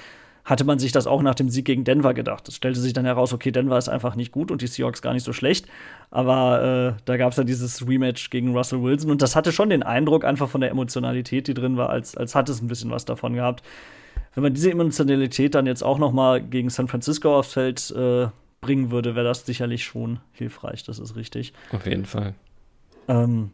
hatte 0.51 0.65
man 0.65 0.81
sich 0.81 0.91
das 0.91 1.07
auch 1.07 1.23
nach 1.23 1.37
dem 1.37 1.49
Sieg 1.49 1.65
gegen 1.65 1.85
Denver 1.85 2.13
gedacht. 2.13 2.49
Es 2.49 2.57
stellte 2.57 2.81
sich 2.81 2.93
dann 2.93 3.05
heraus, 3.05 3.33
okay, 3.33 3.53
Denver 3.53 3.79
ist 3.79 3.89
einfach 3.89 4.17
nicht 4.17 4.33
gut 4.33 4.51
und 4.51 4.63
die 4.63 4.67
Seahawks 4.67 5.01
gar 5.01 5.15
nicht 5.15 5.23
so 5.23 5.33
schlecht. 5.33 5.67
Aber 6.11 6.97
äh, 6.99 7.03
da 7.05 7.17
gab 7.17 7.31
es 7.31 7.39
ja 7.39 7.45
dieses 7.45 7.87
Rematch 7.87 8.31
gegen 8.31 8.55
Russell 8.55 8.83
Wilson 8.83 9.13
und 9.13 9.23
das 9.23 9.37
hatte 9.37 9.53
schon 9.53 9.71
den 9.71 9.85
Eindruck, 9.85 10.25
einfach 10.25 10.49
von 10.49 10.61
der 10.61 10.71
Emotionalität, 10.71 11.47
die 11.47 11.55
drin 11.55 11.77
war, 11.77 11.89
als, 11.89 12.17
als 12.17 12.35
hat 12.35 12.49
es 12.49 12.61
ein 12.61 12.67
bisschen 12.67 12.91
was 12.91 13.05
davon 13.05 13.35
gehabt. 13.35 13.63
Wenn 14.35 14.43
man 14.43 14.53
diese 14.53 14.73
Emotionalität 14.73 15.55
dann 15.55 15.67
jetzt 15.67 15.83
auch 15.83 15.99
noch 15.99 16.13
mal 16.13 16.43
gegen 16.43 16.69
San 16.69 16.89
Francisco 16.89 17.39
aufs 17.39 17.53
Feld 17.53 17.91
äh, 17.93 18.27
bringen 18.61 18.91
würde, 18.91 19.15
wäre 19.15 19.27
das 19.27 19.47
sicherlich 19.47 19.85
schon 19.85 20.19
hilfreich. 20.33 20.83
Das 20.83 20.99
ist 20.99 21.15
richtig. 21.15 21.53
Auf 21.73 21.87
jeden 21.87 22.07
Fall. 22.07 22.35
Ähm, 23.07 23.53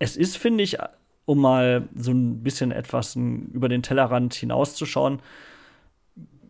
es 0.00 0.16
ist, 0.16 0.36
finde 0.36 0.64
ich, 0.64 0.78
um 1.26 1.40
mal 1.40 1.88
so 1.96 2.12
ein 2.12 2.42
bisschen 2.42 2.72
etwas 2.72 3.16
über 3.16 3.68
den 3.68 3.82
Tellerrand 3.82 4.34
hinauszuschauen. 4.34 5.20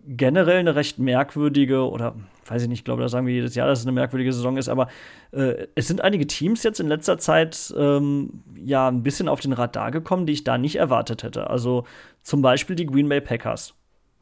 Generell 0.06 0.58
eine 0.58 0.74
recht 0.74 0.98
merkwürdige 0.98 1.88
oder 1.88 2.14
weiß 2.46 2.62
ich 2.62 2.68
nicht, 2.68 2.80
ich 2.80 2.84
glaube, 2.84 3.02
da 3.02 3.08
sagen 3.08 3.26
wir 3.26 3.34
jedes 3.34 3.54
Jahr, 3.54 3.66
dass 3.66 3.80
es 3.80 3.86
eine 3.86 3.92
merkwürdige 3.92 4.32
Saison 4.32 4.56
ist, 4.56 4.68
aber 4.68 4.88
äh, 5.32 5.66
es 5.74 5.88
sind 5.88 6.00
einige 6.00 6.26
Teams 6.26 6.62
jetzt 6.62 6.80
in 6.80 6.88
letzter 6.88 7.18
Zeit 7.18 7.72
ähm, 7.76 8.42
ja 8.56 8.88
ein 8.88 9.02
bisschen 9.02 9.28
auf 9.28 9.40
den 9.40 9.52
Radar 9.52 9.90
gekommen, 9.90 10.26
die 10.26 10.32
ich 10.32 10.44
da 10.44 10.58
nicht 10.58 10.76
erwartet 10.76 11.22
hätte. 11.22 11.48
Also 11.50 11.84
zum 12.22 12.42
Beispiel 12.42 12.76
die 12.76 12.86
Green 12.86 13.08
Bay 13.08 13.20
Packers. 13.20 13.74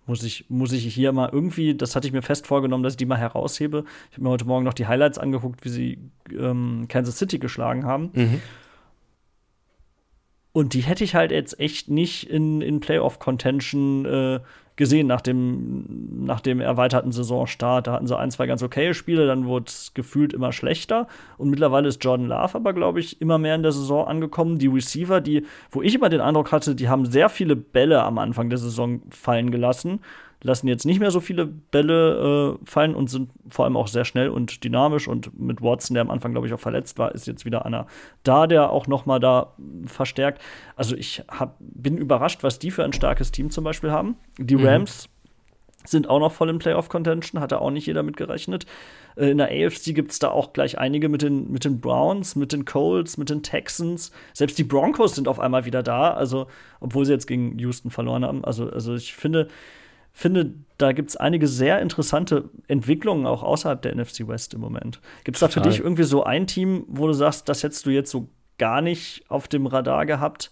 Muss 0.04 0.24
ich, 0.24 0.46
muss 0.48 0.72
ich 0.72 0.92
hier 0.92 1.12
mal 1.12 1.28
irgendwie, 1.30 1.76
das 1.76 1.94
hatte 1.94 2.08
ich 2.08 2.12
mir 2.12 2.22
fest 2.22 2.48
vorgenommen, 2.48 2.82
dass 2.82 2.94
ich 2.94 2.96
die 2.96 3.06
mal 3.06 3.18
heraushebe. 3.18 3.84
Ich 4.10 4.16
habe 4.16 4.24
mir 4.24 4.30
heute 4.30 4.44
Morgen 4.44 4.64
noch 4.64 4.74
die 4.74 4.88
Highlights 4.88 5.16
angeguckt, 5.16 5.64
wie 5.64 5.68
sie 5.68 5.98
ähm, 6.36 6.86
Kansas 6.88 7.18
City 7.18 7.38
geschlagen 7.38 7.86
haben. 7.86 8.10
Mhm. 8.12 8.40
Und 10.52 10.74
die 10.74 10.80
hätte 10.80 11.04
ich 11.04 11.14
halt 11.14 11.30
jetzt 11.30 11.58
echt 11.58 11.88
nicht 11.88 12.28
in, 12.28 12.60
in 12.60 12.80
Playoff-Contention 12.80 14.04
äh, 14.04 14.40
gesehen 14.76 15.06
nach 15.06 15.20
dem, 15.20 16.24
nach 16.24 16.40
dem 16.40 16.60
erweiterten 16.60 17.12
Saisonstart. 17.12 17.86
Da 17.86 17.92
hatten 17.92 18.06
sie 18.06 18.16
ein, 18.16 18.30
zwei 18.30 18.46
ganz 18.46 18.62
okaye 18.62 18.94
Spiele, 18.94 19.26
dann 19.26 19.46
wurde 19.46 19.66
es 19.68 19.92
gefühlt 19.94 20.32
immer 20.32 20.52
schlechter. 20.52 21.06
Und 21.38 21.50
mittlerweile 21.50 21.88
ist 21.88 22.02
Jordan 22.04 22.26
Love 22.26 22.54
aber, 22.54 22.72
glaube 22.72 23.00
ich, 23.00 23.20
immer 23.20 23.38
mehr 23.38 23.54
in 23.54 23.62
der 23.62 23.72
Saison 23.72 24.06
angekommen. 24.06 24.58
Die 24.58 24.66
Receiver, 24.68 25.20
die, 25.20 25.46
wo 25.70 25.82
ich 25.82 25.94
immer 25.94 26.08
den 26.08 26.20
Eindruck 26.20 26.52
hatte, 26.52 26.74
die 26.74 26.88
haben 26.88 27.06
sehr 27.06 27.28
viele 27.28 27.56
Bälle 27.56 28.02
am 28.02 28.18
Anfang 28.18 28.50
der 28.50 28.58
Saison 28.58 29.02
fallen 29.10 29.50
gelassen 29.50 30.00
lassen 30.42 30.68
jetzt 30.68 30.84
nicht 30.84 31.00
mehr 31.00 31.10
so 31.10 31.20
viele 31.20 31.46
Bälle 31.46 32.58
äh, 32.60 32.64
fallen 32.66 32.94
und 32.94 33.08
sind 33.08 33.30
vor 33.48 33.64
allem 33.64 33.76
auch 33.76 33.86
sehr 33.86 34.04
schnell 34.04 34.28
und 34.28 34.64
dynamisch. 34.64 35.08
Und 35.08 35.38
mit 35.38 35.62
Watson, 35.62 35.94
der 35.94 36.02
am 36.02 36.10
Anfang, 36.10 36.32
glaube 36.32 36.46
ich, 36.46 36.52
auch 36.52 36.60
verletzt 36.60 36.98
war, 36.98 37.14
ist 37.14 37.26
jetzt 37.26 37.44
wieder 37.44 37.64
einer 37.64 37.86
da, 38.24 38.46
der 38.46 38.70
auch 38.70 38.86
noch 38.86 39.06
mal 39.06 39.20
da 39.20 39.54
verstärkt. 39.86 40.42
Also 40.76 40.96
ich 40.96 41.22
hab, 41.28 41.56
bin 41.60 41.96
überrascht, 41.96 42.42
was 42.42 42.58
die 42.58 42.70
für 42.70 42.84
ein 42.84 42.92
starkes 42.92 43.30
Team 43.30 43.50
zum 43.50 43.64
Beispiel 43.64 43.90
haben. 43.90 44.16
Die 44.38 44.56
mhm. 44.56 44.66
Rams 44.66 45.08
mhm. 45.08 45.88
sind 45.88 46.08
auch 46.10 46.18
noch 46.18 46.32
voll 46.32 46.50
im 46.50 46.58
Playoff-Contention, 46.58 47.40
hatte 47.40 47.60
auch 47.60 47.70
nicht 47.70 47.86
jeder 47.86 48.02
mit 48.02 48.16
gerechnet. 48.16 48.66
Äh, 49.16 49.30
in 49.30 49.38
der 49.38 49.48
AFC 49.48 49.94
gibt 49.94 50.10
es 50.10 50.18
da 50.18 50.30
auch 50.30 50.52
gleich 50.52 50.76
einige 50.78 51.08
mit 51.08 51.22
den, 51.22 51.52
mit 51.52 51.64
den 51.64 51.80
Browns, 51.80 52.34
mit 52.34 52.52
den 52.52 52.64
Colts, 52.64 53.16
mit 53.16 53.30
den 53.30 53.44
Texans. 53.44 54.10
Selbst 54.32 54.58
die 54.58 54.64
Broncos 54.64 55.14
sind 55.14 55.28
auf 55.28 55.38
einmal 55.38 55.64
wieder 55.64 55.84
da, 55.84 56.12
also 56.12 56.48
obwohl 56.80 57.06
sie 57.06 57.12
jetzt 57.12 57.28
gegen 57.28 57.58
Houston 57.60 57.90
verloren 57.90 58.24
haben. 58.24 58.44
Also, 58.44 58.68
also 58.68 58.94
ich 58.94 59.14
finde, 59.14 59.46
finde, 60.12 60.54
da 60.78 60.92
gibt 60.92 61.10
es 61.10 61.16
einige 61.16 61.46
sehr 61.46 61.80
interessante 61.80 62.50
Entwicklungen 62.68 63.26
auch 63.26 63.42
außerhalb 63.42 63.80
der 63.82 63.94
NFC 63.94 64.26
West 64.26 64.54
im 64.54 64.60
Moment. 64.60 65.00
Gibt 65.24 65.36
es 65.36 65.40
da 65.40 65.48
für 65.48 65.60
dich 65.60 65.78
irgendwie 65.80 66.02
so 66.02 66.24
ein 66.24 66.46
Team, 66.46 66.84
wo 66.88 67.06
du 67.06 67.12
sagst, 67.12 67.48
das 67.48 67.62
hättest 67.62 67.86
du 67.86 67.90
jetzt 67.90 68.10
so 68.10 68.28
gar 68.58 68.80
nicht 68.80 69.24
auf 69.28 69.48
dem 69.48 69.66
Radar 69.66 70.06
gehabt? 70.06 70.50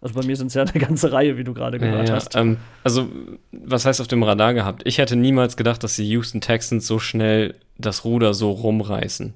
Also 0.00 0.14
bei 0.14 0.26
mir 0.26 0.36
sind 0.36 0.48
es 0.48 0.54
ja 0.54 0.62
eine 0.74 0.84
ganze 0.84 1.12
Reihe, 1.12 1.36
wie 1.38 1.44
du 1.44 1.54
gerade 1.54 1.78
gehört 1.78 2.08
ja, 2.08 2.16
hast. 2.16 2.36
Ähm, 2.36 2.58
also, 2.84 3.08
was 3.52 3.84
heißt 3.84 4.00
auf 4.00 4.08
dem 4.08 4.22
Radar 4.22 4.54
gehabt? 4.54 4.82
Ich 4.84 4.98
hätte 4.98 5.16
niemals 5.16 5.56
gedacht, 5.56 5.82
dass 5.82 5.96
die 5.96 6.08
Houston 6.10 6.40
Texans 6.40 6.86
so 6.86 6.98
schnell 6.98 7.54
das 7.78 8.04
Ruder 8.04 8.34
so 8.34 8.50
rumreißen. 8.50 9.34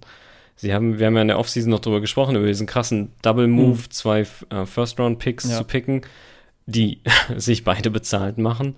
Sie 0.56 0.74
haben, 0.74 0.98
wir 0.98 1.06
haben 1.06 1.16
ja 1.16 1.22
in 1.22 1.28
der 1.28 1.38
Offseason 1.38 1.70
noch 1.70 1.80
darüber 1.80 2.00
gesprochen, 2.00 2.36
über 2.36 2.46
diesen 2.46 2.66
krassen 2.66 3.12
Double 3.22 3.48
Move, 3.48 3.78
mhm. 3.78 3.90
zwei 3.90 4.20
äh, 4.20 4.66
First-Round-Picks 4.66 5.50
ja. 5.50 5.56
zu 5.56 5.64
picken, 5.64 6.02
die 6.66 7.00
sich 7.36 7.64
beide 7.64 7.90
bezahlt 7.90 8.38
machen 8.38 8.76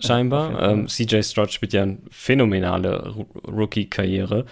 scheinbar. 0.00 0.52
Ja, 0.52 0.70
ähm, 0.70 0.88
CJ 0.88 1.22
Stroud 1.22 1.52
spielt 1.52 1.72
ja 1.72 1.82
eine 1.82 1.98
phänomenale 2.10 3.14
Rookie-Karriere, 3.46 4.46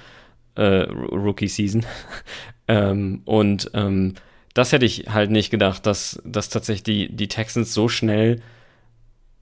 äh, 0.55 0.63
Rookie-Season. 0.63 1.85
ähm, 2.69 3.23
und 3.25 3.71
ähm, 3.75 4.15
das 4.55 4.73
hätte 4.73 4.85
ich 4.85 5.09
halt 5.09 5.31
nicht 5.31 5.51
gedacht, 5.51 5.87
dass, 5.87 6.21
dass 6.25 6.49
tatsächlich 6.49 6.83
die, 6.83 7.17
die 7.17 7.29
Texans 7.29 7.73
so 7.73 7.89
schnell 7.89 8.41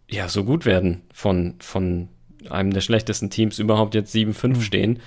ja 0.08 0.28
so 0.28 0.44
gut 0.44 0.66
werden 0.66 1.02
von, 1.12 1.54
von 1.60 2.08
einem 2.48 2.72
der 2.72 2.80
schlechtesten 2.80 3.30
Teams 3.30 3.58
überhaupt 3.58 3.94
jetzt 3.94 4.14
7-5 4.14 4.48
mhm. 4.48 4.60
stehen. 4.60 4.98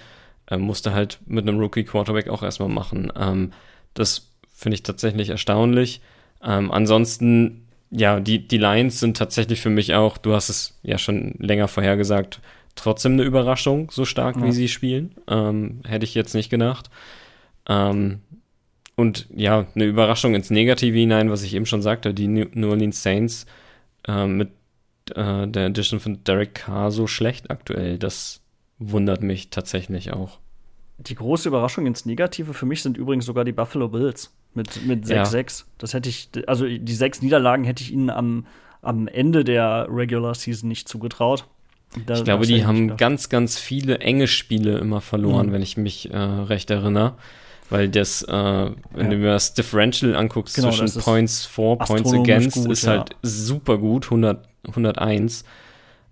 Ähm, 0.49 0.61
musste 0.61 0.93
halt 0.93 1.19
mit 1.25 1.47
einem 1.47 1.59
Rookie-Quarterback 1.59 2.27
auch 2.29 2.43
erstmal 2.43 2.69
machen. 2.69 3.11
Ähm, 3.17 3.51
das 3.93 4.29
finde 4.53 4.75
ich 4.75 4.83
tatsächlich 4.83 5.29
erstaunlich. 5.29 6.01
Ähm, 6.43 6.71
ansonsten 6.71 7.62
ja, 7.95 8.19
die, 8.19 8.47
die 8.47 8.57
Lions 8.57 8.99
sind 8.99 9.17
tatsächlich 9.17 9.61
für 9.61 9.69
mich 9.69 9.93
auch, 9.93 10.17
du 10.17 10.33
hast 10.33 10.49
es 10.49 10.79
ja 10.81 10.97
schon 10.97 11.35
länger 11.37 11.67
vorhergesagt, 11.67 12.41
trotzdem 12.75 13.13
eine 13.13 13.23
Überraschung, 13.23 13.91
so 13.91 14.03
stark 14.03 14.37
ja. 14.37 14.43
wie 14.43 14.51
sie 14.51 14.67
spielen. 14.67 15.13
Ähm, 15.27 15.81
hätte 15.85 16.03
ich 16.03 16.15
jetzt 16.15 16.33
nicht 16.33 16.49
gedacht. 16.49 16.89
Ähm, 17.69 18.21
und 18.95 19.27
ja, 19.35 19.67
eine 19.75 19.85
Überraschung 19.85 20.33
ins 20.33 20.49
Negative 20.49 20.97
hinein, 20.97 21.29
was 21.29 21.43
ich 21.43 21.53
eben 21.53 21.67
schon 21.67 21.83
sagte, 21.83 22.13
die 22.13 22.27
New 22.27 22.69
Orleans 22.69 23.03
Saints 23.03 23.45
äh, 24.07 24.25
mit 24.25 24.49
äh, 25.15 25.47
der 25.47 25.67
Edition 25.67 25.99
von 25.99 26.23
Derek 26.23 26.55
Carr 26.55 26.91
so 26.91 27.05
schlecht 27.05 27.51
aktuell. 27.51 27.99
Das 27.99 28.41
wundert 28.79 29.21
mich 29.21 29.51
tatsächlich 29.51 30.13
auch. 30.13 30.39
Die 30.97 31.15
große 31.15 31.47
Überraschung 31.47 31.85
ins 31.85 32.05
Negative 32.05 32.53
für 32.53 32.65
mich 32.65 32.81
sind 32.81 32.97
übrigens 32.97 33.25
sogar 33.25 33.45
die 33.45 33.51
Buffalo 33.51 33.87
Bills 33.87 34.31
mit, 34.55 34.85
mit 34.85 35.05
6-6. 35.05 35.35
Ja. 35.59 35.65
Das 35.77 35.93
hätte 35.93 36.09
ich, 36.09 36.29
also 36.47 36.65
die 36.65 36.93
sechs 36.93 37.21
Niederlagen 37.21 37.63
hätte 37.63 37.83
ich 37.83 37.91
ihnen 37.91 38.09
am, 38.09 38.45
am 38.81 39.07
Ende 39.07 39.43
der 39.43 39.87
Regular 39.89 40.35
Season 40.35 40.67
nicht 40.67 40.87
zugetraut. 40.87 41.45
Da, 42.05 42.15
ich 42.15 42.23
glaube, 42.23 42.45
die 42.45 42.65
haben 42.65 42.97
ganz, 42.97 43.29
ganz 43.29 43.59
viele 43.59 43.99
enge 43.99 44.27
Spiele 44.27 44.77
immer 44.79 45.01
verloren, 45.01 45.47
mhm. 45.47 45.51
wenn 45.53 45.61
ich 45.61 45.77
mich 45.77 46.11
äh, 46.11 46.17
recht 46.17 46.71
erinnere. 46.71 47.15
Weil 47.69 47.89
das, 47.89 48.21
äh, 48.23 48.31
wenn 48.31 49.05
ja. 49.05 49.09
du 49.09 49.17
mir 49.17 49.31
das 49.31 49.53
Differential 49.53 50.15
anguckst 50.15 50.55
genau, 50.55 50.71
zwischen 50.71 51.01
Points 51.01 51.45
for, 51.45 51.77
Points 51.77 52.13
against, 52.13 52.55
gut, 52.55 52.71
ist 52.71 52.83
ja. 52.83 52.91
halt 52.91 53.15
super 53.21 53.77
gut, 53.77 54.05
100, 54.05 54.45
101. 54.67 55.43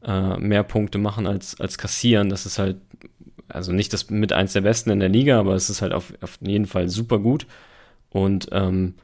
Äh, 0.03 0.37
mehr 0.39 0.63
Punkte 0.63 0.97
machen 0.97 1.27
als, 1.27 1.59
als 1.59 1.77
kassieren. 1.77 2.29
Das 2.29 2.47
ist 2.47 2.57
halt, 2.57 2.77
also 3.47 3.71
nicht 3.71 3.93
das 3.93 4.09
mit 4.09 4.33
eins 4.33 4.53
der 4.53 4.61
besten 4.61 4.89
in 4.89 4.99
der 4.99 5.09
Liga, 5.09 5.39
aber 5.39 5.53
es 5.53 5.69
ist 5.69 5.81
halt 5.83 5.93
auf, 5.93 6.13
auf 6.21 6.39
jeden 6.41 6.65
Fall 6.65 6.89
super 6.89 7.19
gut. 7.19 7.45
Und 8.11 8.49
ähm, 8.51 8.95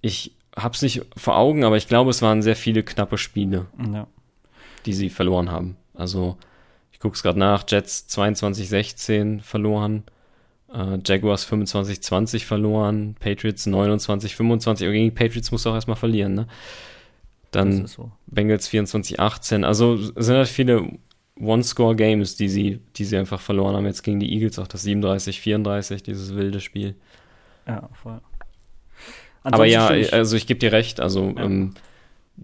ich 0.00 0.34
hab's 0.56 0.82
nicht 0.82 1.02
vor 1.16 1.36
Augen, 1.36 1.64
aber 1.64 1.76
ich 1.76 1.88
glaube, 1.88 2.10
es 2.10 2.22
waren 2.22 2.42
sehr 2.42 2.56
viele 2.56 2.82
knappe 2.82 3.18
Spiele, 3.18 3.66
ja. 3.92 4.06
die 4.86 4.92
sie 4.92 5.10
verloren 5.10 5.50
haben. 5.50 5.76
Also, 5.94 6.36
ich 6.92 6.98
gucke 6.98 7.14
es 7.14 7.22
gerade 7.22 7.38
nach, 7.38 7.64
Jets 7.68 8.06
22-16 8.10 9.40
verloren, 9.42 10.04
äh, 10.72 10.98
Jaguars 11.04 11.50
25-20 11.50 12.44
verloren, 12.44 13.16
Patriots 13.20 13.66
29-25, 13.66 14.84
aber 14.84 14.92
gegen 14.92 15.04
die 15.04 15.10
Patriots 15.10 15.52
musst 15.52 15.66
du 15.66 15.70
auch 15.70 15.74
erstmal 15.74 15.96
verlieren, 15.96 16.34
ne? 16.34 16.46
Dann 17.50 17.86
so. 17.86 18.12
Bengals 18.26 18.68
24-18, 18.70 19.64
also 19.64 19.96
sind 19.96 20.36
halt 20.36 20.48
viele 20.48 20.98
One-Score-Games, 21.40 22.36
die 22.36 22.48
sie, 22.48 22.80
die 22.96 23.04
sie 23.04 23.16
einfach 23.16 23.40
verloren 23.40 23.76
haben. 23.76 23.86
Jetzt 23.86 24.02
gegen 24.02 24.20
die 24.20 24.32
Eagles 24.34 24.58
auch 24.58 24.66
das 24.66 24.84
37-34, 24.84 26.02
dieses 26.02 26.34
wilde 26.34 26.60
Spiel. 26.60 26.96
Ja, 27.68 27.88
voll. 28.02 28.20
Aber 29.42 29.66
ja, 29.66 29.86
also 29.86 30.36
ich 30.36 30.46
gebe 30.46 30.58
dir 30.58 30.72
recht, 30.72 31.00
also 31.00 31.32
ja. 31.36 31.44
ähm, 31.44 31.74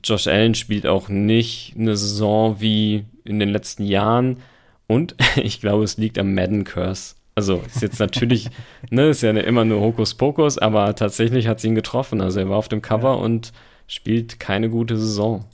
Josh 0.03 0.27
Allen 0.27 0.55
spielt 0.55 0.87
auch 0.87 1.09
nicht 1.09 1.75
eine 1.77 1.97
Saison 1.97 2.61
wie 2.61 3.05
in 3.25 3.39
den 3.39 3.49
letzten 3.49 3.85
Jahren 3.85 4.39
und 4.87 5.14
ich 5.37 5.61
glaube, 5.61 5.85
es 5.85 5.97
liegt 5.97 6.18
am 6.18 6.35
Madden 6.35 6.64
Curse. 6.64 7.14
Also 7.35 7.62
ist 7.66 7.83
jetzt 7.83 7.99
natürlich, 7.99 8.49
ne, 8.91 9.09
ist 9.09 9.22
ja 9.22 9.31
immer 9.31 9.64
nur 9.64 9.81
Hokuspokus, 9.81 10.59
aber 10.59 10.95
tatsächlich 10.95 11.49
hat 11.49 11.61
sie 11.61 11.68
ihn 11.68 11.75
getroffen. 11.75 12.20
Also 12.20 12.41
er 12.41 12.49
war 12.49 12.57
auf 12.57 12.68
dem 12.68 12.83
Cover 12.83 13.14
ja. 13.14 13.14
und 13.14 13.53
spielt 13.87 14.39
keine 14.39 14.70
gute 14.70 14.97
Saison. 14.97 15.45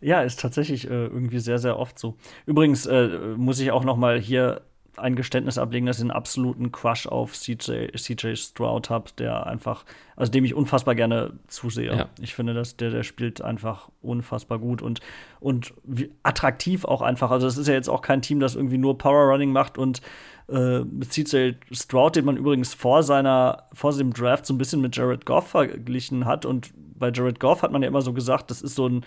Ja, 0.00 0.22
ist 0.22 0.40
tatsächlich 0.40 0.86
äh, 0.86 1.06
irgendwie 1.06 1.40
sehr, 1.40 1.58
sehr 1.58 1.78
oft 1.78 1.98
so. 1.98 2.16
Übrigens 2.46 2.86
äh, 2.86 3.08
muss 3.36 3.60
ich 3.60 3.70
auch 3.70 3.84
noch 3.84 3.96
mal 3.96 4.18
hier 4.18 4.62
ein 5.00 5.16
Geständnis 5.16 5.58
ablegen, 5.58 5.86
dass 5.86 5.98
ich 5.98 6.02
einen 6.02 6.10
absoluten 6.10 6.72
Crush 6.72 7.06
auf 7.06 7.32
CJ, 7.32 7.96
CJ 7.96 8.34
Stroud 8.36 8.90
habe, 8.90 9.10
der 9.18 9.46
einfach, 9.46 9.84
also 10.16 10.30
dem 10.30 10.44
ich 10.44 10.54
unfassbar 10.54 10.94
gerne 10.94 11.32
zusehe. 11.46 11.96
Ja. 11.96 12.08
Ich 12.20 12.34
finde, 12.34 12.54
dass 12.54 12.76
der, 12.76 12.90
der 12.90 13.02
spielt 13.02 13.40
einfach 13.40 13.88
unfassbar 14.02 14.58
gut 14.58 14.82
und, 14.82 15.00
und 15.40 15.74
attraktiv 16.22 16.84
auch 16.84 17.02
einfach. 17.02 17.30
Also, 17.30 17.46
es 17.46 17.56
ist 17.56 17.68
ja 17.68 17.74
jetzt 17.74 17.88
auch 17.88 18.02
kein 18.02 18.22
Team, 18.22 18.40
das 18.40 18.54
irgendwie 18.54 18.78
nur 18.78 18.98
Power 18.98 19.30
Running 19.30 19.52
macht 19.52 19.78
und 19.78 20.00
äh, 20.48 20.80
CJ 21.08 21.52
Stroud, 21.70 22.16
den 22.16 22.24
man 22.24 22.36
übrigens 22.36 22.74
vor 22.74 23.02
seiner, 23.02 23.68
vor 23.72 23.92
dem 23.92 24.12
Draft 24.12 24.46
so 24.46 24.54
ein 24.54 24.58
bisschen 24.58 24.80
mit 24.80 24.96
Jared 24.96 25.26
Goff 25.26 25.48
verglichen 25.48 26.24
hat. 26.24 26.44
Und 26.46 26.72
bei 26.98 27.10
Jared 27.10 27.40
Goff 27.40 27.62
hat 27.62 27.72
man 27.72 27.82
ja 27.82 27.88
immer 27.88 28.02
so 28.02 28.12
gesagt, 28.12 28.50
das 28.50 28.62
ist 28.62 28.74
so 28.74 28.88
ein 28.88 29.04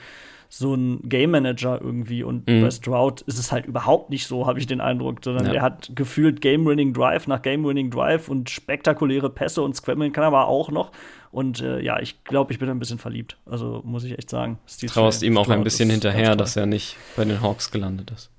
so 0.53 0.75
ein 0.75 1.07
Game 1.07 1.31
Manager 1.31 1.79
irgendwie. 1.81 2.23
Und 2.23 2.45
mhm. 2.45 2.61
bei 2.61 2.71
Stroud 2.71 3.21
ist 3.21 3.39
es 3.39 3.53
halt 3.53 3.65
überhaupt 3.65 4.09
nicht 4.09 4.27
so, 4.27 4.45
habe 4.45 4.59
ich 4.59 4.67
den 4.67 4.81
Eindruck, 4.81 5.19
sondern 5.23 5.45
ja. 5.47 5.53
er 5.53 5.61
hat 5.61 5.91
gefühlt 5.95 6.41
Game-Winning 6.41 6.93
Drive 6.93 7.25
nach 7.27 7.41
Game-Winning 7.41 7.89
Drive 7.89 8.27
und 8.27 8.49
spektakuläre 8.49 9.29
Pässe 9.29 9.61
und 9.61 9.77
Scrammeln 9.77 10.11
kann 10.11 10.25
er 10.25 10.27
aber 10.27 10.47
auch 10.47 10.69
noch. 10.69 10.91
Und 11.31 11.61
äh, 11.61 11.79
ja, 11.79 12.01
ich 12.01 12.25
glaube, 12.25 12.51
ich 12.51 12.59
bin 12.59 12.69
ein 12.69 12.79
bisschen 12.79 12.99
verliebt. 12.99 13.37
Also 13.45 13.81
muss 13.85 14.03
ich 14.03 14.17
echt 14.17 14.29
sagen. 14.29 14.59
Traust 14.87 15.23
ihm 15.23 15.37
auch 15.37 15.47
ein 15.47 15.63
bisschen 15.63 15.89
hinterher, 15.89 16.35
dass 16.35 16.57
er 16.57 16.65
nicht 16.65 16.97
bei 17.15 17.23
den 17.23 17.41
Hawks 17.41 17.71
gelandet 17.71 18.11
ist. 18.11 18.29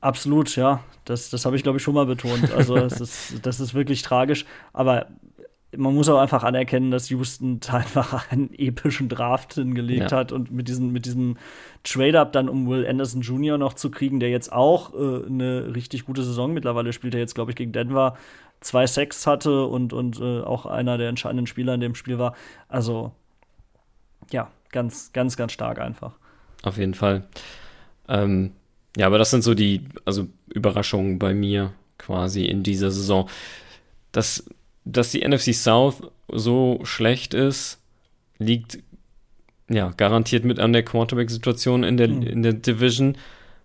Absolut, 0.00 0.56
ja. 0.56 0.82
Das, 1.04 1.28
das 1.28 1.44
habe 1.44 1.56
ich, 1.56 1.62
glaube 1.62 1.78
ich, 1.78 1.84
schon 1.84 1.94
mal 1.94 2.06
betont. 2.06 2.50
Also, 2.52 2.76
das 2.78 2.98
ist, 2.98 3.34
das 3.42 3.60
ist 3.60 3.74
wirklich 3.74 4.00
tragisch. 4.00 4.46
Aber 4.72 5.08
man 5.76 5.94
muss 5.94 6.08
auch 6.08 6.18
einfach 6.18 6.44
anerkennen, 6.44 6.90
dass 6.90 7.08
Houston 7.08 7.60
einfach 7.68 8.30
einen 8.30 8.52
epischen 8.54 9.08
Draft 9.08 9.54
hingelegt 9.54 10.10
ja. 10.10 10.18
hat 10.18 10.32
und 10.32 10.50
mit, 10.50 10.68
diesen, 10.68 10.92
mit 10.92 11.06
diesem 11.06 11.36
Trade-Up 11.84 12.32
dann, 12.32 12.48
um 12.48 12.68
Will 12.68 12.86
Anderson 12.86 13.22
Jr. 13.22 13.58
noch 13.58 13.74
zu 13.74 13.90
kriegen, 13.90 14.20
der 14.20 14.30
jetzt 14.30 14.52
auch 14.52 14.92
äh, 14.94 15.26
eine 15.26 15.74
richtig 15.74 16.04
gute 16.04 16.22
Saison 16.22 16.52
mittlerweile 16.52 16.92
spielt, 16.92 17.14
er 17.14 17.20
jetzt, 17.20 17.34
glaube 17.34 17.50
ich, 17.50 17.56
gegen 17.56 17.72
Denver 17.72 18.16
zwei 18.60 18.86
Sacks 18.86 19.26
hatte 19.26 19.66
und, 19.66 19.92
und 19.92 20.20
äh, 20.20 20.40
auch 20.40 20.66
einer 20.66 20.98
der 20.98 21.08
entscheidenden 21.08 21.46
Spieler 21.46 21.74
in 21.74 21.80
dem 21.80 21.94
Spiel 21.94 22.18
war. 22.18 22.34
Also, 22.68 23.12
ja, 24.30 24.50
ganz, 24.70 25.12
ganz, 25.12 25.36
ganz 25.36 25.52
stark 25.52 25.80
einfach. 25.80 26.12
Auf 26.62 26.78
jeden 26.78 26.94
Fall. 26.94 27.24
Ähm, 28.08 28.52
ja, 28.96 29.06
aber 29.06 29.18
das 29.18 29.30
sind 29.30 29.42
so 29.42 29.54
die, 29.54 29.88
also 30.04 30.28
Überraschungen 30.48 31.18
bei 31.18 31.34
mir 31.34 31.72
quasi 31.98 32.44
in 32.44 32.62
dieser 32.62 32.90
Saison. 32.90 33.28
Das 34.12 34.44
dass 34.84 35.10
die 35.10 35.26
NFC 35.26 35.54
South 35.54 36.02
so 36.28 36.80
schlecht 36.84 37.34
ist, 37.34 37.80
liegt 38.38 38.78
ja 39.68 39.92
garantiert 39.96 40.44
mit 40.44 40.58
an 40.58 40.72
der 40.72 40.84
Quarterback-Situation 40.84 41.84
in 41.84 41.96
der, 41.96 42.08
mhm. 42.08 42.22
in 42.22 42.42
der 42.42 42.54
Division. 42.54 43.16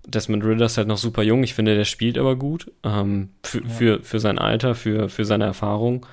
Desmond 0.05 0.45
Ritter 0.45 0.65
ist 0.65 0.77
halt 0.77 0.87
noch 0.87 0.97
super 0.97 1.21
jung. 1.23 1.43
Ich 1.43 1.53
finde, 1.53 1.75
der 1.75 1.83
spielt 1.83 2.17
aber 2.17 2.35
gut. 2.35 2.71
Ähm, 2.83 3.29
für, 3.43 3.61
ja. 3.61 3.69
für, 3.69 4.03
für 4.03 4.19
sein 4.19 4.39
Alter, 4.39 4.75
für, 4.75 5.09
für 5.09 5.25
seine 5.25 5.45
Erfahrung 5.45 6.05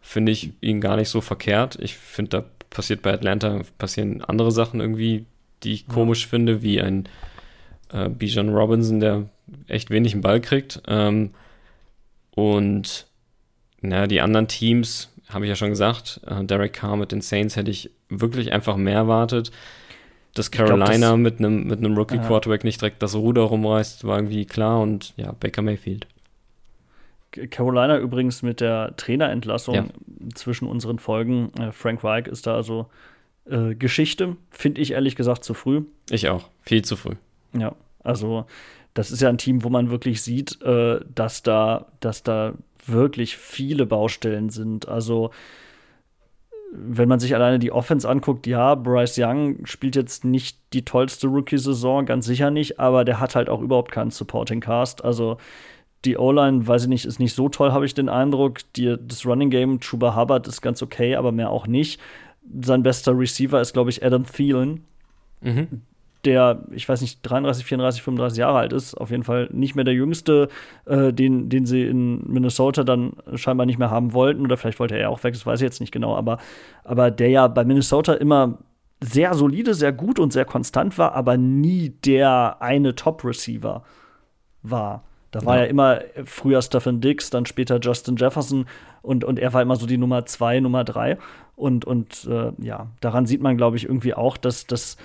finde 0.00 0.32
ich 0.32 0.52
ihn 0.60 0.80
gar 0.80 0.96
nicht 0.96 1.08
so 1.08 1.20
verkehrt. 1.20 1.78
Ich 1.80 1.94
finde, 1.94 2.28
da 2.30 2.44
passiert 2.70 3.02
bei 3.02 3.12
Atlanta 3.12 3.62
passieren 3.78 4.22
andere 4.22 4.52
Sachen 4.52 4.80
irgendwie, 4.80 5.26
die 5.62 5.72
ich 5.72 5.86
ja. 5.88 5.94
komisch 5.94 6.26
finde, 6.26 6.62
wie 6.62 6.80
ein 6.80 7.08
äh, 7.92 8.08
Bijan 8.08 8.48
Robinson, 8.50 9.00
der 9.00 9.28
echt 9.68 9.90
wenig 9.90 10.12
einen 10.12 10.22
Ball 10.22 10.40
kriegt. 10.40 10.82
Ähm, 10.86 11.30
und 12.34 13.06
na, 13.88 14.06
die 14.06 14.20
anderen 14.20 14.48
Teams, 14.48 15.10
habe 15.28 15.44
ich 15.44 15.48
ja 15.48 15.56
schon 15.56 15.70
gesagt, 15.70 16.20
äh, 16.26 16.44
Derek 16.44 16.72
Carr 16.72 16.96
mit 16.96 17.12
den 17.12 17.20
Saints 17.20 17.56
hätte 17.56 17.70
ich 17.70 17.90
wirklich 18.08 18.52
einfach 18.52 18.76
mehr 18.76 18.96
erwartet. 18.96 19.50
Dass 20.34 20.50
Carolina 20.50 20.84
glaub, 20.84 21.00
das, 21.00 21.18
mit 21.18 21.38
einem 21.38 21.64
mit 21.68 21.78
einem 21.78 21.96
Rookie 21.96 22.18
Quarterback 22.18 22.64
nicht 22.64 22.80
direkt 22.80 23.00
das 23.02 23.14
Ruder 23.14 23.42
rumreißt, 23.42 24.04
war 24.04 24.18
irgendwie 24.18 24.44
klar 24.46 24.80
und 24.80 25.14
ja, 25.16 25.32
Baker 25.32 25.62
Mayfield. 25.62 26.08
Carolina 27.50 27.98
übrigens 27.98 28.42
mit 28.42 28.60
der 28.60 28.96
Trainerentlassung 28.96 29.74
ja. 29.74 29.84
zwischen 30.34 30.66
unseren 30.66 30.98
Folgen. 30.98 31.52
Äh, 31.58 31.72
Frank 31.72 32.02
Reich 32.02 32.26
ist 32.26 32.46
da 32.46 32.56
also 32.56 32.86
äh, 33.48 33.74
Geschichte, 33.74 34.36
finde 34.50 34.80
ich 34.80 34.92
ehrlich 34.92 35.16
gesagt 35.16 35.44
zu 35.44 35.54
früh. 35.54 35.82
Ich 36.10 36.28
auch, 36.28 36.48
viel 36.62 36.82
zu 36.82 36.96
früh. 36.96 37.14
Ja, 37.56 37.74
also 38.02 38.46
das 38.94 39.10
ist 39.10 39.22
ja 39.22 39.28
ein 39.28 39.38
Team, 39.38 39.64
wo 39.64 39.68
man 39.68 39.90
wirklich 39.90 40.22
sieht, 40.22 40.60
äh, 40.62 41.00
dass 41.14 41.42
da, 41.42 41.86
dass 42.00 42.22
da 42.22 42.54
wirklich 42.88 43.36
viele 43.36 43.86
Baustellen 43.86 44.50
sind. 44.50 44.88
Also 44.88 45.30
wenn 46.72 47.08
man 47.08 47.20
sich 47.20 47.34
alleine 47.34 47.58
die 47.58 47.70
Offense 47.70 48.08
anguckt, 48.08 48.46
ja, 48.46 48.74
Bryce 48.74 49.18
Young 49.18 49.64
spielt 49.64 49.94
jetzt 49.94 50.24
nicht 50.24 50.58
die 50.72 50.84
tollste 50.84 51.28
Rookie-Saison, 51.28 52.04
ganz 52.04 52.26
sicher 52.26 52.50
nicht, 52.50 52.80
aber 52.80 53.04
der 53.04 53.20
hat 53.20 53.36
halt 53.36 53.48
auch 53.48 53.60
überhaupt 53.60 53.92
keinen 53.92 54.10
Supporting 54.10 54.60
Cast. 54.60 55.04
Also 55.04 55.36
die 56.04 56.16
O-Line, 56.16 56.66
weiß 56.66 56.82
ich 56.82 56.88
nicht, 56.88 57.04
ist 57.04 57.20
nicht 57.20 57.34
so 57.34 57.48
toll, 57.48 57.72
habe 57.72 57.86
ich 57.86 57.94
den 57.94 58.08
Eindruck. 58.08 58.60
Die, 58.74 58.96
das 59.00 59.24
Running 59.24 59.50
Game, 59.50 59.80
Chuba 59.80 60.16
Hubbard 60.16 60.48
ist 60.48 60.62
ganz 60.62 60.82
okay, 60.82 61.14
aber 61.14 61.30
mehr 61.30 61.50
auch 61.50 61.66
nicht. 61.66 62.00
Sein 62.60 62.82
bester 62.82 63.16
Receiver 63.16 63.60
ist, 63.60 63.72
glaube 63.72 63.90
ich, 63.90 64.04
Adam 64.04 64.26
Thielen. 64.26 64.84
Mhm 65.40 65.82
der, 66.26 66.64
ich 66.70 66.88
weiß 66.88 67.00
nicht, 67.00 67.20
33, 67.22 67.64
34, 67.64 68.02
35 68.02 68.38
Jahre 68.38 68.58
alt 68.58 68.72
ist, 68.72 68.94
auf 68.94 69.10
jeden 69.10 69.24
Fall 69.24 69.48
nicht 69.52 69.74
mehr 69.74 69.84
der 69.84 69.94
jüngste, 69.94 70.48
äh, 70.86 71.12
den, 71.12 71.48
den 71.48 71.66
sie 71.66 71.82
in 71.82 72.22
Minnesota 72.26 72.84
dann 72.84 73.12
scheinbar 73.34 73.66
nicht 73.66 73.78
mehr 73.78 73.90
haben 73.90 74.12
wollten. 74.12 74.42
Oder 74.42 74.56
vielleicht 74.56 74.80
wollte 74.80 74.96
er 74.96 75.10
auch 75.10 75.22
weg, 75.24 75.34
das 75.34 75.46
weiß 75.46 75.60
ich 75.60 75.64
jetzt 75.64 75.80
nicht 75.80 75.92
genau, 75.92 76.16
aber, 76.16 76.38
aber 76.84 77.10
der 77.10 77.28
ja 77.28 77.48
bei 77.48 77.64
Minnesota 77.64 78.14
immer 78.14 78.58
sehr 79.02 79.34
solide, 79.34 79.74
sehr 79.74 79.92
gut 79.92 80.18
und 80.18 80.32
sehr 80.32 80.44
konstant 80.44 80.96
war, 80.98 81.14
aber 81.14 81.36
nie 81.36 81.90
der 81.90 82.56
eine 82.60 82.94
Top-Receiver 82.94 83.82
war. 84.62 85.04
Da 85.30 85.44
war 85.44 85.56
ja. 85.56 85.64
ja 85.64 85.68
immer 85.68 86.00
früher 86.24 86.62
Stephen 86.62 87.00
Dix, 87.00 87.28
dann 87.30 87.44
später 87.44 87.80
Justin 87.80 88.16
Jefferson 88.16 88.66
und, 89.02 89.24
und 89.24 89.38
er 89.38 89.52
war 89.52 89.62
immer 89.62 89.76
so 89.76 89.86
die 89.86 89.98
Nummer 89.98 90.24
zwei, 90.26 90.60
Nummer 90.60 90.84
drei. 90.84 91.18
Und, 91.56 91.84
und 91.84 92.26
äh, 92.30 92.52
ja, 92.58 92.88
daran 93.00 93.26
sieht 93.26 93.42
man, 93.42 93.56
glaube 93.56 93.76
ich, 93.76 93.84
irgendwie 93.84 94.14
auch, 94.14 94.36
dass 94.36 94.66
das 94.66 94.96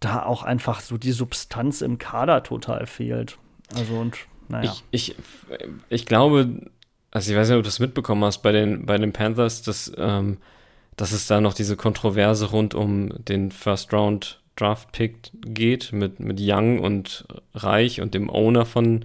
da 0.00 0.22
auch 0.22 0.42
einfach 0.42 0.80
so 0.80 0.98
die 0.98 1.12
Substanz 1.12 1.80
im 1.80 1.98
Kader 1.98 2.42
total 2.42 2.86
fehlt. 2.86 3.38
Also 3.74 3.94
und 3.94 4.16
naja. 4.48 4.74
Ich, 4.90 5.12
ich, 5.12 5.16
ich 5.88 6.06
glaube, 6.06 6.70
also 7.10 7.30
ich 7.30 7.36
weiß 7.36 7.48
nicht, 7.48 7.56
ob 7.56 7.62
du 7.62 7.68
das 7.68 7.78
mitbekommen 7.78 8.24
hast 8.24 8.38
bei 8.38 8.52
den, 8.52 8.86
bei 8.86 8.98
den 8.98 9.12
Panthers, 9.12 9.62
dass, 9.62 9.92
ähm, 9.96 10.38
dass 10.96 11.12
es 11.12 11.26
da 11.26 11.40
noch 11.40 11.54
diese 11.54 11.76
Kontroverse 11.76 12.50
rund 12.50 12.74
um 12.74 13.10
den 13.24 13.50
First 13.50 13.92
Round 13.92 14.40
Draft 14.56 14.92
Pick 14.92 15.30
geht 15.42 15.92
mit, 15.92 16.18
mit 16.18 16.38
Young 16.40 16.80
und 16.80 17.26
Reich 17.54 18.00
und 18.00 18.14
dem 18.14 18.30
Owner 18.30 18.64
von 18.64 19.04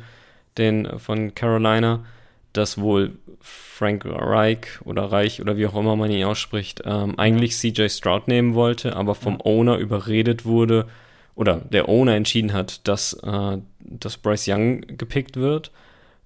den 0.58 1.00
von 1.00 1.36
Carolina, 1.36 2.06
dass 2.54 2.78
wohl 2.78 3.18
Frank 3.40 4.06
Reich 4.06 4.82
oder 4.84 5.04
Reich 5.12 5.42
oder 5.42 5.58
wie 5.58 5.68
auch 5.68 5.76
immer 5.76 5.96
man 5.96 6.12
ihn 6.12 6.26
ausspricht, 6.26 6.82
ähm, 6.86 7.18
eigentlich 7.18 7.56
CJ 7.56 7.88
Stroud 7.90 8.28
nehmen 8.28 8.54
wollte, 8.54 8.96
aber 8.96 9.16
vom. 9.16 9.40
Owner 9.44 9.78
überredet 9.78 10.46
wurde 10.46 10.88
oder 11.36 11.56
der 11.58 11.90
Owner 11.90 12.16
entschieden 12.16 12.54
hat, 12.54 12.88
dass, 12.88 13.14
äh, 13.14 13.58
dass 13.80 14.18
Bryce 14.18 14.50
Young 14.50 14.82
gepickt 14.98 15.38
wird. 15.38 15.72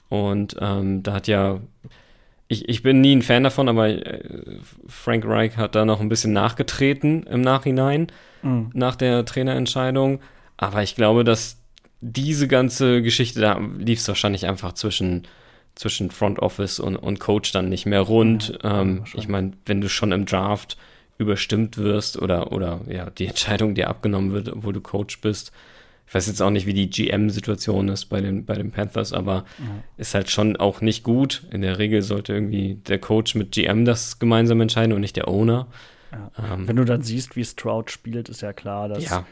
Und 0.09 0.55
ähm, 0.59 1.03
da 1.03 1.13
hat 1.13 1.27
ja, 1.27 1.59
ich, 2.47 2.67
ich 2.69 2.83
bin 2.83 3.01
nie 3.01 3.15
ein 3.15 3.21
Fan 3.21 3.43
davon, 3.43 3.69
aber 3.69 3.87
äh, 3.87 4.19
Frank 4.87 5.25
Reich 5.25 5.57
hat 5.57 5.75
da 5.75 5.85
noch 5.85 5.99
ein 5.99 6.09
bisschen 6.09 6.33
nachgetreten 6.33 7.23
im 7.23 7.41
Nachhinein, 7.41 8.07
mhm. 8.41 8.71
nach 8.73 8.95
der 8.95 9.25
Trainerentscheidung. 9.25 10.19
Aber 10.57 10.83
ich 10.83 10.95
glaube, 10.95 11.23
dass 11.23 11.57
diese 12.01 12.47
ganze 12.47 13.01
Geschichte, 13.01 13.41
da 13.41 13.59
lief 13.77 13.99
es 13.99 14.07
wahrscheinlich 14.07 14.45
einfach 14.45 14.73
zwischen, 14.73 15.27
zwischen 15.75 16.09
Front 16.09 16.39
Office 16.39 16.79
und, 16.79 16.95
und 16.95 17.19
Coach 17.19 17.51
dann 17.51 17.69
nicht 17.69 17.85
mehr 17.85 18.01
rund. 18.01 18.57
Ja, 18.63 18.81
ähm, 18.81 19.03
ich 19.13 19.27
meine, 19.27 19.53
wenn 19.65 19.81
du 19.81 19.89
schon 19.89 20.11
im 20.11 20.25
Draft 20.25 20.77
überstimmt 21.17 21.77
wirst 21.77 22.21
oder, 22.21 22.51
oder 22.51 22.81
ja, 22.87 23.09
die 23.09 23.27
Entscheidung 23.27 23.75
dir 23.75 23.89
abgenommen 23.89 24.31
wird, 24.31 24.49
obwohl 24.49 24.73
du 24.73 24.81
Coach 24.81 25.21
bist. 25.21 25.51
Ich 26.07 26.13
weiß 26.13 26.27
jetzt 26.27 26.41
auch 26.41 26.51
nicht, 26.51 26.67
wie 26.67 26.73
die 26.73 26.89
GM-Situation 26.89 27.89
ist 27.89 28.05
bei 28.05 28.21
den, 28.21 28.45
bei 28.45 28.53
den 28.53 28.71
Panthers, 28.71 29.11
aber 29.11 29.43
ja. 29.57 29.65
ist 29.97 30.13
halt 30.13 30.29
schon 30.29 30.55
auch 30.55 30.79
nicht 30.79 31.03
gut. 31.03 31.43
In 31.49 31.61
der 31.61 31.79
Regel 31.79 32.03
sollte 32.03 32.31
irgendwie 32.31 32.75
der 32.75 32.99
Coach 32.99 33.33
mit 33.33 33.51
GM 33.51 33.85
das 33.85 34.19
gemeinsam 34.19 34.61
entscheiden 34.61 34.93
und 34.93 35.01
nicht 35.01 35.15
der 35.15 35.27
Owner. 35.27 35.67
Ja. 36.11 36.53
Ähm, 36.53 36.67
Wenn 36.67 36.75
du 36.75 36.85
dann 36.85 37.01
siehst, 37.01 37.35
wie 37.35 37.43
Stroud 37.43 37.89
spielt, 37.89 38.29
ist 38.29 38.41
ja 38.41 38.53
klar, 38.53 38.87
dass, 38.87 39.03
ja. 39.03 39.25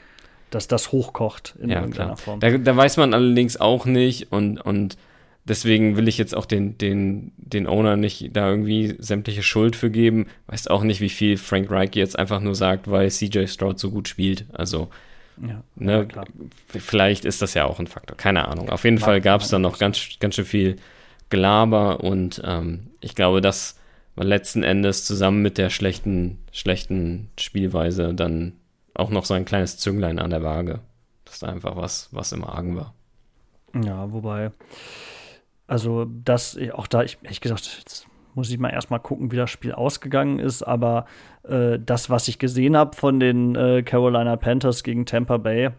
dass 0.50 0.68
das 0.68 0.91
hochkocht 0.91 1.56
in 1.62 1.70
irgendeiner. 1.70 2.18
Form. 2.18 2.39
Da, 2.39 2.58
da, 2.58 2.76
weiß 2.76 2.98
man 2.98 3.14
allerdings 3.14 3.58
auch 3.58 3.86
nicht 3.86 4.32
und, 4.32 4.60
und 4.60 4.98
deswegen 5.46 5.98
will 5.98 6.08
ich 6.08 6.18
jetzt 6.18 6.36
auch 6.36 6.46
den, 6.46 6.78
den, 6.78 7.32
den 7.38 7.68
Owner 7.68 7.98
nicht 7.98 8.36
da 8.36 8.50
irgendwie 8.50 8.96
sämtliche 9.00 9.44
Schuld 9.44 9.76
für 9.76 9.89
geben. 9.89 10.28
Weiß 10.48 10.68
auch 10.68 10.84
nicht, 10.84 11.02
wie 11.02 11.10
viel 11.10 11.38
Frank 11.38 11.70
Reich 11.70 11.96
jetzt 11.96 12.18
einfach 12.18 12.39
nur 12.39 12.56
sagt, 12.56 12.89
weil 12.89 13.12
CJ 13.12 13.48
Stroud 13.48 13.80
so 13.80 13.91
gut 13.91 14.08
spielt. 14.08 14.46
Also, 14.54 14.89
ja, 15.41 15.64
ne, 15.76 16.08
ja, 16.16 16.24
vielleicht 16.68 17.26
ist 17.26 17.41
das 17.41 17.54
ja 17.54 17.66
auch 17.66 17.80
ein 17.80 17.88
Faktor. 17.88 18.18
Keine 18.18 18.48
Ahnung. 18.48 18.70
Auf 18.70 18.84
jeden 18.84 18.98
Mag 18.98 19.06
Fall 19.06 19.22
gab 19.22 19.41
es 19.41 19.50
da 19.50 19.60
noch 19.60 19.80
ganz, 19.80 20.00
ganz 20.20 20.36
schön 20.36 20.46
viel 20.46 20.76
Gelaber 21.30 22.02
und 22.02 22.41
ähm, 22.46 22.91
ich 23.02 23.16
glaube, 23.16 23.41
das 23.41 23.80
war 24.16 24.24
letzten 24.24 24.62
Endes 24.62 25.06
zusammen 25.06 25.41
mit 25.41 25.58
der 25.58 25.72
schlechten, 25.72 26.38
schlechten 26.52 27.30
Spielweise 27.39 28.14
dann 28.14 28.54
auch 28.94 29.10
noch 29.10 29.26
so 29.26 29.34
ein 29.34 29.46
kleines 29.46 29.80
Zünglein 29.80 30.20
an 30.20 30.30
der 30.30 30.44
Waage. 30.44 30.82
Das 31.26 31.38
ist 31.38 31.44
einfach 31.44 31.76
was, 31.76 32.10
was 32.12 32.32
im 32.32 32.44
Argen 32.44 32.76
war. 32.76 32.94
Ja, 33.74 34.12
wobei 34.12 34.52
also, 35.68 36.05
das, 36.05 36.57
auch 36.74 36.88
da, 36.88 37.03
ich 37.03 37.18
ehrlich 37.24 37.41
gesagt, 37.41 37.78
jetzt 37.80 38.07
muss 38.36 38.49
ich 38.49 38.57
mal 38.57 38.70
erstmal 38.70 38.99
gucken, 38.99 39.32
wie 39.32 39.36
das 39.36 39.49
Spiel 39.49 39.74
ausgegangen 39.74 40.39
ist. 40.39 40.64
Aber 40.64 41.05
äh, 41.43 41.80
das, 41.80 42.09
was 42.09 42.28
ich 42.28 42.39
gesehen 42.39 42.76
habe 42.76 42.95
von 42.95 43.20
den 43.20 43.55
äh, 43.55 43.84
Carolina 43.84 44.36
Panthers 44.38 44.84
gegen 44.84 45.05
Tampa 45.05 45.38
Bay, 45.38 45.72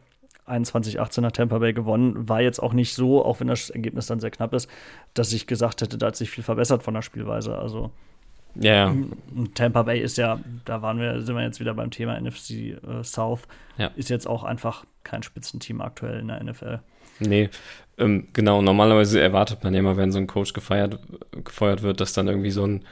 21-18 0.47 1.25
hat 1.25 1.37
Tampa 1.37 1.59
Bay 1.59 1.73
gewonnen, 1.73 2.29
war 2.29 2.43
jetzt 2.43 2.63
auch 2.63 2.75
nicht 2.75 2.95
so, 2.95 3.25
auch 3.25 3.41
wenn 3.41 3.47
das 3.47 3.71
Ergebnis 3.71 4.07
dann 4.07 4.21
sehr 4.21 4.31
knapp 4.31 4.53
ist, 4.53 4.69
dass 5.15 5.33
ich 5.33 5.47
gesagt 5.47 5.81
hätte, 5.81 5.97
da 5.97 6.09
hat 6.09 6.17
sich 6.17 6.31
viel 6.31 6.45
verbessert 6.45 6.83
von 6.83 6.95
der 6.95 7.03
Spielweise. 7.03 7.57
Also 7.59 7.91
ja. 8.57 8.93
Yeah. 8.93 8.97
Tampa 9.55 9.83
Bay 9.83 10.01
ist 10.01 10.17
ja, 10.17 10.39
da 10.65 10.83
waren 10.83 11.01
wir, 11.01 11.23
sind 11.23 11.35
wir 11.35 11.43
jetzt 11.43 11.61
wieder 11.61 11.75
beim 11.75 11.91
Thema 11.91 12.21
NFC 12.21 12.51
äh, 12.51 13.03
South, 13.03 13.49
ja. 13.79 13.91
ist 13.97 14.11
jetzt 14.11 14.29
auch 14.29 14.45
einfach 14.45 14.85
kein 15.03 15.23
Spitzenteam 15.23 15.81
aktuell 15.81 16.21
in 16.21 16.29
der 16.29 16.43
NFL. 16.45 16.79
Nee, 17.21 17.51
ähm, 17.99 18.29
genau, 18.33 18.63
normalerweise 18.63 19.21
erwartet 19.21 19.63
man 19.63 19.73
ja 19.73 19.81
immer, 19.81 19.97
wenn 19.97 20.13
so 20.13 20.19
ein 20.19 20.27
Coach 20.27 20.53
gefeiert, 20.53 20.99
gefeuert 21.45 21.83
wird, 21.83 22.01
dass 22.01 22.13
dann 22.13 22.29
irgendwie 22.29 22.51
so 22.51 22.67
ein 22.67 22.85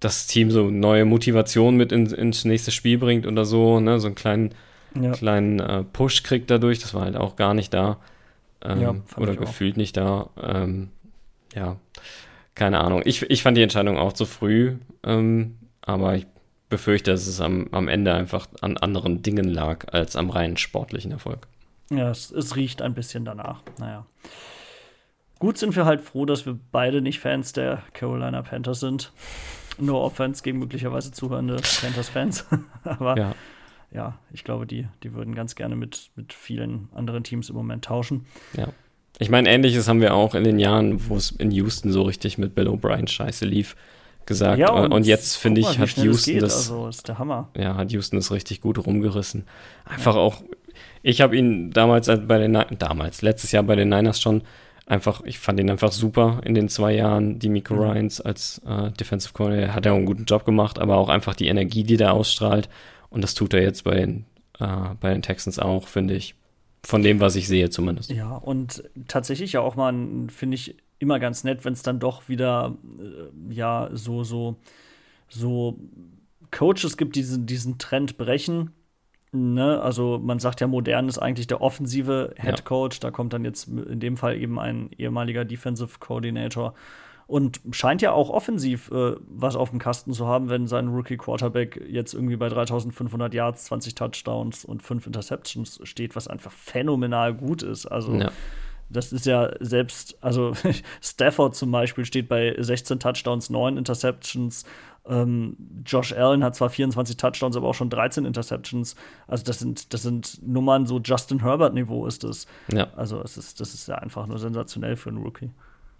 das 0.00 0.26
Team 0.26 0.50
so 0.50 0.70
neue 0.70 1.04
Motivation 1.04 1.76
mit 1.76 1.90
in, 1.90 2.06
ins 2.06 2.44
nächste 2.44 2.70
Spiel 2.70 2.98
bringt 2.98 3.26
oder 3.26 3.44
so, 3.44 3.80
ne, 3.80 3.98
so 3.98 4.08
einen 4.08 4.14
kleinen, 4.14 4.54
ja. 5.00 5.12
kleinen 5.12 5.60
äh, 5.60 5.84
Push 5.84 6.22
kriegt 6.22 6.50
dadurch. 6.50 6.80
Das 6.80 6.92
war 6.92 7.02
halt 7.02 7.16
auch 7.16 7.36
gar 7.36 7.54
nicht 7.54 7.72
da. 7.72 7.98
Ähm, 8.62 8.80
ja, 8.80 8.94
oder 9.16 9.36
gefühlt 9.36 9.74
auch. 9.74 9.78
nicht 9.78 9.96
da. 9.96 10.30
Ähm, 10.42 10.90
ja, 11.54 11.76
keine 12.54 12.80
Ahnung. 12.80 13.02
Ich, 13.04 13.22
ich 13.22 13.42
fand 13.42 13.56
die 13.56 13.62
Entscheidung 13.62 13.96
auch 13.96 14.12
zu 14.12 14.26
früh, 14.26 14.74
ähm, 15.02 15.56
aber 15.80 16.16
ich 16.16 16.26
befürchte, 16.68 17.12
dass 17.12 17.26
es 17.26 17.40
am, 17.40 17.68
am 17.72 17.88
Ende 17.88 18.12
einfach 18.12 18.48
an 18.60 18.76
anderen 18.76 19.22
Dingen 19.22 19.48
lag 19.48 19.92
als 19.92 20.16
am 20.16 20.30
rein 20.30 20.56
sportlichen 20.56 21.12
Erfolg. 21.12 21.46
Ja, 21.90 22.10
es, 22.10 22.30
es 22.30 22.56
riecht 22.56 22.82
ein 22.82 22.94
bisschen 22.94 23.24
danach. 23.24 23.62
Naja. 23.78 24.06
Gut 25.38 25.58
sind 25.58 25.76
wir 25.76 25.84
halt 25.84 26.00
froh, 26.00 26.24
dass 26.24 26.46
wir 26.46 26.58
beide 26.72 27.02
nicht 27.02 27.20
Fans 27.20 27.52
der 27.52 27.82
Carolina 27.92 28.42
Panthers 28.42 28.80
sind. 28.80 29.12
Nur 29.78 30.00
Offense 30.00 30.42
gegen 30.42 30.58
möglicherweise 30.58 31.12
zuhörende 31.12 31.56
Panthers-Fans. 31.56 32.46
Aber 32.84 33.18
ja. 33.18 33.34
ja, 33.92 34.18
ich 34.32 34.44
glaube, 34.44 34.66
die, 34.66 34.88
die 35.02 35.12
würden 35.12 35.34
ganz 35.34 35.54
gerne 35.54 35.76
mit, 35.76 36.10
mit 36.16 36.32
vielen 36.32 36.88
anderen 36.94 37.22
Teams 37.22 37.50
im 37.50 37.56
Moment 37.56 37.84
tauschen. 37.84 38.24
Ja. 38.56 38.68
Ich 39.18 39.30
meine, 39.30 39.50
ähnliches 39.50 39.88
haben 39.88 40.00
wir 40.00 40.14
auch 40.14 40.34
in 40.34 40.44
den 40.44 40.58
Jahren, 40.58 41.08
wo 41.08 41.16
es 41.16 41.30
in 41.30 41.50
Houston 41.50 41.92
so 41.92 42.02
richtig 42.02 42.38
mit 42.38 42.54
Bill 42.54 42.68
O'Brien 42.68 43.08
scheiße 43.08 43.44
lief, 43.44 43.76
gesagt. 44.26 44.58
Ja, 44.58 44.70
und, 44.70 44.92
und, 44.92 45.06
jetzt 45.06 45.36
finde 45.36 45.60
ich, 45.60 45.78
hat 45.78 45.96
Houston 45.96 46.38
das. 46.38 46.70
Also, 46.70 46.88
ist 46.88 47.08
der 47.08 47.18
Hammer. 47.18 47.48
Ja, 47.56 47.76
hat 47.76 47.92
Houston 47.92 48.16
das 48.16 48.30
richtig 48.30 48.60
gut 48.60 48.84
rumgerissen. 48.84 49.44
Einfach 49.84 50.14
ja. 50.14 50.20
auch 50.20 50.42
ich 51.02 51.20
habe 51.20 51.36
ihn 51.36 51.70
damals 51.70 52.06
bei 52.06 52.38
den 52.38 52.58
damals 52.78 53.22
letztes 53.22 53.52
Jahr 53.52 53.62
bei 53.62 53.76
den 53.76 53.88
Niners 53.88 54.20
schon 54.20 54.42
einfach, 54.86 55.22
ich 55.24 55.38
fand 55.38 55.60
ihn 55.60 55.70
einfach 55.70 55.92
super 55.92 56.40
in 56.44 56.54
den 56.54 56.68
zwei 56.68 56.94
Jahren. 56.94 57.38
Die 57.38 57.48
Miko 57.48 57.74
mhm. 57.74 57.80
Ryans 57.80 58.20
als 58.20 58.60
äh, 58.66 58.90
Defensive 58.92 59.32
Coordinator 59.32 59.74
hat 59.74 59.86
er 59.86 59.94
einen 59.94 60.06
guten 60.06 60.24
Job 60.24 60.44
gemacht, 60.44 60.78
aber 60.78 60.96
auch 60.96 61.08
einfach 61.08 61.34
die 61.34 61.48
Energie, 61.48 61.84
die 61.84 61.96
der 61.96 62.12
ausstrahlt. 62.12 62.68
Und 63.10 63.22
das 63.22 63.34
tut 63.34 63.54
er 63.54 63.62
jetzt 63.62 63.84
bei 63.84 63.94
den, 63.94 64.24
äh, 64.58 64.66
bei 65.00 65.12
den 65.12 65.22
Texans 65.22 65.58
auch, 65.58 65.88
finde 65.88 66.14
ich. 66.14 66.34
Von 66.82 67.02
dem, 67.02 67.18
was 67.18 67.34
ich 67.34 67.48
sehe, 67.48 67.68
zumindest. 67.68 68.10
Ja, 68.10 68.36
und 68.36 68.84
tatsächlich 69.08 69.52
ja 69.52 69.60
auch 69.60 69.74
mal, 69.74 69.92
finde 70.28 70.54
ich, 70.54 70.76
immer 70.98 71.18
ganz 71.18 71.44
nett, 71.44 71.64
wenn 71.64 71.72
es 71.72 71.82
dann 71.82 71.98
doch 71.98 72.28
wieder, 72.28 72.76
äh, 72.98 73.54
ja, 73.54 73.88
so, 73.92 74.24
so, 74.24 74.56
so 75.28 75.78
Coaches 76.50 76.96
gibt, 76.96 77.16
die 77.16 77.20
diesen, 77.20 77.46
diesen 77.46 77.78
Trend 77.78 78.16
brechen 78.16 78.72
Ne, 79.36 79.80
also 79.82 80.18
man 80.22 80.38
sagt 80.38 80.60
ja, 80.60 80.66
modern 80.66 81.08
ist 81.08 81.18
eigentlich 81.18 81.46
der 81.46 81.60
offensive 81.60 82.34
Head 82.38 82.64
Coach. 82.64 82.96
Ja. 82.96 83.00
Da 83.02 83.10
kommt 83.10 83.32
dann 83.32 83.44
jetzt 83.44 83.68
in 83.68 84.00
dem 84.00 84.16
Fall 84.16 84.36
eben 84.36 84.58
ein 84.58 84.90
ehemaliger 84.96 85.44
Defensive 85.44 85.98
Coordinator 85.98 86.74
und 87.26 87.60
scheint 87.72 88.02
ja 88.02 88.12
auch 88.12 88.30
offensiv 88.30 88.90
äh, 88.92 89.16
was 89.28 89.56
auf 89.56 89.70
dem 89.70 89.80
Kasten 89.80 90.12
zu 90.12 90.26
haben, 90.26 90.48
wenn 90.48 90.68
sein 90.68 90.88
Rookie 90.88 91.16
Quarterback 91.16 91.84
jetzt 91.88 92.14
irgendwie 92.14 92.36
bei 92.36 92.48
3500 92.48 93.34
Yards, 93.34 93.64
20 93.64 93.96
Touchdowns 93.96 94.64
und 94.64 94.82
5 94.82 95.08
Interceptions 95.08 95.80
steht, 95.82 96.14
was 96.14 96.28
einfach 96.28 96.52
phänomenal 96.52 97.34
gut 97.34 97.62
ist. 97.62 97.86
Also 97.86 98.14
ja. 98.14 98.30
Das 98.88 99.12
ist 99.12 99.26
ja 99.26 99.52
selbst, 99.60 100.16
also 100.22 100.52
Stafford 101.02 101.56
zum 101.56 101.70
Beispiel 101.70 102.04
steht 102.04 102.28
bei 102.28 102.54
16 102.58 103.00
Touchdowns, 103.00 103.50
9 103.50 103.76
Interceptions 103.76 104.64
ähm, 105.08 105.56
Josh 105.84 106.12
Allen 106.12 106.42
hat 106.42 106.56
zwar 106.56 106.70
24 106.70 107.16
Touchdowns, 107.16 107.56
aber 107.56 107.68
auch 107.68 107.74
schon 107.74 107.90
13 107.90 108.24
Interceptions. 108.24 108.96
Also 109.26 109.44
das 109.44 109.58
sind, 109.58 109.92
das 109.92 110.02
sind 110.02 110.40
Nummern, 110.46 110.86
so 110.86 111.00
Justin 111.00 111.42
Herbert-Niveau 111.42 112.06
ist 112.06 112.24
das. 112.24 112.46
Ja. 112.72 112.88
Also 112.96 113.20
es 113.22 113.36
ist, 113.36 113.60
das 113.60 113.74
ist 113.74 113.88
ja 113.88 113.96
einfach 113.96 114.26
nur 114.26 114.38
sensationell 114.38 114.96
für 114.96 115.10
einen 115.10 115.18
Rookie. 115.18 115.50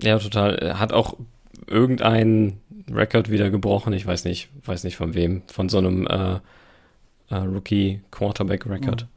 Ja, 0.03 0.18
total. 0.18 0.57
Er 0.57 0.80
hat 0.80 0.93
auch 0.93 1.16
irgendeinen 1.66 2.61
Rekord 2.91 3.30
wieder 3.30 3.51
gebrochen. 3.51 3.93
Ich 3.93 4.07
weiß 4.07 4.24
nicht, 4.24 4.51
weiß 4.64 4.84
nicht 4.84 4.97
von 4.97 5.14
wem. 5.14 5.43
Von 5.53 5.68
so 5.68 5.78
einem 5.78 6.07
äh, 6.07 6.41
äh, 7.30 7.37
Rookie-Quarterback-Record. 7.37 9.03
Mhm. 9.03 9.16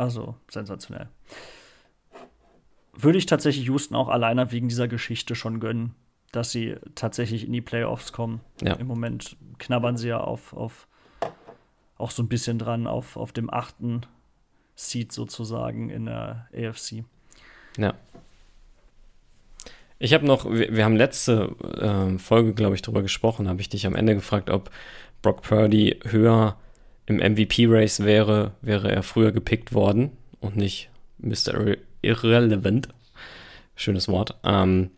Also 0.00 0.34
sensationell. 0.50 1.08
Würde 2.92 3.18
ich 3.18 3.26
tatsächlich 3.26 3.66
Houston 3.66 3.94
auch 3.94 4.08
alleine 4.08 4.50
wegen 4.52 4.68
dieser 4.68 4.88
Geschichte 4.88 5.34
schon 5.34 5.60
gönnen 5.60 5.94
dass 6.32 6.52
sie 6.52 6.76
tatsächlich 6.94 7.44
in 7.44 7.52
die 7.52 7.60
Playoffs 7.60 8.12
kommen. 8.12 8.40
Ja. 8.62 8.74
Im 8.74 8.86
Moment 8.86 9.36
knabbern 9.58 9.96
sie 9.96 10.08
ja 10.08 10.20
auf, 10.20 10.52
auf 10.52 10.86
auch 11.98 12.10
so 12.10 12.22
ein 12.22 12.28
bisschen 12.28 12.58
dran 12.58 12.86
auf, 12.86 13.16
auf 13.16 13.32
dem 13.32 13.52
achten 13.52 14.02
Seed 14.74 15.12
sozusagen 15.12 15.90
in 15.90 16.06
der 16.06 16.48
AFC. 16.54 17.04
Ja. 17.76 17.94
Ich 19.98 20.14
habe 20.14 20.24
noch, 20.24 20.50
wir, 20.50 20.74
wir, 20.74 20.84
haben 20.84 20.96
letzte 20.96 21.54
äh, 21.78 22.18
Folge, 22.18 22.54
glaube 22.54 22.74
ich, 22.74 22.80
darüber 22.80 23.02
gesprochen, 23.02 23.48
habe 23.48 23.60
ich 23.60 23.68
dich 23.68 23.86
am 23.86 23.94
Ende 23.94 24.14
gefragt, 24.14 24.48
ob 24.48 24.70
Brock 25.20 25.42
Purdy 25.42 26.00
höher 26.04 26.56
im 27.10 27.16
MVP-Race 27.16 28.04
wäre, 28.04 28.52
wäre 28.62 28.90
er 28.90 29.02
früher 29.02 29.32
gepickt 29.32 29.74
worden 29.74 30.12
und 30.38 30.56
nicht 30.56 30.90
Mr. 31.18 31.76
Irrelevant. 32.02 32.88
Schönes 33.74 34.08
Wort. 34.08 34.38
Ähm, 34.44 34.90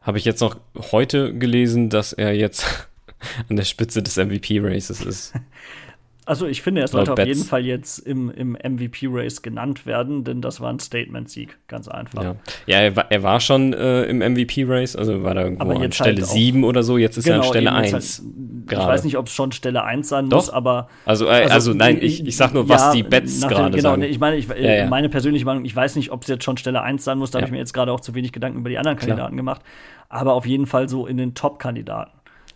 habe 0.00 0.18
ich 0.18 0.24
jetzt 0.24 0.40
noch 0.40 0.58
heute 0.90 1.32
gelesen, 1.36 1.88
dass 1.88 2.12
er 2.12 2.34
jetzt 2.34 2.88
an 3.48 3.56
der 3.56 3.64
Spitze 3.64 4.02
des 4.02 4.16
MVP-Races 4.16 5.00
ist. 5.02 5.34
Also 6.24 6.46
ich 6.46 6.62
finde, 6.62 6.82
er 6.82 6.86
sollte 6.86 7.12
auf 7.12 7.18
jeden 7.18 7.42
Fall 7.42 7.66
jetzt 7.66 7.98
im, 7.98 8.30
im 8.30 8.52
MVP-Race 8.52 9.42
genannt 9.42 9.86
werden, 9.86 10.22
denn 10.22 10.40
das 10.40 10.60
war 10.60 10.72
ein 10.72 10.78
Statement-Sieg, 10.78 11.58
ganz 11.66 11.88
einfach. 11.88 12.22
Ja, 12.22 12.36
ja 12.66 12.78
er, 12.78 12.96
war, 12.96 13.10
er 13.10 13.22
war 13.24 13.40
schon 13.40 13.72
äh, 13.72 14.04
im 14.04 14.18
MVP-Race, 14.18 14.94
also 14.94 15.24
war 15.24 15.34
da 15.34 15.42
irgendwo 15.42 15.72
an 15.72 15.90
Stelle 15.90 16.20
halt 16.20 16.26
7 16.26 16.62
oder 16.62 16.84
so, 16.84 16.96
jetzt 16.96 17.16
ist 17.16 17.24
genau, 17.24 17.38
er 17.38 17.42
an 17.42 17.48
Stelle 17.48 17.72
1. 17.72 17.92
Halt, 17.92 18.70
ich 18.70 18.78
weiß 18.78 19.02
nicht, 19.02 19.18
ob 19.18 19.26
es 19.26 19.32
schon 19.32 19.50
Stelle 19.50 19.82
1 19.82 20.08
sein 20.08 20.28
Doch. 20.28 20.36
muss, 20.36 20.50
aber. 20.50 20.88
Also, 21.06 21.26
äh, 21.26 21.30
also, 21.30 21.54
also, 21.54 21.74
nein, 21.74 21.98
ich, 22.00 22.24
ich 22.24 22.36
sag 22.36 22.54
nur, 22.54 22.68
was 22.68 22.92
die 22.92 23.02
Bets 23.02 23.40
gerade 23.40 23.76
genau, 23.76 23.90
sagen. 23.90 24.02
ich 24.02 24.20
meine, 24.20 24.36
ich, 24.36 24.46
ja, 24.46 24.54
ja. 24.54 24.86
meine 24.86 25.08
persönliche 25.08 25.44
Meinung, 25.44 25.64
ich 25.64 25.74
weiß 25.74 25.96
nicht, 25.96 26.12
ob 26.12 26.22
es 26.22 26.28
jetzt 26.28 26.44
schon 26.44 26.56
Stelle 26.56 26.82
1 26.82 27.02
sein 27.02 27.18
muss, 27.18 27.32
da 27.32 27.38
habe 27.38 27.46
ich 27.46 27.52
mir 27.52 27.58
jetzt 27.58 27.74
gerade 27.74 27.90
auch 27.90 28.00
zu 28.00 28.14
wenig 28.14 28.30
Gedanken 28.30 28.60
über 28.60 28.70
die 28.70 28.78
anderen 28.78 28.96
Kandidaten 28.96 29.32
Klar. 29.32 29.36
gemacht, 29.36 29.62
aber 30.08 30.34
auf 30.34 30.46
jeden 30.46 30.66
Fall 30.66 30.88
so 30.88 31.08
in 31.08 31.16
den 31.16 31.34
Top-Kandidaten. 31.34 32.12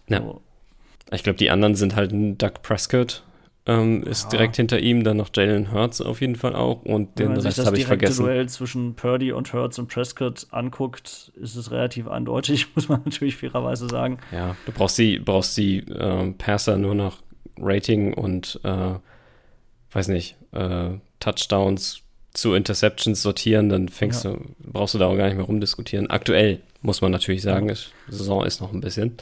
Ja. 0.08 0.18
So. 0.18 0.40
Ich 1.12 1.22
glaube, 1.22 1.38
die 1.38 1.50
anderen 1.50 1.74
sind 1.74 1.94
halt 1.96 2.12
ein 2.12 2.36
Doug 2.38 2.62
Prescott, 2.62 3.22
ähm, 3.66 4.02
ist 4.04 4.24
ja. 4.24 4.30
direkt 4.30 4.56
hinter 4.56 4.78
ihm, 4.78 5.02
dann 5.02 5.16
noch 5.16 5.30
Jalen 5.34 5.72
Hurts 5.72 6.00
auf 6.00 6.20
jeden 6.20 6.36
Fall 6.36 6.54
auch 6.54 6.82
und 6.82 7.18
den 7.18 7.32
Rest 7.32 7.64
habe 7.66 7.76
ich 7.78 7.86
vergessen. 7.86 8.18
Wenn 8.18 8.26
man 8.26 8.34
Duell 8.34 8.48
zwischen 8.48 8.94
Purdy 8.94 9.32
und 9.32 9.52
Hurts 9.52 9.78
und 9.78 9.88
Prescott 9.88 10.46
anguckt, 10.50 11.32
ist 11.34 11.56
es 11.56 11.70
relativ 11.70 12.08
eindeutig, 12.08 12.68
muss 12.74 12.88
man 12.88 13.02
natürlich 13.04 13.36
fairerweise 13.36 13.88
sagen. 13.88 14.18
Ja, 14.32 14.56
du 14.66 14.72
brauchst 14.72 14.98
die, 14.98 15.18
brauchst 15.18 15.56
die 15.56 15.78
äh, 15.78 16.32
Passer 16.32 16.78
nur 16.78 16.94
nach 16.94 17.18
Rating 17.58 18.14
und 18.14 18.60
äh, 18.62 18.94
weiß 19.92 20.08
nicht, 20.08 20.36
äh, 20.52 20.90
Touchdowns 21.20 22.02
zu 22.34 22.54
Interceptions 22.54 23.22
sortieren, 23.22 23.68
dann 23.68 23.88
fängst 23.88 24.24
ja. 24.24 24.32
du, 24.32 24.40
brauchst 24.58 24.94
du 24.94 24.98
da 24.98 25.06
auch 25.06 25.16
gar 25.16 25.26
nicht 25.26 25.36
mehr 25.36 25.46
rumdiskutieren. 25.46 26.10
Aktuell 26.10 26.60
muss 26.82 27.00
man 27.00 27.10
natürlich 27.10 27.42
sagen, 27.42 27.66
ja. 27.66 27.72
ist, 27.72 27.92
Saison 28.08 28.44
ist 28.44 28.60
noch 28.60 28.72
ein 28.72 28.80
bisschen. 28.80 29.16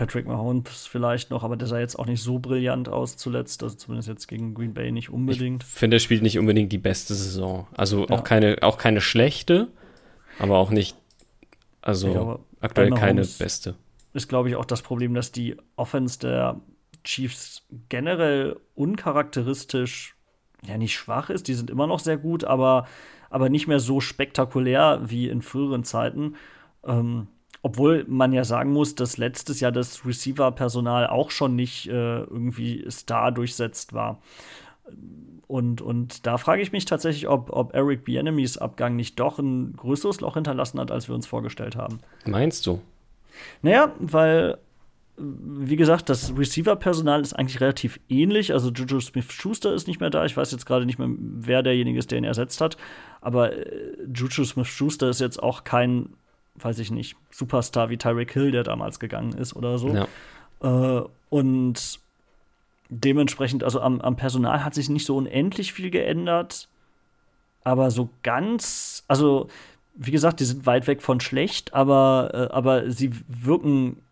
Patrick 0.00 0.26
Mahomes 0.26 0.86
vielleicht 0.86 1.28
noch, 1.28 1.44
aber 1.44 1.58
der 1.58 1.68
sah 1.68 1.78
jetzt 1.78 1.98
auch 1.98 2.06
nicht 2.06 2.22
so 2.22 2.38
brillant 2.38 2.88
aus 2.88 3.18
zuletzt, 3.18 3.62
also 3.62 3.76
zumindest 3.76 4.08
jetzt 4.08 4.28
gegen 4.28 4.54
Green 4.54 4.72
Bay 4.72 4.92
nicht 4.92 5.10
unbedingt. 5.10 5.62
Ich 5.62 5.68
finde, 5.68 5.98
er 5.98 6.00
spielt 6.00 6.22
nicht 6.22 6.38
unbedingt 6.38 6.72
die 6.72 6.78
beste 6.78 7.12
Saison. 7.12 7.66
Also 7.76 8.06
ja. 8.06 8.16
auch, 8.16 8.24
keine, 8.24 8.56
auch 8.62 8.78
keine 8.78 9.02
schlechte, 9.02 9.68
aber 10.38 10.56
auch 10.56 10.70
nicht, 10.70 10.96
also 11.82 12.12
glaube, 12.12 12.40
aktuell 12.62 12.88
keine 12.92 13.20
beste. 13.20 13.74
Ist, 14.14 14.26
glaube 14.26 14.48
ich, 14.48 14.56
auch 14.56 14.64
das 14.64 14.80
Problem, 14.80 15.12
dass 15.12 15.32
die 15.32 15.58
Offense 15.76 16.18
der 16.18 16.58
Chiefs 17.04 17.66
generell 17.90 18.56
uncharakteristisch, 18.74 20.16
ja, 20.66 20.78
nicht 20.78 20.94
schwach 20.94 21.28
ist. 21.28 21.46
Die 21.46 21.54
sind 21.54 21.68
immer 21.68 21.86
noch 21.86 22.00
sehr 22.00 22.16
gut, 22.16 22.44
aber, 22.44 22.86
aber 23.28 23.50
nicht 23.50 23.66
mehr 23.66 23.80
so 23.80 24.00
spektakulär 24.00 25.02
wie 25.04 25.28
in 25.28 25.42
früheren 25.42 25.84
Zeiten. 25.84 26.36
Ähm, 26.86 27.26
obwohl 27.62 28.04
man 28.08 28.32
ja 28.32 28.44
sagen 28.44 28.72
muss, 28.72 28.94
dass 28.94 29.18
letztes 29.18 29.60
Jahr 29.60 29.72
das 29.72 30.06
Receiver-Personal 30.06 31.06
auch 31.06 31.30
schon 31.30 31.56
nicht 31.56 31.88
äh, 31.88 32.20
irgendwie 32.20 32.84
Star 32.90 33.32
durchsetzt 33.32 33.92
war. 33.92 34.20
Und, 35.46 35.82
und 35.82 36.26
da 36.26 36.38
frage 36.38 36.62
ich 36.62 36.72
mich 36.72 36.84
tatsächlich, 36.84 37.28
ob, 37.28 37.50
ob 37.50 37.74
Eric 37.74 38.04
Bienemys 38.04 38.56
Abgang 38.56 38.96
nicht 38.96 39.18
doch 39.18 39.38
ein 39.38 39.74
größeres 39.76 40.20
Loch 40.20 40.34
hinterlassen 40.34 40.78
hat, 40.78 40.90
als 40.90 41.08
wir 41.08 41.14
uns 41.14 41.26
vorgestellt 41.26 41.76
haben. 41.76 41.98
Meinst 42.24 42.66
du? 42.66 42.80
Naja, 43.60 43.92
weil, 43.98 44.58
wie 45.16 45.76
gesagt, 45.76 46.08
das 46.08 46.36
Receiver-Personal 46.36 47.20
ist 47.20 47.32
eigentlich 47.32 47.60
relativ 47.60 48.00
ähnlich. 48.08 48.52
Also 48.52 48.70
Juju 48.70 49.00
Smith-Schuster 49.00 49.74
ist 49.74 49.86
nicht 49.86 50.00
mehr 50.00 50.10
da. 50.10 50.24
Ich 50.24 50.36
weiß 50.36 50.50
jetzt 50.52 50.66
gerade 50.66 50.86
nicht 50.86 50.98
mehr, 50.98 51.08
wer 51.18 51.62
derjenige 51.62 51.98
ist, 51.98 52.10
der 52.10 52.18
ihn 52.18 52.24
ersetzt 52.24 52.60
hat. 52.60 52.76
Aber 53.20 53.52
äh, 53.52 53.96
Juju 54.14 54.44
Smith-Schuster 54.44 55.10
ist 55.10 55.20
jetzt 55.20 55.42
auch 55.42 55.64
kein 55.64 56.10
weiß 56.62 56.78
ich 56.78 56.90
nicht, 56.90 57.16
Superstar 57.30 57.90
wie 57.90 57.96
Tyreek 57.96 58.32
Hill, 58.32 58.50
der 58.50 58.62
damals 58.62 59.00
gegangen 59.00 59.32
ist 59.32 59.54
oder 59.54 59.78
so. 59.78 59.88
Ja. 59.88 60.08
Äh, 60.62 61.04
und 61.28 62.00
dementsprechend, 62.88 63.64
also 63.64 63.80
am, 63.80 64.00
am, 64.00 64.16
Personal 64.16 64.64
hat 64.64 64.74
sich 64.74 64.88
nicht 64.88 65.06
so 65.06 65.16
unendlich 65.16 65.72
viel 65.72 65.90
geändert, 65.90 66.68
aber 67.62 67.90
so 67.90 68.08
ganz, 68.22 69.04
also 69.08 69.48
wie 69.94 70.10
gesagt, 70.10 70.40
die 70.40 70.44
sind 70.44 70.66
weit 70.66 70.86
weg 70.86 71.02
von 71.02 71.20
schlecht, 71.20 71.74
aber, 71.74 72.30
äh, 72.32 72.54
aber 72.54 72.90
sie 72.90 73.12
wirken 73.28 74.02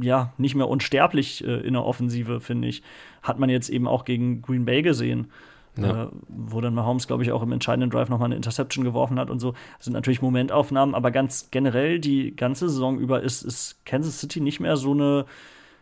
ja 0.00 0.32
nicht 0.38 0.54
mehr 0.54 0.68
unsterblich 0.68 1.44
äh, 1.44 1.60
in 1.60 1.74
der 1.74 1.84
Offensive, 1.84 2.40
finde 2.40 2.68
ich. 2.68 2.82
Hat 3.22 3.38
man 3.38 3.50
jetzt 3.50 3.68
eben 3.68 3.86
auch 3.86 4.04
gegen 4.04 4.42
Green 4.42 4.64
Bay 4.64 4.82
gesehen. 4.82 5.30
Ja. 5.76 6.04
Äh, 6.04 6.08
wo 6.28 6.60
dann 6.60 6.74
Mahomes, 6.74 7.06
glaube 7.06 7.22
ich, 7.22 7.32
auch 7.32 7.42
im 7.42 7.52
entscheidenden 7.52 7.90
Drive 7.90 8.08
nochmal 8.10 8.26
eine 8.26 8.36
Interception 8.36 8.84
geworfen 8.84 9.18
hat 9.18 9.30
und 9.30 9.38
so. 9.38 9.54
Das 9.78 9.84
sind 9.84 9.94
natürlich 9.94 10.20
Momentaufnahmen, 10.20 10.94
aber 10.94 11.10
ganz 11.10 11.48
generell 11.50 11.98
die 11.98 12.36
ganze 12.36 12.68
Saison 12.68 12.98
über 12.98 13.22
ist, 13.22 13.42
ist 13.42 13.84
Kansas 13.86 14.20
City 14.20 14.40
nicht 14.40 14.60
mehr 14.60 14.76
so 14.76 14.92
eine 14.92 15.24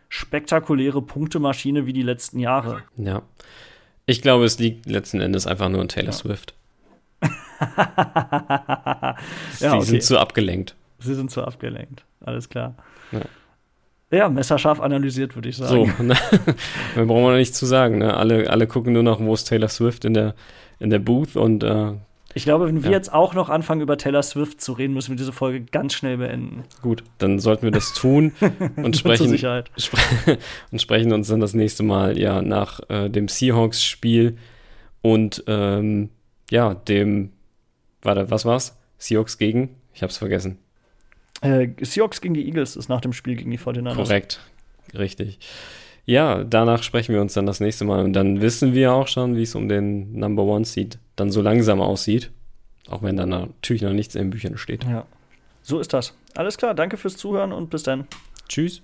spektakuläre 0.07 1.01
Punktemaschine 1.01 1.85
wie 1.85 1.93
die 1.93 2.03
letzten 2.03 2.39
Jahre. 2.39 2.83
Ja. 2.95 3.21
Ich 4.05 4.21
glaube, 4.21 4.45
es 4.45 4.59
liegt 4.59 4.85
letzten 4.85 5.21
Endes 5.21 5.47
einfach 5.47 5.69
nur 5.69 5.81
an 5.81 5.87
Taylor 5.87 6.11
ja. 6.11 6.13
Swift. 6.13 6.53
ja, 7.21 9.15
Sie 9.51 9.67
okay. 9.67 9.81
sind 9.81 10.03
zu 10.03 10.17
abgelenkt. 10.19 10.75
Sie 10.99 11.13
sind 11.15 11.31
zu 11.31 11.43
abgelenkt, 11.43 12.03
alles 12.21 12.49
klar. 12.49 12.75
Ja. 13.11 13.21
Ja, 14.11 14.27
messerscharf 14.27 14.81
analysiert, 14.81 15.35
würde 15.35 15.49
ich 15.49 15.57
sagen. 15.57 15.93
So, 15.97 16.03
ne? 16.03 16.15
mehr 16.95 17.05
brauchen 17.05 17.23
wir 17.23 17.37
nicht 17.37 17.55
zu 17.55 17.65
sagen. 17.65 17.99
Ne? 17.99 18.15
Alle, 18.15 18.49
alle 18.49 18.67
gucken 18.67 18.93
nur 18.93 19.03
noch, 19.03 19.19
wo 19.21 19.33
ist 19.33 19.45
Taylor 19.45 19.69
Swift 19.69 20.03
in 20.03 20.13
der, 20.13 20.35
in 20.79 20.89
der 20.89 20.99
Booth 20.99 21.35
und 21.35 21.63
äh, 21.63 21.93
ich 22.33 22.43
glaube, 22.43 22.67
wenn 22.67 22.83
wir 22.83 22.91
jetzt 22.91 23.11
auch 23.13 23.33
noch 23.33 23.49
anfangen, 23.49 23.81
über 23.81 23.97
Taylor 23.97 24.23
Swift 24.23 24.61
zu 24.61 24.73
reden, 24.73 24.93
müssen 24.93 25.09
wir 25.09 25.17
diese 25.17 25.33
Folge 25.33 25.61
ganz 25.61 25.93
schnell 25.93 26.17
beenden. 26.17 26.63
Gut, 26.81 27.03
dann 27.17 27.39
sollten 27.39 27.63
wir 27.63 27.71
das 27.71 27.93
tun 27.93 28.31
und 28.77 28.95
sprechen, 28.95 29.37
spre 29.37 29.57
und 30.71 30.81
sprechen 30.81 31.11
uns 31.11 31.27
dann 31.27 31.41
das 31.41 31.53
nächste 31.53 31.83
Mal 31.83 32.17
ja 32.17 32.41
nach 32.41 32.79
äh, 32.89 33.09
dem 33.09 33.27
Seahawks-Spiel 33.27 34.37
und 35.01 35.43
ähm, 35.47 36.09
ja, 36.49 36.73
dem, 36.73 37.31
warte, 38.01 38.29
was 38.31 38.45
war's? 38.45 38.77
Seahawks 38.97 39.37
gegen? 39.37 39.75
Ich 39.93 40.03
hab's 40.03 40.17
vergessen. 40.17 40.57
Äh, 41.41 41.69
Seahawks 41.81 42.21
gegen 42.21 42.33
die 42.33 42.45
Eagles 42.45 42.75
ist 42.75 42.89
nach 42.89 43.01
dem 43.01 43.13
Spiel 43.13 43.35
gegen 43.35 43.51
die 43.51 43.59
49ers. 43.59 43.95
Korrekt, 43.95 44.39
richtig. 44.93 45.39
Ja, 46.05 46.43
danach 46.43 46.83
sprechen 46.83 47.13
wir 47.13 47.21
uns 47.21 47.33
dann 47.33 47.45
das 47.45 47.59
nächste 47.59 47.85
Mal 47.85 48.03
und 48.03 48.13
dann 48.13 48.41
wissen 48.41 48.73
wir 48.73 48.93
auch 48.93 49.07
schon, 49.07 49.35
wie 49.35 49.43
es 49.43 49.55
um 49.55 49.69
den 49.69 50.13
Number 50.17 50.43
One 50.43 50.65
Seed 50.65 50.97
dann 51.15 51.31
so 51.31 51.41
langsam 51.41 51.79
aussieht. 51.81 52.31
Auch 52.89 53.03
wenn 53.03 53.17
dann 53.17 53.29
natürlich 53.29 53.81
noch 53.81 53.93
nichts 53.93 54.15
in 54.15 54.23
den 54.23 54.29
Büchern 54.31 54.57
steht. 54.57 54.83
Ja. 54.83 55.05
So 55.61 55.79
ist 55.79 55.93
das. 55.93 56.13
Alles 56.33 56.57
klar, 56.57 56.73
danke 56.73 56.97
fürs 56.97 57.17
Zuhören 57.17 57.51
und 57.51 57.69
bis 57.69 57.83
dann. 57.83 58.07
Tschüss. 58.47 58.81